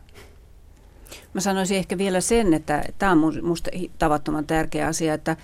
Mä 1.33 1.41
sanoisin 1.41 1.77
ehkä 1.77 1.97
vielä 1.97 2.21
sen, 2.21 2.53
että 2.53 2.83
tämä 2.99 3.11
on 3.11 3.17
minusta 3.17 3.71
tavattoman 3.99 4.47
tärkeä 4.47 4.87
asia, 4.87 5.13
että 5.13 5.37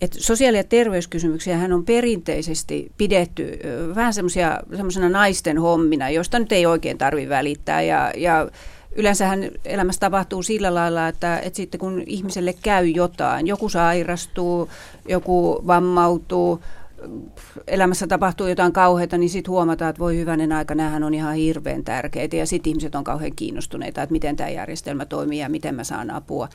et 0.00 0.12
sosiaali- 0.18 0.56
ja 0.56 0.64
terveyskysymyksiä 0.64 1.56
hän 1.56 1.72
on 1.72 1.84
perinteisesti 1.84 2.92
pidetty 2.98 3.58
vähän 3.94 4.14
semmoisena 4.14 5.08
naisten 5.08 5.58
hommina, 5.58 6.10
josta 6.10 6.38
nyt 6.38 6.52
ei 6.52 6.66
oikein 6.66 6.98
tarvitse 6.98 7.28
välittää. 7.28 7.82
Ja, 7.82 8.12
ja 8.16 8.48
yleensähän 8.96 9.50
elämässä 9.64 10.00
tapahtuu 10.00 10.42
sillä 10.42 10.74
lailla, 10.74 11.08
että, 11.08 11.38
että 11.38 11.56
sitten 11.56 11.80
kun 11.80 12.02
ihmiselle 12.06 12.54
käy 12.62 12.86
jotain, 12.86 13.46
joku 13.46 13.68
sairastuu, 13.68 14.68
joku 15.08 15.62
vammautuu, 15.66 16.60
elämässä 17.66 18.06
tapahtuu 18.06 18.46
jotain 18.46 18.72
kauheita, 18.72 19.18
niin 19.18 19.30
sitten 19.30 19.50
huomataan, 19.50 19.90
että 19.90 20.00
voi 20.00 20.16
hyvänen 20.16 20.52
aika, 20.52 20.74
nämähän 20.74 21.04
on 21.04 21.14
ihan 21.14 21.34
hirveän 21.34 21.84
tärkeitä. 21.84 22.36
Ja 22.36 22.46
sitten 22.46 22.70
ihmiset 22.70 22.94
on 22.94 23.04
kauhean 23.04 23.36
kiinnostuneita, 23.36 24.02
että 24.02 24.12
miten 24.12 24.36
tämä 24.36 24.50
järjestelmä 24.50 25.04
toimii 25.04 25.38
ja 25.38 25.48
miten 25.48 25.74
mä 25.74 25.84
saan 25.84 26.10
apua. 26.10 26.48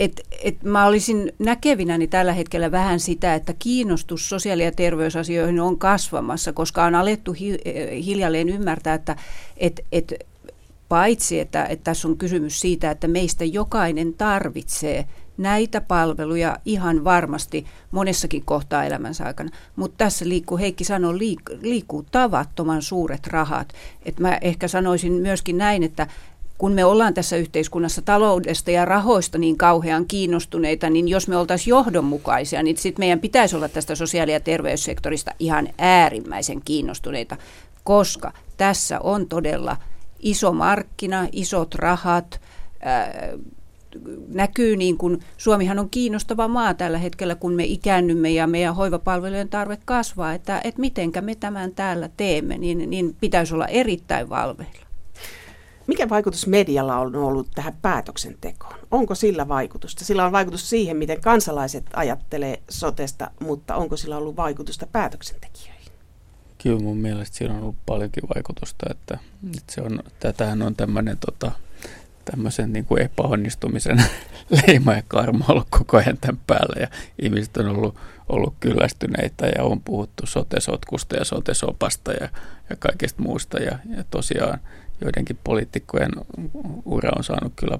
Et, 0.00 0.20
et 0.44 0.62
mä 0.62 0.86
olisin 0.86 1.32
näkevinäni 1.38 2.06
tällä 2.06 2.32
hetkellä 2.32 2.70
vähän 2.70 3.00
sitä, 3.00 3.34
että 3.34 3.54
kiinnostus 3.58 4.28
sosiaali- 4.28 4.64
ja 4.64 4.72
terveysasioihin 4.72 5.60
on 5.60 5.78
kasvamassa, 5.78 6.52
koska 6.52 6.84
on 6.84 6.94
alettu 6.94 7.32
hi, 7.32 7.58
hiljalleen 8.04 8.48
ymmärtää, 8.48 8.94
että 8.94 9.16
et, 9.56 9.80
et, 9.92 10.14
paitsi 10.88 11.40
että, 11.40 11.64
että 11.64 11.84
tässä 11.84 12.08
on 12.08 12.16
kysymys 12.16 12.60
siitä, 12.60 12.90
että 12.90 13.08
meistä 13.08 13.44
jokainen 13.44 14.14
tarvitsee 14.14 15.04
näitä 15.36 15.80
palveluja 15.80 16.56
ihan 16.64 17.04
varmasti 17.04 17.66
monessakin 17.90 18.44
kohtaa 18.44 18.84
elämänsä 18.84 19.24
aikana. 19.24 19.50
Mutta 19.76 19.94
tässä 19.98 20.28
liikkuu, 20.28 20.58
Heikki 20.58 20.84
sanoi, 20.84 21.14
liik- 21.14 21.58
liikkuu 21.62 22.02
tavattoman 22.02 22.82
suuret 22.82 23.26
rahat. 23.26 23.72
Et 24.02 24.20
mä 24.20 24.38
ehkä 24.40 24.68
sanoisin 24.68 25.12
myöskin 25.12 25.58
näin, 25.58 25.82
että 25.82 26.06
kun 26.60 26.72
me 26.72 26.84
ollaan 26.84 27.14
tässä 27.14 27.36
yhteiskunnassa 27.36 28.02
taloudesta 28.02 28.70
ja 28.70 28.84
rahoista 28.84 29.38
niin 29.38 29.58
kauhean 29.58 30.06
kiinnostuneita, 30.06 30.90
niin 30.90 31.08
jos 31.08 31.28
me 31.28 31.36
oltaisiin 31.36 31.70
johdonmukaisia, 31.70 32.62
niin 32.62 32.76
sitten 32.76 33.02
meidän 33.02 33.20
pitäisi 33.20 33.56
olla 33.56 33.68
tästä 33.68 33.94
sosiaali- 33.94 34.32
ja 34.32 34.40
terveyssektorista 34.40 35.30
ihan 35.38 35.68
äärimmäisen 35.78 36.60
kiinnostuneita, 36.64 37.36
koska 37.84 38.32
tässä 38.56 39.00
on 39.00 39.28
todella 39.28 39.76
iso 40.18 40.52
markkina, 40.52 41.26
isot 41.32 41.74
rahat, 41.74 42.40
ää, 42.80 43.32
näkyy 44.28 44.76
niin 44.76 44.98
kuin, 44.98 45.20
Suomihan 45.36 45.78
on 45.78 45.90
kiinnostava 45.90 46.48
maa 46.48 46.74
tällä 46.74 46.98
hetkellä, 46.98 47.34
kun 47.34 47.52
me 47.52 47.64
ikäännymme 47.64 48.30
ja 48.30 48.46
meidän 48.46 48.76
hoivapalvelujen 48.76 49.48
tarve 49.48 49.78
kasvaa, 49.84 50.34
että, 50.34 50.60
että 50.64 50.80
mitenkä 50.80 51.20
me 51.20 51.34
tämän 51.34 51.74
täällä 51.74 52.10
teemme, 52.16 52.58
niin, 52.58 52.90
niin 52.90 53.16
pitäisi 53.20 53.54
olla 53.54 53.66
erittäin 53.66 54.28
valveilla. 54.28 54.89
Mikä 55.90 56.08
vaikutus 56.08 56.46
medialla 56.46 56.98
on 56.98 57.16
ollut 57.16 57.48
tähän 57.54 57.76
päätöksentekoon? 57.82 58.74
Onko 58.90 59.14
sillä 59.14 59.48
vaikutusta? 59.48 60.04
Sillä 60.04 60.24
on 60.24 60.32
vaikutus 60.32 60.70
siihen, 60.70 60.96
miten 60.96 61.20
kansalaiset 61.20 61.84
ajattelee 61.92 62.62
sotesta, 62.68 63.30
mutta 63.40 63.76
onko 63.76 63.96
sillä 63.96 64.16
ollut 64.16 64.36
vaikutusta 64.36 64.86
päätöksentekijöihin? 64.86 65.92
Kyllä 66.62 66.80
mun 66.80 66.96
mielestä 66.96 67.36
siinä 67.36 67.54
on 67.54 67.60
ollut 67.60 67.76
paljonkin 67.86 68.22
vaikutusta, 68.34 68.86
että, 68.90 69.18
että 69.46 69.74
se 69.74 69.82
on, 69.82 70.02
tätähän 70.20 70.62
on 70.62 70.76
tämmöinen 70.76 71.18
tota, 71.18 71.52
tämmöisen 72.24 72.72
niin 72.72 72.84
kuin 72.84 73.02
epäonnistumisen 73.02 74.04
leima 74.66 74.92
ja 74.92 75.02
karma 75.08 75.44
ollut 75.48 75.66
koko 75.70 75.96
ajan 75.96 76.18
tämän 76.20 76.40
päällä 76.46 76.80
ja 76.80 76.88
ihmiset 77.22 77.56
on 77.56 77.66
ollut, 77.66 77.94
ollut 78.28 78.54
kyllästyneitä 78.60 79.46
ja 79.46 79.64
on 79.64 79.80
puhuttu 79.80 80.26
sotesotkusta 80.26 81.16
ja 81.16 81.24
sotesopasta 81.24 82.12
ja, 82.12 82.28
ja 82.70 82.76
kaikesta 82.76 83.22
muusta 83.22 83.58
ja, 83.58 83.78
ja 83.96 84.04
tosiaan 84.10 84.60
joidenkin 85.00 85.38
poliitikkojen 85.44 86.10
ura 86.84 87.10
on 87.16 87.24
saanut 87.24 87.52
kyllä 87.56 87.78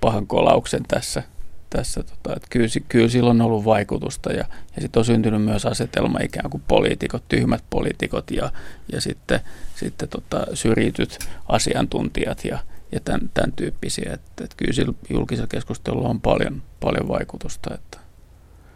pahan 0.00 0.26
kolauksen 0.26 0.82
tässä, 0.88 1.22
tässä 1.70 2.02
tota, 2.02 2.36
että 2.36 2.48
kyllä, 2.50 2.68
kyllä 2.88 3.08
sillä 3.08 3.30
on 3.30 3.40
ollut 3.40 3.64
vaikutusta 3.64 4.32
ja, 4.32 4.44
ja 4.76 4.82
sitten 4.82 5.00
on 5.00 5.04
syntynyt 5.04 5.42
myös 5.42 5.66
asetelma 5.66 6.18
ikään 6.22 6.50
kuin 6.50 6.62
poliitikot, 6.68 7.24
tyhmät 7.28 7.64
poliitikot 7.70 8.30
ja, 8.30 8.52
ja 8.92 9.00
sitten, 9.00 9.40
sitten 9.74 10.08
tota, 10.08 10.46
syrjityt 10.54 11.18
asiantuntijat 11.48 12.44
ja, 12.44 12.58
ja 12.92 13.00
tämän, 13.00 13.30
tämän 13.34 13.52
tyyppisiä. 13.52 14.10
Että, 14.12 14.44
että 14.44 14.56
kyllä 14.56 14.72
sillä 14.72 14.92
julkisella 15.10 15.48
keskustelulla 15.48 16.08
on 16.08 16.20
paljon, 16.20 16.62
paljon 16.80 17.08
vaikutusta. 17.08 17.74
Että. 17.74 17.98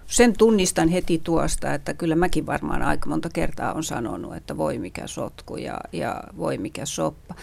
Sen 0.07 0.36
tunnistan 0.38 0.88
heti 0.88 1.20
tuosta, 1.24 1.74
että 1.74 1.95
kyllä 1.95 2.16
mäkin 2.16 2.47
varmaan 2.47 2.82
aika 2.82 3.09
monta 3.09 3.28
kertaa 3.32 3.72
on 3.72 3.84
sanonut, 3.84 4.36
että 4.36 4.57
voi 4.57 4.78
mikä 4.78 5.07
sotku 5.07 5.57
ja, 5.57 5.80
ja 5.93 6.22
voi 6.36 6.59
mikä 6.59 6.86
soppa. 6.86 7.34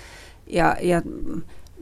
Ja, 0.49 0.77
ja 0.81 1.01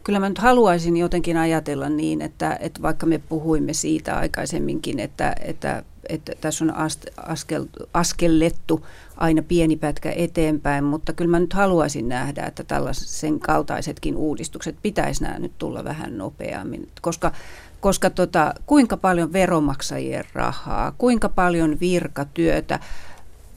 kyllä 0.03 0.19
mä 0.19 0.29
nyt 0.29 0.37
haluaisin 0.37 0.97
jotenkin 0.97 1.37
ajatella 1.37 1.89
niin, 1.89 2.21
että, 2.21 2.57
että 2.61 2.81
vaikka 2.81 3.05
me 3.05 3.17
puhuimme 3.29 3.73
siitä 3.73 4.17
aikaisemminkin, 4.17 4.99
että, 4.99 5.35
että, 5.41 5.83
että 6.09 6.31
tässä 6.41 6.65
on 6.65 6.73
askel, 7.17 7.65
askellettu 7.93 8.85
aina 9.17 9.41
pieni 9.41 9.75
pätkä 9.75 10.11
eteenpäin, 10.15 10.83
mutta 10.83 11.13
kyllä 11.13 11.31
mä 11.31 11.39
nyt 11.39 11.53
haluaisin 11.53 12.09
nähdä, 12.09 12.43
että 12.43 12.63
tällaisen 12.63 13.39
kaltaisetkin 13.39 14.15
uudistukset 14.15 14.75
pitäisi 14.81 15.23
nämä 15.23 15.39
nyt 15.39 15.51
tulla 15.57 15.83
vähän 15.83 16.17
nopeammin, 16.17 16.89
koska 17.01 17.31
koska 17.79 18.09
tota, 18.09 18.53
kuinka 18.65 18.97
paljon 18.97 19.33
veromaksajien 19.33 20.25
rahaa, 20.33 20.93
kuinka 20.97 21.29
paljon 21.29 21.79
virkatyötä, 21.79 22.79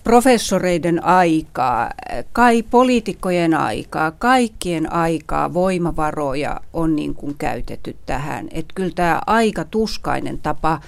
professoreiden 0.05 1.05
aikaa, 1.05 1.91
kai 2.33 2.63
poliitikkojen 2.63 3.55
aikaa, 3.55 4.11
kaikkien 4.11 4.93
aikaa, 4.93 5.55
voimavaroja 5.55 6.61
on 6.73 6.97
niin 6.97 7.15
kuin 7.15 7.35
käytetty 7.39 7.97
tähän. 8.07 8.49
Että 8.51 8.75
kyllä 8.75 8.93
tämä 8.95 9.21
aika 9.27 9.65
tuskainen 9.65 10.39
tapa 10.39 10.81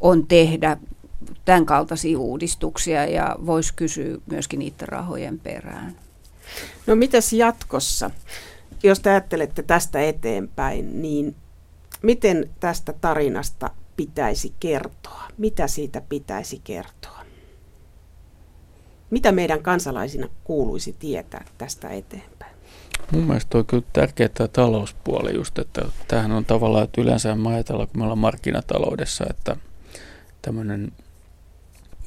on 0.00 0.26
tehdä 0.26 0.76
tämän 1.44 1.66
kaltaisia 1.66 2.18
uudistuksia 2.18 3.06
ja 3.06 3.36
voisi 3.46 3.74
kysyä 3.74 4.18
myöskin 4.26 4.58
niiden 4.58 4.88
rahojen 4.88 5.38
perään. 5.38 5.96
No 6.86 6.96
mitäs 6.96 7.32
jatkossa? 7.32 8.10
Jos 8.82 9.00
te 9.00 9.10
ajattelette 9.10 9.62
tästä 9.62 10.00
eteenpäin, 10.00 11.02
niin 11.02 11.36
miten 12.02 12.50
tästä 12.60 12.92
tarinasta 13.00 13.70
pitäisi 13.96 14.52
kertoa? 14.60 15.22
Mitä 15.38 15.68
siitä 15.68 16.00
pitäisi 16.08 16.60
kertoa? 16.64 17.13
Mitä 19.14 19.32
meidän 19.32 19.62
kansalaisina 19.62 20.28
kuuluisi 20.44 20.96
tietää 20.98 21.44
tästä 21.58 21.88
eteenpäin? 21.88 22.56
Mun 23.12 23.24
mielestä 23.24 23.58
on 23.58 23.66
kyllä 23.66 23.84
tärkeää 23.92 24.28
tämä 24.28 24.48
talouspuoli 24.48 25.34
just, 25.34 25.58
että 25.58 25.82
tämähän 26.08 26.32
on 26.32 26.44
tavallaan, 26.44 26.84
että 26.84 27.00
yleensä 27.00 27.34
mä 27.34 27.48
ajatellaan, 27.48 27.88
kun 27.88 27.98
me 27.98 28.02
ollaan 28.02 28.18
markkinataloudessa, 28.18 29.24
että 29.30 29.56
tämmöinen 30.42 30.92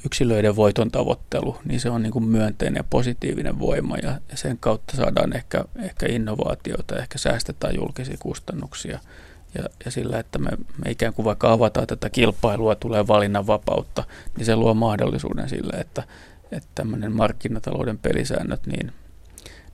yksilöiden 0.06 0.56
voiton 0.56 0.92
tavoittelu, 0.92 1.58
niin 1.66 1.80
se 1.80 1.90
on 1.90 2.04
niin 2.04 2.14
kuin 2.14 2.26
myönteinen 2.26 2.80
ja 2.80 2.84
positiivinen 2.90 3.60
voima 3.60 3.98
ja 3.98 4.20
sen 4.36 4.58
kautta 4.60 4.98
saadaan 4.98 5.36
ehkä, 5.36 5.66
ehkä 5.76 6.06
innovaatioita, 6.10 6.96
ehkä 6.96 7.18
säästetään 7.18 7.76
julkisia 7.76 8.18
kustannuksia 8.20 9.00
ja, 9.56 9.64
ja 9.86 9.92
sillä, 9.92 10.20
että 10.20 10.40
me, 10.40 10.50
me 10.86 10.92
ikään 10.92 11.14
kuin 11.14 11.26
vaikka 11.26 11.52
avataan 11.52 11.88
tätä 11.88 12.10
kilpailua, 12.10 12.76
tulee 12.76 13.08
valinnanvapautta, 13.08 14.04
niin 14.38 14.46
se 14.46 14.56
luo 14.56 14.74
mahdollisuuden 14.74 15.50
sille, 15.50 15.74
että, 15.80 16.04
että 16.52 16.70
tämmöinen 16.76 17.12
markkinatalouden 17.12 17.98
pelisäännöt 17.98 18.66
niin, 18.66 18.92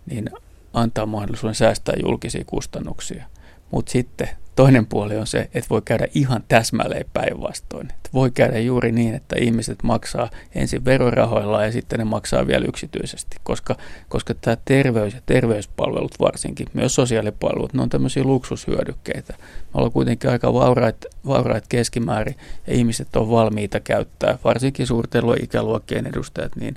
niin 0.05 0.29
antaa 0.73 1.05
mahdollisuuden 1.05 1.55
säästää 1.55 1.95
julkisia 2.03 2.43
kustannuksia. 2.45 3.25
Mutta 3.71 3.91
sitten 3.91 4.29
toinen 4.55 4.85
puoli 4.85 5.17
on 5.17 5.27
se, 5.27 5.49
että 5.53 5.69
voi 5.69 5.81
käydä 5.85 6.07
ihan 6.13 6.43
täsmälleen 6.47 7.05
päinvastoin. 7.13 7.87
Että 7.91 8.09
voi 8.13 8.31
käydä 8.31 8.59
juuri 8.59 8.91
niin, 8.91 9.13
että 9.13 9.35
ihmiset 9.39 9.83
maksaa 9.83 10.29
ensin 10.55 10.85
verorahoilla 10.85 11.65
ja 11.65 11.71
sitten 11.71 11.99
ne 11.99 12.05
maksaa 12.05 12.47
vielä 12.47 12.65
yksityisesti, 12.65 13.37
koska, 13.43 13.75
koska 14.09 14.33
tämä 14.33 14.57
terveys 14.65 15.13
ja 15.13 15.21
terveyspalvelut 15.25 16.19
varsinkin, 16.19 16.67
myös 16.73 16.95
sosiaalipalvelut, 16.95 17.73
ne 17.73 17.81
on 17.81 17.89
tämmöisiä 17.89 18.23
luksushyödykkeitä. 18.23 19.33
Me 19.39 19.69
ollaan 19.73 19.91
kuitenkin 19.91 20.29
aika 20.29 20.53
vauraat, 20.53 21.05
vauraat 21.27 21.67
keskimäärin 21.69 22.35
ja 22.67 22.73
ihmiset 22.73 23.15
on 23.15 23.29
valmiita 23.29 23.79
käyttää, 23.79 24.37
varsinkin 24.43 24.87
suurten 24.87 25.23
ikäluokkien 25.41 26.07
edustajat, 26.07 26.55
niin 26.55 26.75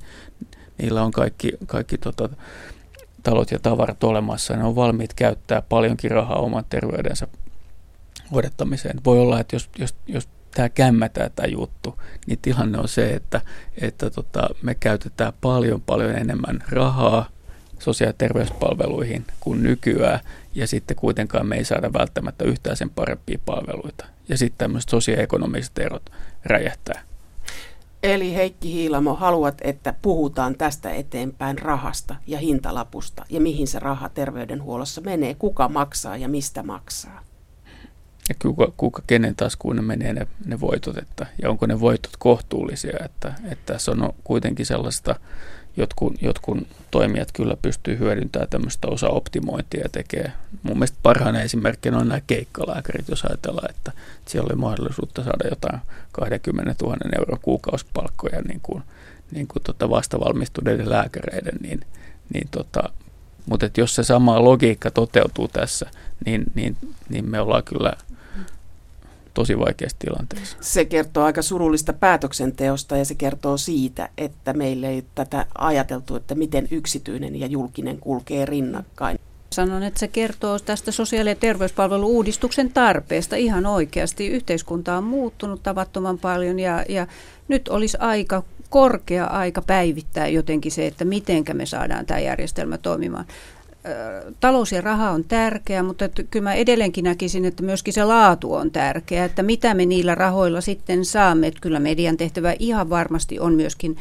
niillä 0.79 1.03
on 1.03 1.13
kaikki, 1.13 1.53
kaikki 1.67 1.99
tota, 1.99 2.29
talot 3.23 3.51
ja 3.51 3.59
tavarat 3.59 4.05
olemassa 4.05 4.57
ne 4.57 4.65
on 4.65 4.77
valmiit 4.77 5.15
käyttää 5.15 5.63
paljonkin 5.63 6.11
rahaa 6.11 6.39
oman 6.39 6.65
terveydensä 6.69 7.29
odottamiseen. 8.33 9.01
Voi 9.05 9.21
olla, 9.21 9.41
että 9.41 9.57
jos, 9.57 9.71
jos, 9.79 9.95
jos 10.07 10.29
tämä 10.55 10.69
kämmätään 10.69 11.31
tämä 11.37 11.47
juttu, 11.47 12.01
niin 12.27 12.39
tilanne 12.43 12.79
on 12.79 12.89
se, 12.89 13.11
että, 13.11 13.41
että 13.81 14.11
tota, 14.11 14.49
me 14.63 14.75
käytetään 14.75 15.33
paljon 15.41 15.81
paljon 15.81 16.11
enemmän 16.11 16.65
rahaa 16.69 17.29
sosiaali- 17.79 18.09
ja 18.09 18.19
terveyspalveluihin 18.19 19.25
kuin 19.41 19.63
nykyään, 19.63 20.21
ja 20.55 20.67
sitten 20.67 20.97
kuitenkaan 20.97 21.47
me 21.47 21.57
ei 21.57 21.65
saada 21.65 21.93
välttämättä 21.93 22.45
yhtään 22.45 22.77
sen 22.77 22.91
parempia 22.91 23.39
palveluita. 23.47 24.07
Ja 24.29 24.39
sitten 24.39 24.59
tämmöiset 24.59 24.91
sosioekonomiset 24.91 25.79
erot 25.79 26.11
räjähtää. 26.45 27.03
Eli 28.03 28.35
Heikki 28.35 28.73
Hiilamo, 28.73 29.15
haluat, 29.15 29.55
että 29.61 29.95
puhutaan 30.03 30.55
tästä 30.55 30.91
eteenpäin 30.91 31.59
rahasta 31.59 32.17
ja 32.27 32.39
hintalapusta 32.39 33.25
ja 33.31 33.41
mihin 33.41 33.67
se 33.67 33.79
raha 33.79 34.09
terveydenhuollossa 34.09 35.01
menee, 35.01 35.35
kuka 35.35 35.69
maksaa 35.69 36.17
ja 36.17 36.29
mistä 36.29 36.63
maksaa. 36.63 37.25
Ja 38.29 38.35
kuka, 38.43 38.73
kuka 38.77 39.03
kenen 39.07 39.37
taskuun 39.37 39.77
ne 39.77 39.83
menee 39.83 40.13
ne, 40.13 40.27
ne 40.47 40.61
voitot, 40.61 40.99
että, 40.99 41.27
ja 41.43 41.51
onko 41.51 41.67
ne 41.67 41.81
voitot 41.81 42.13
kohtuullisia, 42.19 42.97
että, 43.05 43.35
että 43.45 43.73
tässä 43.73 43.93
on 43.93 44.13
kuitenkin 44.25 44.67
sellaista 44.67 45.15
jotkun, 45.77 46.15
jotkun 46.21 46.67
toimijat 46.91 47.33
kyllä 47.33 47.57
pystyy 47.63 47.99
hyödyntämään 47.99 48.49
tämmöistä 48.49 48.89
osa-optimointia 48.89 49.81
ja 49.81 49.89
tekee. 49.89 50.33
Mun 50.63 50.77
mielestä 50.77 50.99
parhaana 51.03 51.43
esimerkkinä 51.43 51.99
on 51.99 52.09
nämä 52.09 52.21
keikkalääkärit, 52.27 53.09
jos 53.09 53.25
ajatellaan, 53.25 53.71
että 53.71 53.93
siellä 54.27 54.47
oli 54.47 54.57
mahdollisuutta 54.57 55.25
saada 55.25 55.49
jotain 55.51 55.81
20 56.13 56.75
000 56.83 56.97
euron 57.19 57.39
kuukausipalkkoja 57.43 58.43
niin 58.43 58.61
kuin, 58.63 58.83
niin 59.31 59.49
kuin 59.49 59.63
tota 59.63 59.91
vastavalmistuneiden 59.91 60.91
lääkäreiden, 60.91 61.59
niin, 61.61 61.81
niin 62.35 62.49
tota, 62.51 62.83
mutta 63.47 63.71
jos 63.77 63.95
se 63.95 64.05
sama 64.05 64.45
logiikka 64.45 64.91
toteutuu 64.91 65.49
tässä, 65.49 65.91
niin, 66.27 66.45
niin, 66.55 66.77
niin 67.09 67.31
me 67.31 67.41
ollaan 67.41 67.65
kyllä 67.65 67.93
tosi 69.37 69.59
vaikeassa 69.59 69.97
tilanteessa. 69.99 70.57
Se 70.61 70.85
kertoo 70.85 71.25
aika 71.25 71.43
surullista 71.43 71.93
päätöksenteosta 71.93 72.97
ja 72.97 73.05
se 73.05 73.15
kertoo 73.15 73.57
siitä, 73.57 74.09
että 74.19 74.53
meille 74.53 74.89
ei 74.89 75.05
tätä 75.15 75.47
ajateltu, 75.59 76.17
että 76.17 76.35
miten 76.35 76.69
yksityinen 76.71 77.41
ja 77.41 77.47
julkinen 77.47 77.99
kulkee 77.99 78.45
rinnakkain. 78.45 79.19
Sanon, 79.53 79.83
että 79.83 80.01
se 80.01 80.09
kertoo 80.09 80.59
tästä 80.59 80.93
sosiaali- 80.93 81.31
ja 81.31 81.35
terveyspalvelu-uudistuksen 81.35 82.73
tarpeesta 82.73 83.37
ihan 83.37 83.67
oikeasti. 83.67 84.27
Yhteiskunta 84.27 84.97
on 84.97 85.05
muuttunut 85.05 85.63
tavattoman 85.63 86.19
paljon 86.19 86.59
ja, 86.59 86.85
ja 86.89 87.07
nyt 87.49 87.69
olisi 87.69 87.97
aika 88.01 88.43
korkea 88.71 89.25
aika 89.25 89.63
päivittää 89.63 90.29
jotenkin 90.29 90.73
se, 90.73 90.87
että 90.87 91.05
mitenkä 91.05 91.55
me 91.55 91.67
saadaan 91.67 92.07
tämä 92.07 92.21
järjestelmä 92.21 92.79
toimimaan 92.79 93.27
talous 94.41 94.73
ja 94.73 94.81
raha 94.81 95.11
on 95.11 95.25
tärkeä, 95.25 95.83
mutta 95.83 96.05
että 96.05 96.23
kyllä 96.23 96.43
mä 96.43 96.55
edelleenkin 96.55 97.05
näkisin, 97.05 97.45
että 97.45 97.63
myöskin 97.63 97.95
se 97.95 98.05
laatu 98.05 98.55
on 98.55 98.71
tärkeä, 98.71 99.25
että 99.25 99.43
mitä 99.43 99.75
me 99.75 99.87
niillä 99.87 100.15
rahoilla 100.15 100.61
sitten 100.61 101.05
saamme. 101.05 101.47
Että 101.47 101.61
kyllä 101.61 101.81
median 101.81 102.17
tehtävä 102.17 102.55
ihan 102.59 102.91
varmasti 102.91 103.41
on 103.41 103.55
myöskin 103.55 103.97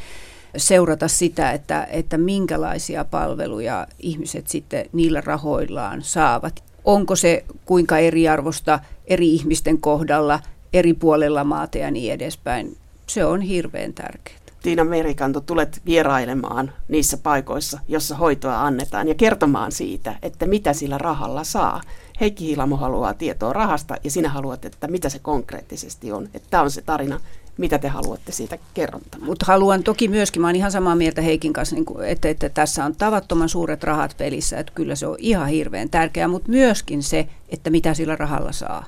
seurata 0.58 1.08
sitä, 1.08 1.52
että, 1.52 1.88
että 1.92 2.18
minkälaisia 2.18 3.06
palveluja 3.06 3.88
ihmiset 4.00 4.48
sitten 4.48 4.86
niillä 4.94 5.22
rahoillaan 5.22 6.02
saavat. 6.02 6.64
Onko 6.86 7.16
se 7.16 7.46
kuinka 7.66 7.98
eriarvosta 7.98 8.80
eri 9.08 9.34
ihmisten 9.34 9.82
kohdalla, 9.82 10.40
eri 10.74 10.94
puolella 10.94 11.44
maata 11.44 11.78
ja 11.78 11.92
niin 11.92 12.14
edespäin. 12.14 12.78
Se 13.08 13.26
on 13.26 13.42
hirveän 13.42 13.94
tärkeää. 13.94 14.45
Tiina 14.66 14.84
Merikanto, 14.84 15.42
tulet 15.42 15.82
vierailemaan 15.86 16.72
niissä 16.88 17.18
paikoissa, 17.18 17.80
jossa 17.88 18.16
hoitoa 18.16 18.62
annetaan 18.62 19.08
ja 19.08 19.16
kertomaan 19.16 19.72
siitä, 19.72 20.16
että 20.22 20.46
mitä 20.46 20.74
sillä 20.74 20.98
rahalla 20.98 21.44
saa. 21.44 21.82
Heikki 22.22 22.48
Hilamo 22.48 22.78
haluaa 22.78 23.14
tietoa 23.14 23.54
rahasta 23.54 23.96
ja 24.04 24.12
sinä 24.12 24.30
haluat, 24.30 24.66
että 24.66 24.88
mitä 24.88 25.10
se 25.10 25.20
konkreettisesti 25.20 26.12
on. 26.12 26.30
Että 26.34 26.48
tämä 26.50 26.64
on 26.64 26.72
se 26.72 26.82
tarina, 26.82 27.20
mitä 27.58 27.78
te 27.78 27.88
haluatte 27.88 28.32
siitä 28.32 28.58
kerrottamaan. 28.74 29.30
Mutta 29.30 29.46
haluan 29.46 29.84
toki 29.84 30.08
myöskin, 30.08 30.42
mä 30.42 30.48
olen 30.48 30.56
ihan 30.56 30.72
samaa 30.72 30.96
mieltä 30.96 31.22
Heikin 31.22 31.54
kanssa, 31.54 31.76
niin 31.76 31.86
kuin, 31.86 32.08
että, 32.08 32.30
että 32.30 32.50
tässä 32.50 32.86
on 32.86 32.96
tavattoman 32.96 33.50
suuret 33.50 33.84
rahat 33.84 34.18
pelissä, 34.18 34.58
että 34.60 34.72
kyllä 34.76 34.96
se 34.96 35.08
on 35.08 35.16
ihan 35.20 35.48
hirveän 35.48 35.90
tärkeää, 35.90 36.28
mutta 36.28 36.50
myöskin 36.50 37.04
se, 37.04 37.28
että 37.50 37.70
mitä 37.70 37.94
sillä 37.94 38.16
rahalla 38.16 38.52
saa. 38.52 38.86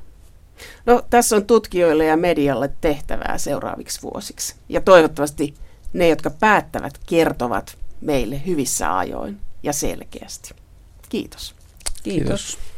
No 0.86 1.02
tässä 1.10 1.36
on 1.36 1.46
tutkijoille 1.46 2.06
ja 2.06 2.18
medialle 2.18 2.70
tehtävää 2.82 3.38
seuraaviksi 3.38 4.02
vuosiksi. 4.02 4.56
Ja 4.70 4.82
toivottavasti 4.82 5.54
ne, 5.94 6.08
jotka 6.08 6.30
päättävät, 6.30 6.98
kertovat 7.06 7.78
meille 8.02 8.46
hyvissä 8.46 8.98
ajoin 8.98 9.42
ja 9.64 9.74
selkeästi. 9.74 10.54
Kiitos. 11.10 11.56
Kiitos. 12.04 12.04
Kiitos. 12.04 12.77